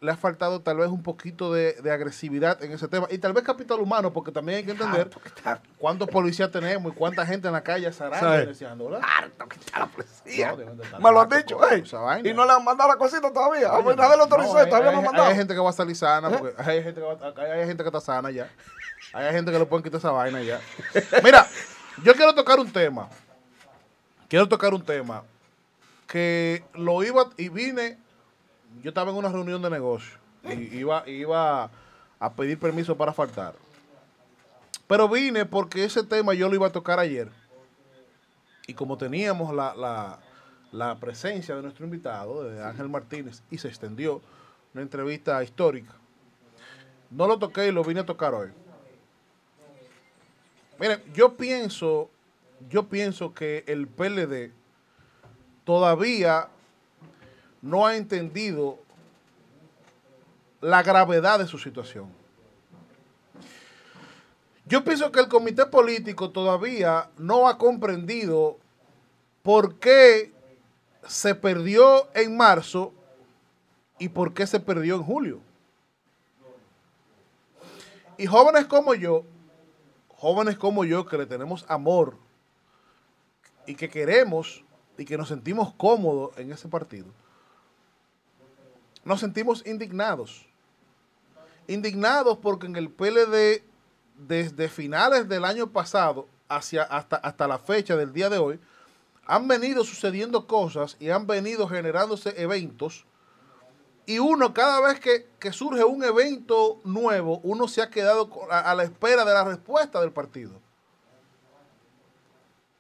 [0.01, 3.33] le ha faltado tal vez un poquito de, de agresividad en ese tema y tal
[3.33, 5.11] vez capital humano porque también hay que entender
[5.77, 7.91] cuántos policías tenemos y cuánta gente en la calle
[8.41, 9.01] denunciando, ¿verdad?
[9.19, 10.53] Harto que está la policía.
[10.53, 11.83] No, me lo han dicho, ey.
[12.25, 13.69] Y no le han mandado la cosita todavía.
[13.71, 15.29] A Oye, nadie lo autorizó, no, hay- todavía no hay- han mandado.
[15.31, 17.89] Hay gente que va a salir sana, porque hay gente que, va- hay gente que
[17.89, 18.49] está sana ya.
[19.13, 20.61] Hay gente que le pueden quitar esa vaina ya.
[21.25, 21.45] Mira,
[22.05, 23.09] yo quiero tocar un tema.
[24.29, 25.25] Quiero tocar un tema
[26.07, 27.99] que lo iba y vine.
[28.83, 31.71] Yo estaba en una reunión de negocio y iba, iba
[32.21, 33.55] a pedir permiso para faltar.
[34.87, 37.31] Pero vine porque ese tema yo lo iba a tocar ayer.
[38.67, 40.19] Y como teníamos la, la-
[40.71, 44.21] la presencia de nuestro invitado, de Ángel Martínez, y se extendió
[44.75, 45.95] una entrevista histórica,
[47.11, 48.51] no lo toqué y lo vine a tocar hoy.
[50.79, 52.11] Miren, yo pienso,
[52.69, 54.53] yo pienso que el PLD
[55.65, 56.49] todavía
[57.63, 58.79] no ha entendido
[60.61, 62.13] la gravedad de su situación.
[64.67, 68.59] Yo pienso que el comité político todavía no ha comprendido
[69.43, 70.33] por qué
[71.07, 72.93] se perdió en marzo
[73.99, 75.41] y por qué se perdió en julio.
[78.19, 79.25] Y jóvenes como yo,
[80.17, 82.17] jóvenes como yo que le tenemos amor
[83.67, 84.65] y que queremos
[84.99, 87.07] y que nos sentimos cómodos en ese partido,
[89.09, 90.47] nos sentimos indignados.
[91.67, 93.63] Indignados porque en el PLD,
[94.15, 98.61] desde finales del año pasado hacia, hasta, hasta la fecha del día de hoy,
[99.25, 103.07] han venido sucediendo cosas y han venido generándose eventos.
[104.05, 108.75] Y uno, cada vez que, que surge un evento nuevo, uno se ha quedado a
[108.75, 110.53] la espera de la respuesta del partido.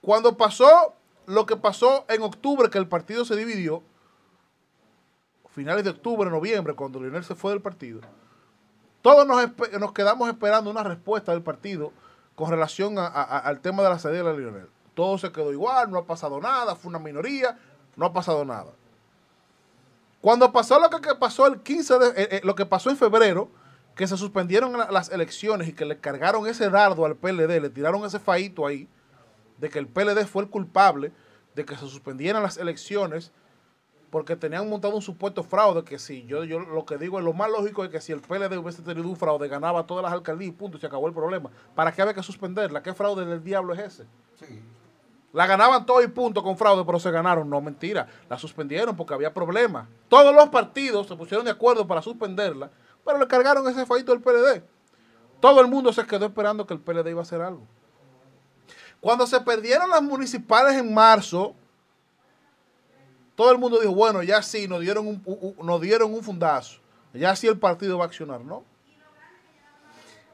[0.03, 0.95] Cuando pasó
[1.25, 3.83] lo que pasó en octubre, que el partido se dividió,
[5.59, 8.01] finales de octubre, noviembre, cuando Lionel se fue del partido,
[9.03, 9.45] todos nos,
[9.81, 11.93] nos quedamos esperando una respuesta del partido
[12.37, 14.69] con relación a- al tema de la salida de Lionel.
[14.95, 17.59] Todo se quedó igual, no ha pasado nada, fue una minoría,
[17.97, 18.71] no ha pasado nada.
[20.21, 23.49] Cuando pasó lo que, pasó el 15 de, eh, eh, lo que pasó en febrero,
[23.97, 27.71] que se suspendieron la- las elecciones y que le cargaron ese dardo al PLD, le
[27.71, 28.89] tiraron ese faíto ahí,
[29.59, 31.11] de que el PLD fue el culpable
[31.57, 33.33] de que se suspendieran las elecciones
[34.11, 37.33] porque tenían montado un supuesto fraude que si yo, yo lo que digo es lo
[37.33, 40.51] más lógico es que si el PLD hubiese tenido un fraude ganaba todas las alcaldías
[40.51, 41.51] y punto se acabó el problema.
[41.75, 42.83] ¿Para qué había que suspenderla?
[42.83, 44.07] ¿Qué fraude del diablo es ese?
[45.33, 47.49] La ganaban todo y punto con fraude, pero se ganaron.
[47.51, 48.09] No, mentira.
[48.31, 49.87] La suspendieron porque había problemas.
[50.09, 52.71] Todos los partidos se pusieron de acuerdo para suspenderla,
[53.05, 54.63] pero le cargaron ese faito al PLD.
[55.41, 57.67] Todo el mundo se quedó esperando que el PLD iba a hacer algo.
[59.01, 61.55] Cuando se perdieron las municipales en marzo,
[63.39, 66.81] todo el mundo dijo, bueno, ya sí, nos dieron un, nos dieron un fundazo.
[67.15, 68.65] Ya sí el partido va a accionar, ¿no?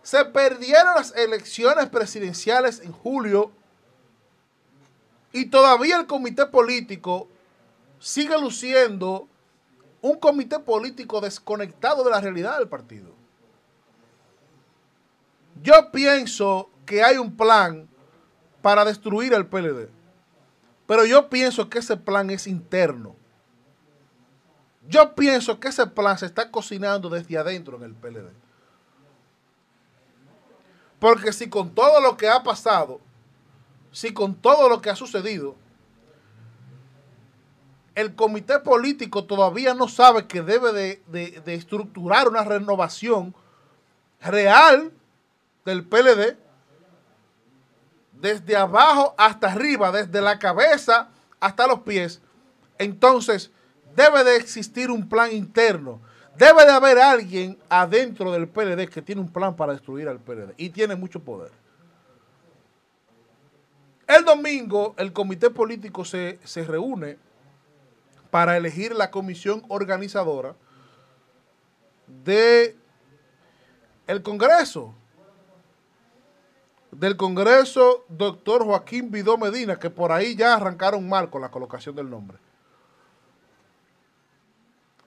[0.02, 3.52] Se perdieron las elecciones presidenciales en julio
[5.32, 7.28] y todavía el comité político
[7.98, 9.28] sigue luciendo
[10.00, 13.12] un comité político desconectado de la realidad del partido.
[15.62, 17.86] Yo pienso que hay un plan
[18.62, 19.90] para destruir al PLD.
[20.86, 23.16] Pero yo pienso que ese plan es interno.
[24.86, 28.30] Yo pienso que ese plan se está cocinando desde adentro en el PLD.
[30.98, 33.00] Porque si con todo lo que ha pasado,
[33.92, 35.56] si con todo lo que ha sucedido,
[37.94, 43.34] el comité político todavía no sabe que debe de, de- de estructurar una renovación
[44.20, 44.92] real
[45.64, 46.36] del PLD,
[48.24, 51.10] desde abajo hasta arriba, desde la cabeza
[51.40, 52.22] hasta los pies,
[52.78, 53.50] entonces
[53.94, 56.00] debe de existir un plan interno.
[56.34, 60.54] Debe de haber alguien adentro del PLD que tiene un plan para destruir al PLD
[60.56, 61.52] y tiene mucho poder.
[64.06, 67.18] El domingo el comité político se, se reúne
[68.30, 70.56] para elegir la comisión organizadora
[72.24, 72.74] de
[74.06, 74.94] el Congreso.
[76.98, 81.94] Del Congreso, doctor Joaquín Vidó Medina, que por ahí ya arrancaron mal con la colocación
[81.96, 82.38] del nombre.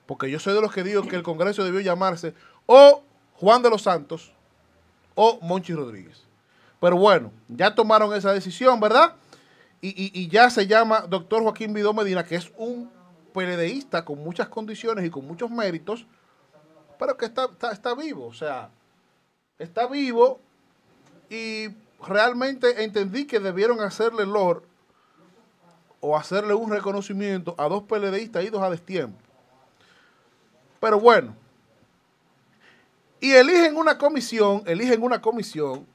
[0.06, 2.34] Porque yo soy de los que digo que el Congreso debió llamarse
[2.66, 3.04] o
[3.36, 4.32] Juan de los Santos
[5.16, 6.24] o Monchi Rodríguez.
[6.80, 9.16] Pero bueno, ya tomaron esa decisión, ¿verdad?
[9.82, 12.90] Y, y- ya se llama doctor Joaquín Vidó Medina, que es un
[13.34, 16.06] PLDista con muchas condiciones y con muchos méritos,
[16.98, 18.70] pero que está, está, está vivo, o sea,
[19.60, 20.40] está vivo
[21.30, 21.70] y
[22.06, 24.64] realmente entendí que debieron hacerle lor
[26.00, 29.18] o hacerle un reconocimiento a dos PLDistas idos a destiempo.
[30.80, 31.36] Pero bueno,
[33.20, 35.88] y eligen una comisión, eligen una comisión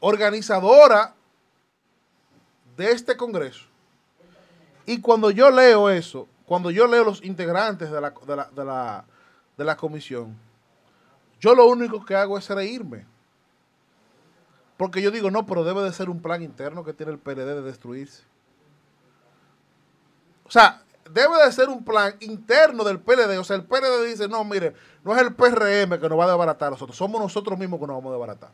[0.00, 1.14] organizadora
[2.76, 3.66] de este Congreso.
[4.84, 8.64] Y cuando yo leo eso, cuando yo leo los integrantes de la, de la, de
[8.64, 9.04] la,
[9.56, 10.36] de la comisión,
[11.40, 13.06] yo lo único que hago es reírme.
[14.76, 17.54] Porque yo digo, no, pero debe de ser un plan interno que tiene el PLD
[17.54, 18.24] de destruirse.
[20.44, 23.38] O sea, debe de ser un plan interno del PLD.
[23.38, 24.74] O sea, el PLD dice, no, mire,
[25.04, 27.86] no es el PRM que nos va a desbaratar a nosotros, somos nosotros mismos que
[27.86, 28.50] nos vamos a desbaratar.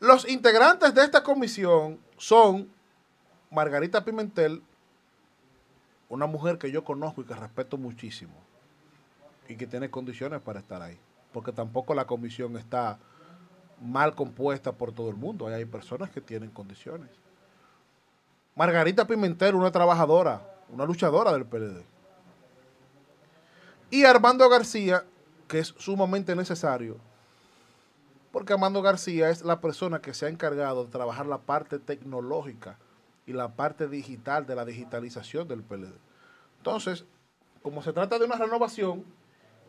[0.00, 2.72] Los integrantes de esta comisión son
[3.50, 4.62] Margarita Pimentel,
[6.08, 8.49] una mujer que yo conozco y que respeto muchísimo
[9.50, 10.96] y que tiene condiciones para estar ahí,
[11.32, 13.00] porque tampoco la comisión está
[13.82, 17.10] mal compuesta por todo el mundo, hay personas que tienen condiciones.
[18.54, 21.82] Margarita Pimentel, una trabajadora, una luchadora del PLD.
[23.90, 25.04] Y Armando García,
[25.48, 26.98] que es sumamente necesario,
[28.30, 32.78] porque Armando García es la persona que se ha encargado de trabajar la parte tecnológica
[33.26, 35.98] y la parte digital de la digitalización del PLD.
[36.58, 37.04] Entonces,
[37.62, 39.04] como se trata de una renovación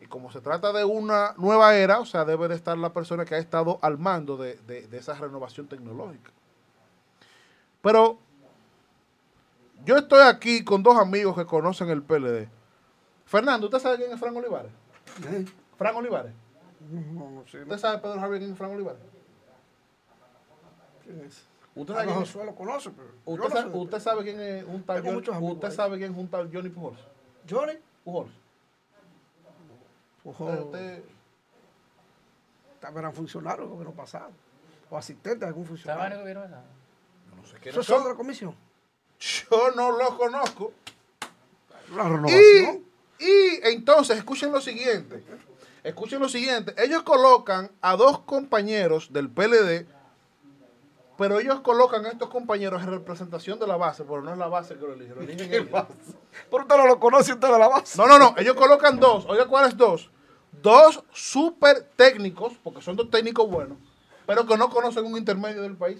[0.02, 3.24] y como se trata de una nueva era, o sea, debe de estar la persona
[3.24, 6.30] que ha estado al mando de, de- de esa renovación tecnológica.
[7.80, 8.18] Pero
[9.84, 12.48] yo estoy aquí con dos amigos que conocen el PLD.
[13.24, 14.72] Fernando, ¿usted sabe quién es Fran Olivares?
[15.76, 16.32] Fran Olivares.
[16.90, 17.62] No, no sé.
[17.62, 19.00] ¿Usted sabe, Pedro Javier, quién es Fran Olivares?
[21.04, 21.44] ¿Quién es?
[21.74, 22.34] ¿Usted A sabe quién es?
[22.34, 23.08] Lo conoce, pero.
[23.24, 23.78] ¿Usted, no sabe, sé.
[23.78, 25.22] usted sabe quién es un tal Johnny,
[25.52, 27.00] usted sabe quién es un tal Johnny Pujols?
[27.48, 27.72] Johnny.
[28.04, 28.30] Pujols.
[30.24, 31.02] Ojo, vez
[32.96, 34.30] eran funcionarios del gobierno pasado.
[34.90, 36.18] O asistentes de algún funcionario.
[37.36, 38.04] no sé quiénes Eso son.
[38.04, 38.54] de la comisión.
[39.18, 40.72] Yo no lo conozco.
[41.94, 42.84] La Y, renovación.
[43.18, 45.24] y entonces, escuchen lo siguiente.
[45.82, 46.74] Escuchen lo siguiente.
[46.76, 49.86] Ellos colocan a dos compañeros del PLD,
[51.18, 54.48] pero ellos colocan a estos compañeros en representación de la base, pero no es la
[54.48, 55.14] base que lo eligen.
[55.16, 55.68] Lo eligen ellos.
[56.50, 57.98] Pero usted no lo conoce, usted de la base.
[57.98, 58.34] No, no, no.
[58.38, 59.24] Ellos colocan dos.
[59.28, 60.10] Oiga, ¿cuáles dos?
[60.60, 63.78] Dos súper técnicos, porque son dos técnicos buenos,
[64.26, 65.98] pero que no conocen un intermedio del país.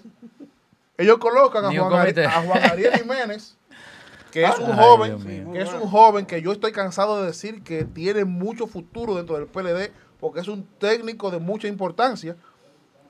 [0.97, 2.25] Ellos colocan a Juan, Ari- comité.
[2.25, 3.57] a Juan Ariel Jiménez,
[4.31, 7.63] que es un Ay, joven, que es un joven que yo estoy cansado de decir
[7.63, 12.35] que tiene mucho futuro dentro del PLD, porque es un técnico de mucha importancia.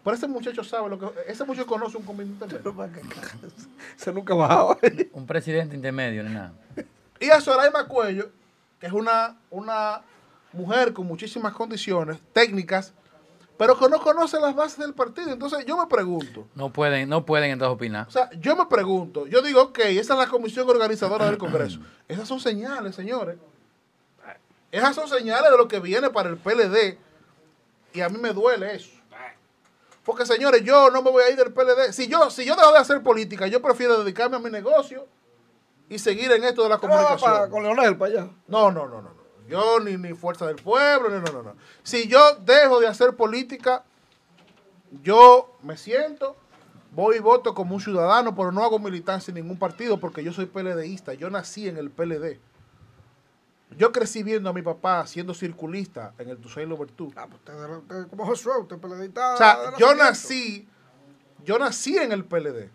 [0.03, 1.07] Pero ese muchacho sabe lo que.
[1.27, 2.73] Ese muchacho conoce un comité intermedio.
[3.95, 4.77] Se nunca ha bajado.
[5.13, 6.53] Un presidente intermedio, ni nada.
[7.19, 8.29] Y a Soraima Cuello,
[8.79, 10.01] que es una, una
[10.53, 12.93] mujer con muchísimas condiciones técnicas,
[13.57, 15.31] pero que no conoce las bases del partido.
[15.31, 18.07] Entonces yo me pregunto, No pueden, no pueden entonces opinar.
[18.07, 21.79] o sea, yo me pregunto, yo digo, ok, esa es la comisión organizadora del Congreso.
[22.07, 23.37] Esas son señales, señores.
[24.71, 26.97] Esas son señales de lo que viene para el PLD.
[27.93, 28.89] Y a mí me duele eso.
[30.03, 31.93] Porque, señores, yo no me voy a ir del PLD.
[31.93, 35.05] Si yo, si yo dejo de hacer política, yo prefiero dedicarme a mi negocio
[35.89, 37.51] y seguir en esto de la para, comunicación.
[37.51, 38.29] con Leonel para allá.
[38.47, 39.09] No, no, no, no.
[39.13, 39.22] no.
[39.47, 41.55] Yo ni, ni Fuerza del Pueblo, no, no, no.
[41.83, 43.83] Si yo dejo de hacer política,
[45.01, 46.35] yo me siento,
[46.91, 50.31] voy y voto como un ciudadano, pero no hago militancia en ningún partido porque yo
[50.31, 51.13] soy PLDista.
[51.13, 52.39] Yo nací en el PLD.
[53.77, 57.11] Yo crecí viendo a mi papá siendo circulista en el Tusain Lobertú.
[57.15, 59.33] Ah, pues usted, usted como Josué, usted PLDista.
[59.33, 60.67] O sea, yo nací,
[61.43, 62.69] yo nací en el PLD.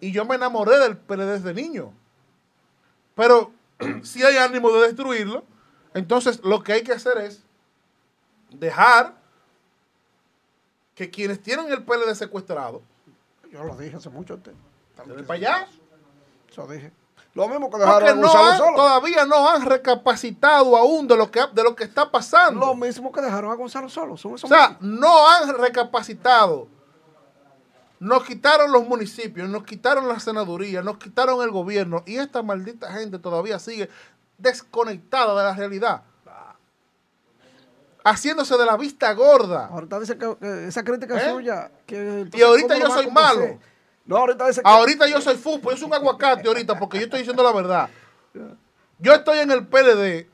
[0.00, 1.94] Y yo me enamoré del PLD desde niño.
[3.14, 3.52] Pero
[4.02, 5.44] si hay ánimo de destruirlo,
[5.94, 7.42] entonces lo que hay que hacer es
[8.50, 9.14] dejar
[10.94, 12.82] que quienes tienen el PLD secuestrado,
[13.50, 15.68] Yo lo dije hace mucho a den para allá.
[16.50, 16.92] Eso dije.
[17.34, 18.76] Lo mismo que dejaron a no Gonzalo han- solo.
[18.76, 22.60] todavía no han recapacitado aún de lo que, de lo que está pasando.
[22.64, 24.16] Lo mismo que dejaron a Gonzalo solo.
[24.16, 26.68] Son O sea, no han recapacitado.
[27.98, 32.92] Nos quitaron los municipios, nos quitaron la senaduría, nos quitaron el gobierno y esta maldita
[32.92, 33.88] gente todavía sigue
[34.38, 36.02] desconectada de la realidad.
[38.04, 39.66] Haciéndose de la vista gorda.
[39.66, 41.30] Ahorita dice que, que esa crítica ¿Eh?
[41.30, 41.70] suya.
[41.86, 43.58] Que, Y ahorita ¿cómo yo soy malo.
[44.04, 44.68] No, ahorita dice que.
[44.68, 47.88] Ahorita yo soy fútbol, yo soy un aguacate ahorita porque yo estoy diciendo la verdad.
[48.98, 50.26] Yo estoy en el PLD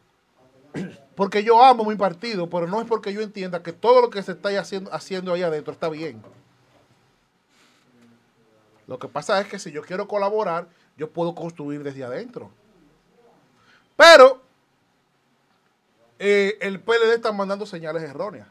[1.14, 4.22] porque yo amo mi partido, pero no es porque yo entienda que todo lo que
[4.22, 6.22] se está haciendo, haciendo ahí adentro está bien.
[8.86, 10.66] Lo que pasa es que si yo quiero colaborar,
[10.96, 12.50] yo puedo construir desde adentro.
[14.00, 14.40] Pero
[16.18, 18.48] eh, el PLD está mandando señales erróneas.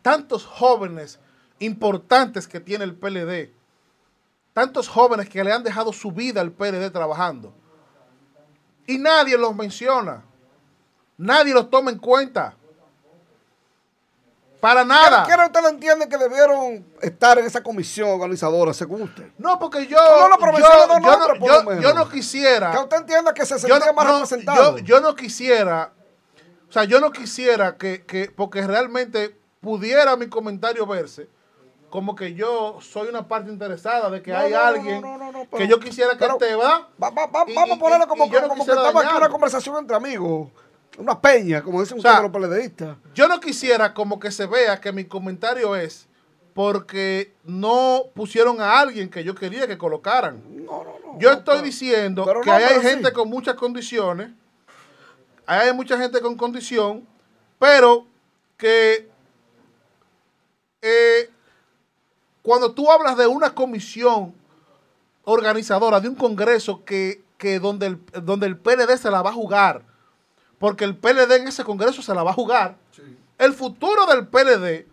[0.00, 1.20] Tantos jóvenes
[1.58, 3.52] importantes que tiene el PLD,
[4.54, 7.52] tantos jóvenes que le han dejado su vida al PLD trabajando,
[8.86, 10.24] y nadie los menciona,
[11.18, 12.56] nadie los toma en cuenta.
[14.62, 15.24] Para nada.
[15.26, 19.26] ¿Qué, qué usted entiende que debieron estar en esa comisión organizadora, según usted?
[19.36, 21.34] No, porque yo, No, no, pero yo, yo no-
[21.74, 22.70] yo- yo no quisiera.
[22.70, 24.78] Que usted entienda que se sentía más representado.
[24.78, 25.92] yo- yo no quisiera,
[26.68, 31.28] o sea, yo no quisiera que, que- porque realmente pudiera mi comentario verse
[31.90, 35.32] como que yo soy una parte interesada de que No, hay no, alguien no, no,
[35.32, 36.82] no, que pero- yo quisiera que pero- ¿verdad?
[37.02, 39.28] Va- va- va- Y- vamos a ponerlo como, y no como que estamos aquí una
[39.28, 40.50] conversación entre amigos.
[40.98, 42.96] Una peña, como dicen O sea, ustedes los periodistas.
[43.14, 46.06] Yo no quisiera como que se vea que mi comentario es
[46.54, 50.42] porque no pusieron a alguien que yo quería que colocaran.
[50.66, 51.18] No, no, no.
[51.18, 53.14] Yo estoy pero- diciendo pero que no, ahí hay gente sí.
[53.14, 54.30] con muchas condiciones,
[55.46, 57.06] hay mucha gente con condición,
[57.58, 58.06] pero
[58.58, 59.08] que
[60.82, 61.30] eh,
[62.42, 64.34] cuando tú hablas de una comisión
[65.24, 69.34] organizadora, de un congreso que, que donde, el, donde el PLD se la va a
[69.34, 69.84] jugar,
[70.62, 72.76] porque el PLD en ese congreso se la va a jugar,
[73.36, 74.86] el futuro del PLD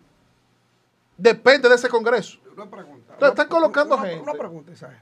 [1.16, 2.38] depende de ese congreso.
[2.56, 3.12] Una pregunta.
[3.14, 4.22] Entonces, están colocando una- gente.
[4.22, 5.00] Una pregunta, Isaac.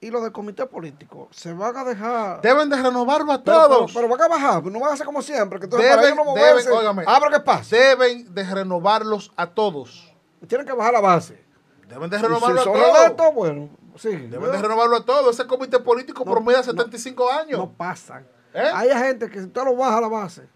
[0.00, 1.28] ¿Y los del comité político?
[1.32, 2.40] ¿Se van a dejar...?
[2.40, 3.92] Deben de renovarlo a Pero, pero, todos.
[3.94, 5.58] pero van a bajar, no van a hacer como siempre.
[5.58, 7.04] Que entonces Deben- para no deben, óigame.
[7.06, 7.76] Ah, ¿qué pasa?
[7.76, 10.12] Deben de renovarlos a todos.
[10.48, 11.44] Tienen que bajar la base.
[11.88, 13.34] Deben de renovarlo si a todos.
[13.34, 14.08] bueno, sí.
[14.16, 15.34] Deben de renovarlo a todos.
[15.38, 17.58] Ese comité político No, promedia no, 75 años.
[17.58, 18.26] No pasan.
[18.54, 18.70] ¿Eh?
[18.74, 20.48] Hay gente que si usted lo baja la base.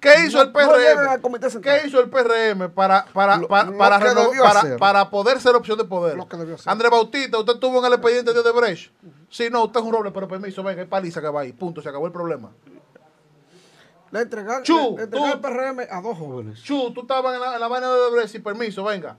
[0.00, 0.78] ¿Qué hizo no- el no PRM?
[1.50, 1.80] central.
[1.80, 5.76] ¿Qué hizo el PRM para, para, Lo- para, lo para, para- para poder ser opción
[5.76, 6.16] de poder?
[6.16, 6.70] Lo que debió hacer.
[6.70, 8.92] André Bautista, usted estuvo en el expediente de Odebrecht.
[9.28, 11.52] Sí, no, usted es un roble, pero permiso, venga, hay paliza que va ahí.
[11.52, 12.50] Punto, se acabó el problema.
[14.10, 14.96] Le tú-
[15.34, 16.62] el PRM a dos jóvenes.
[16.62, 19.16] Chu, tú estabas en la, en la vaina de Odebrecht, sin permiso, venga.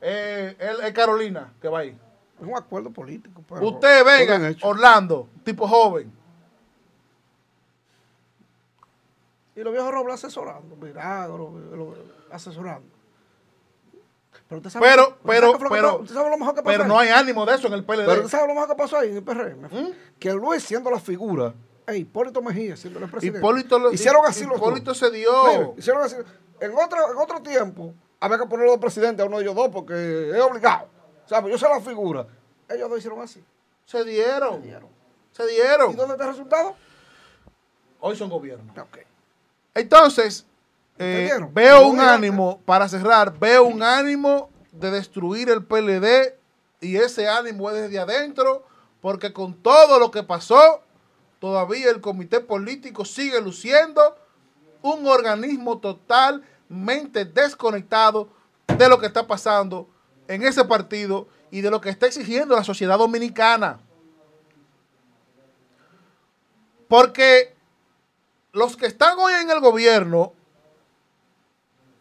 [0.00, 1.98] Eh, él es Carolina, que va ahí.
[2.40, 3.42] Es un acuerdo político.
[3.48, 4.54] pero- Usted venga.
[4.62, 6.12] Orlando, tipo joven.
[9.54, 11.52] Y los viejos robles asesorando, milagro,
[12.30, 12.88] asesorando.
[14.48, 16.72] Pero usted sabe, Pero, usted pero, sabe que pero, usted sabe lo mejor que pasó
[16.72, 16.88] pero ahí?
[16.88, 18.16] no hay ánimo de eso en el Pero PLD.
[18.24, 19.62] usted sabe lo mejor que pasó ahí en el PRM.
[19.70, 19.92] ¿Mm?
[20.18, 21.52] Que Luis siendo la figura,
[21.86, 23.38] e Hipólito Mejía siendo el presidente.
[23.38, 25.74] Hipólito, lo- hicieron así los Hipólito se dio.
[25.76, 26.16] Hicieron así.
[26.60, 29.68] En otro, en otro tiempo, había que ponerlo de presidente a uno de ellos dos
[29.68, 30.88] porque es obligado.
[31.24, 32.26] O sea, pues yo soy la figura.
[32.68, 33.44] Ellos dos hicieron así.
[33.84, 34.62] Se dieron.
[34.62, 34.88] Dieron.
[35.32, 35.92] Se dieron.
[35.92, 36.74] ¿Y dónde está el resultado?
[38.00, 38.72] Hoy son gobierno.
[38.80, 38.98] Ok.
[39.74, 40.46] Entonces,
[40.98, 46.34] eh, veo un ánimo, para cerrar, veo un ánimo de destruir el PLD
[46.80, 48.64] y ese ánimo es desde adentro,
[49.00, 50.82] porque con todo lo que pasó,
[51.38, 54.16] todavía el comité político sigue luciendo
[54.82, 58.28] un organismo totalmente desconectado
[58.66, 59.88] de lo que está pasando
[60.28, 63.80] en ese partido y de lo que está exigiendo la sociedad dominicana.
[66.88, 67.54] Porque
[68.52, 70.32] los que están hoy en el gobierno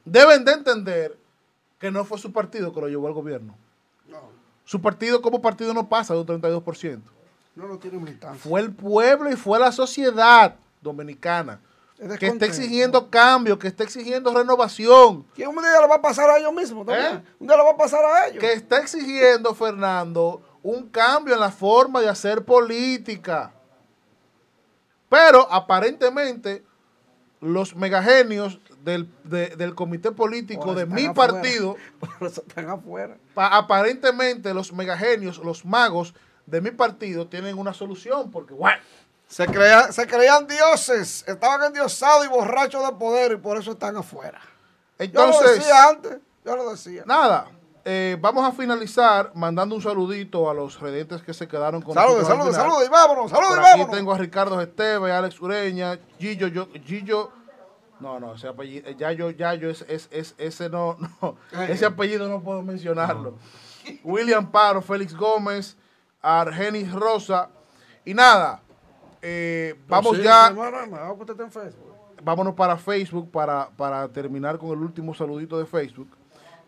[0.06, 1.18] deben de entender
[1.80, 3.56] que no fue su partido que lo llevó al gobierno.
[4.65, 7.02] Su partido como partido no pasa de un 32%.
[7.56, 8.40] No lo tiene militancia.
[8.41, 11.60] Fue el pueblo y fue la sociedad dominicana
[11.98, 16.02] Es que está exigiendo cambio, que está exigiendo renovación, Que un día le va a
[16.02, 17.18] pasar a ellos mismos también.
[17.18, 17.23] ¿Eh?
[17.40, 18.40] Un día le va a pasar a ellos.
[18.40, 23.53] que está exigiendo, Fernando, un cambio en la forma de hacer política.
[25.11, 26.63] Pero aparentemente
[27.41, 31.33] los megagenios del, de- del comité político Por de mi afuera.
[31.33, 33.17] partido, Por eso están afuera.
[33.33, 36.13] pa- aparentemente los megagenios, los magos
[36.45, 38.81] de mi partido tienen una solución, porque bueno,
[39.27, 43.97] Se, crea- se creían dioses, estaban endiosados y borrachos de poder y por eso están
[43.97, 44.39] afuera.
[44.97, 47.03] yo lo entonces, decía antes, yo lo decía.
[47.05, 47.47] nada,
[47.85, 52.21] eh, vamos a finalizar mandando un saludito a los redentes que se quedaron con Saludos,
[52.23, 53.95] nosotros al saludos, saludos y vámonos, saludos Por y aquí vámonos.
[53.97, 57.31] tengo a Ricardo Esteve, Alex Ureña, Gillo, yo, Gillo,
[57.99, 61.35] no, no, ese apellido, eh, Yayo, Yayo, es, es, es- ese no, no,
[61.67, 63.35] ese apellido no puedo mencionarlo.
[64.03, 65.75] William Paro, Félix Gómez,
[66.21, 67.49] Argenis Rosa,
[68.05, 68.61] y nada,
[69.23, 70.53] eh, vamos Sí, ya,
[72.23, 76.07] vámonos para Facebook para, para terminar con el último saludito de Facebook,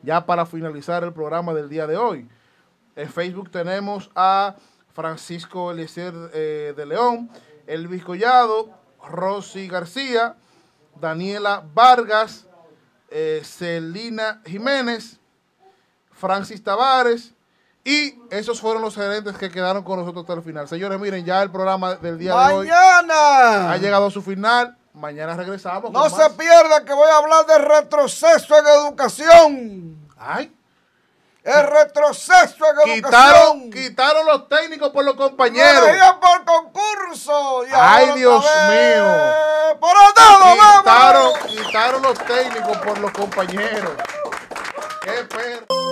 [0.04, 2.28] ya para finalizar el programa del día de hoy.
[2.96, 4.56] En Facebook tenemos a
[4.94, 7.32] Francisco Eliezer eh, de León,
[7.66, 8.70] Elvis Collado,
[9.10, 10.36] Rosy García,
[11.00, 12.46] Daniela Vargas,
[13.10, 15.20] eh, Celina Jiménez,
[16.12, 17.34] Francis Tavares.
[17.86, 20.70] Y esos fueron los gerentes que quedaron con nosotros hasta el final.
[20.70, 24.78] Señores, miren, ya el programa del día de hoy ha llegado a su final.
[24.94, 25.91] Mañana regresamos.
[25.91, 30.07] No se pierda que voy a hablar de retroceso en educación.
[30.18, 30.56] Ay,
[31.44, 33.72] El retroceso en quitaron, educación.
[33.72, 35.88] quitaron los técnicos por los Lo compañeros.
[35.88, 37.65] elegían por concurso.
[37.65, 39.06] y Ay, Dios mío.
[39.80, 41.40] Por el dedo, Quitaron, vamos.
[41.48, 43.91] quitaron los técnicos por los compañeros.
[45.02, 45.83] Qué perro.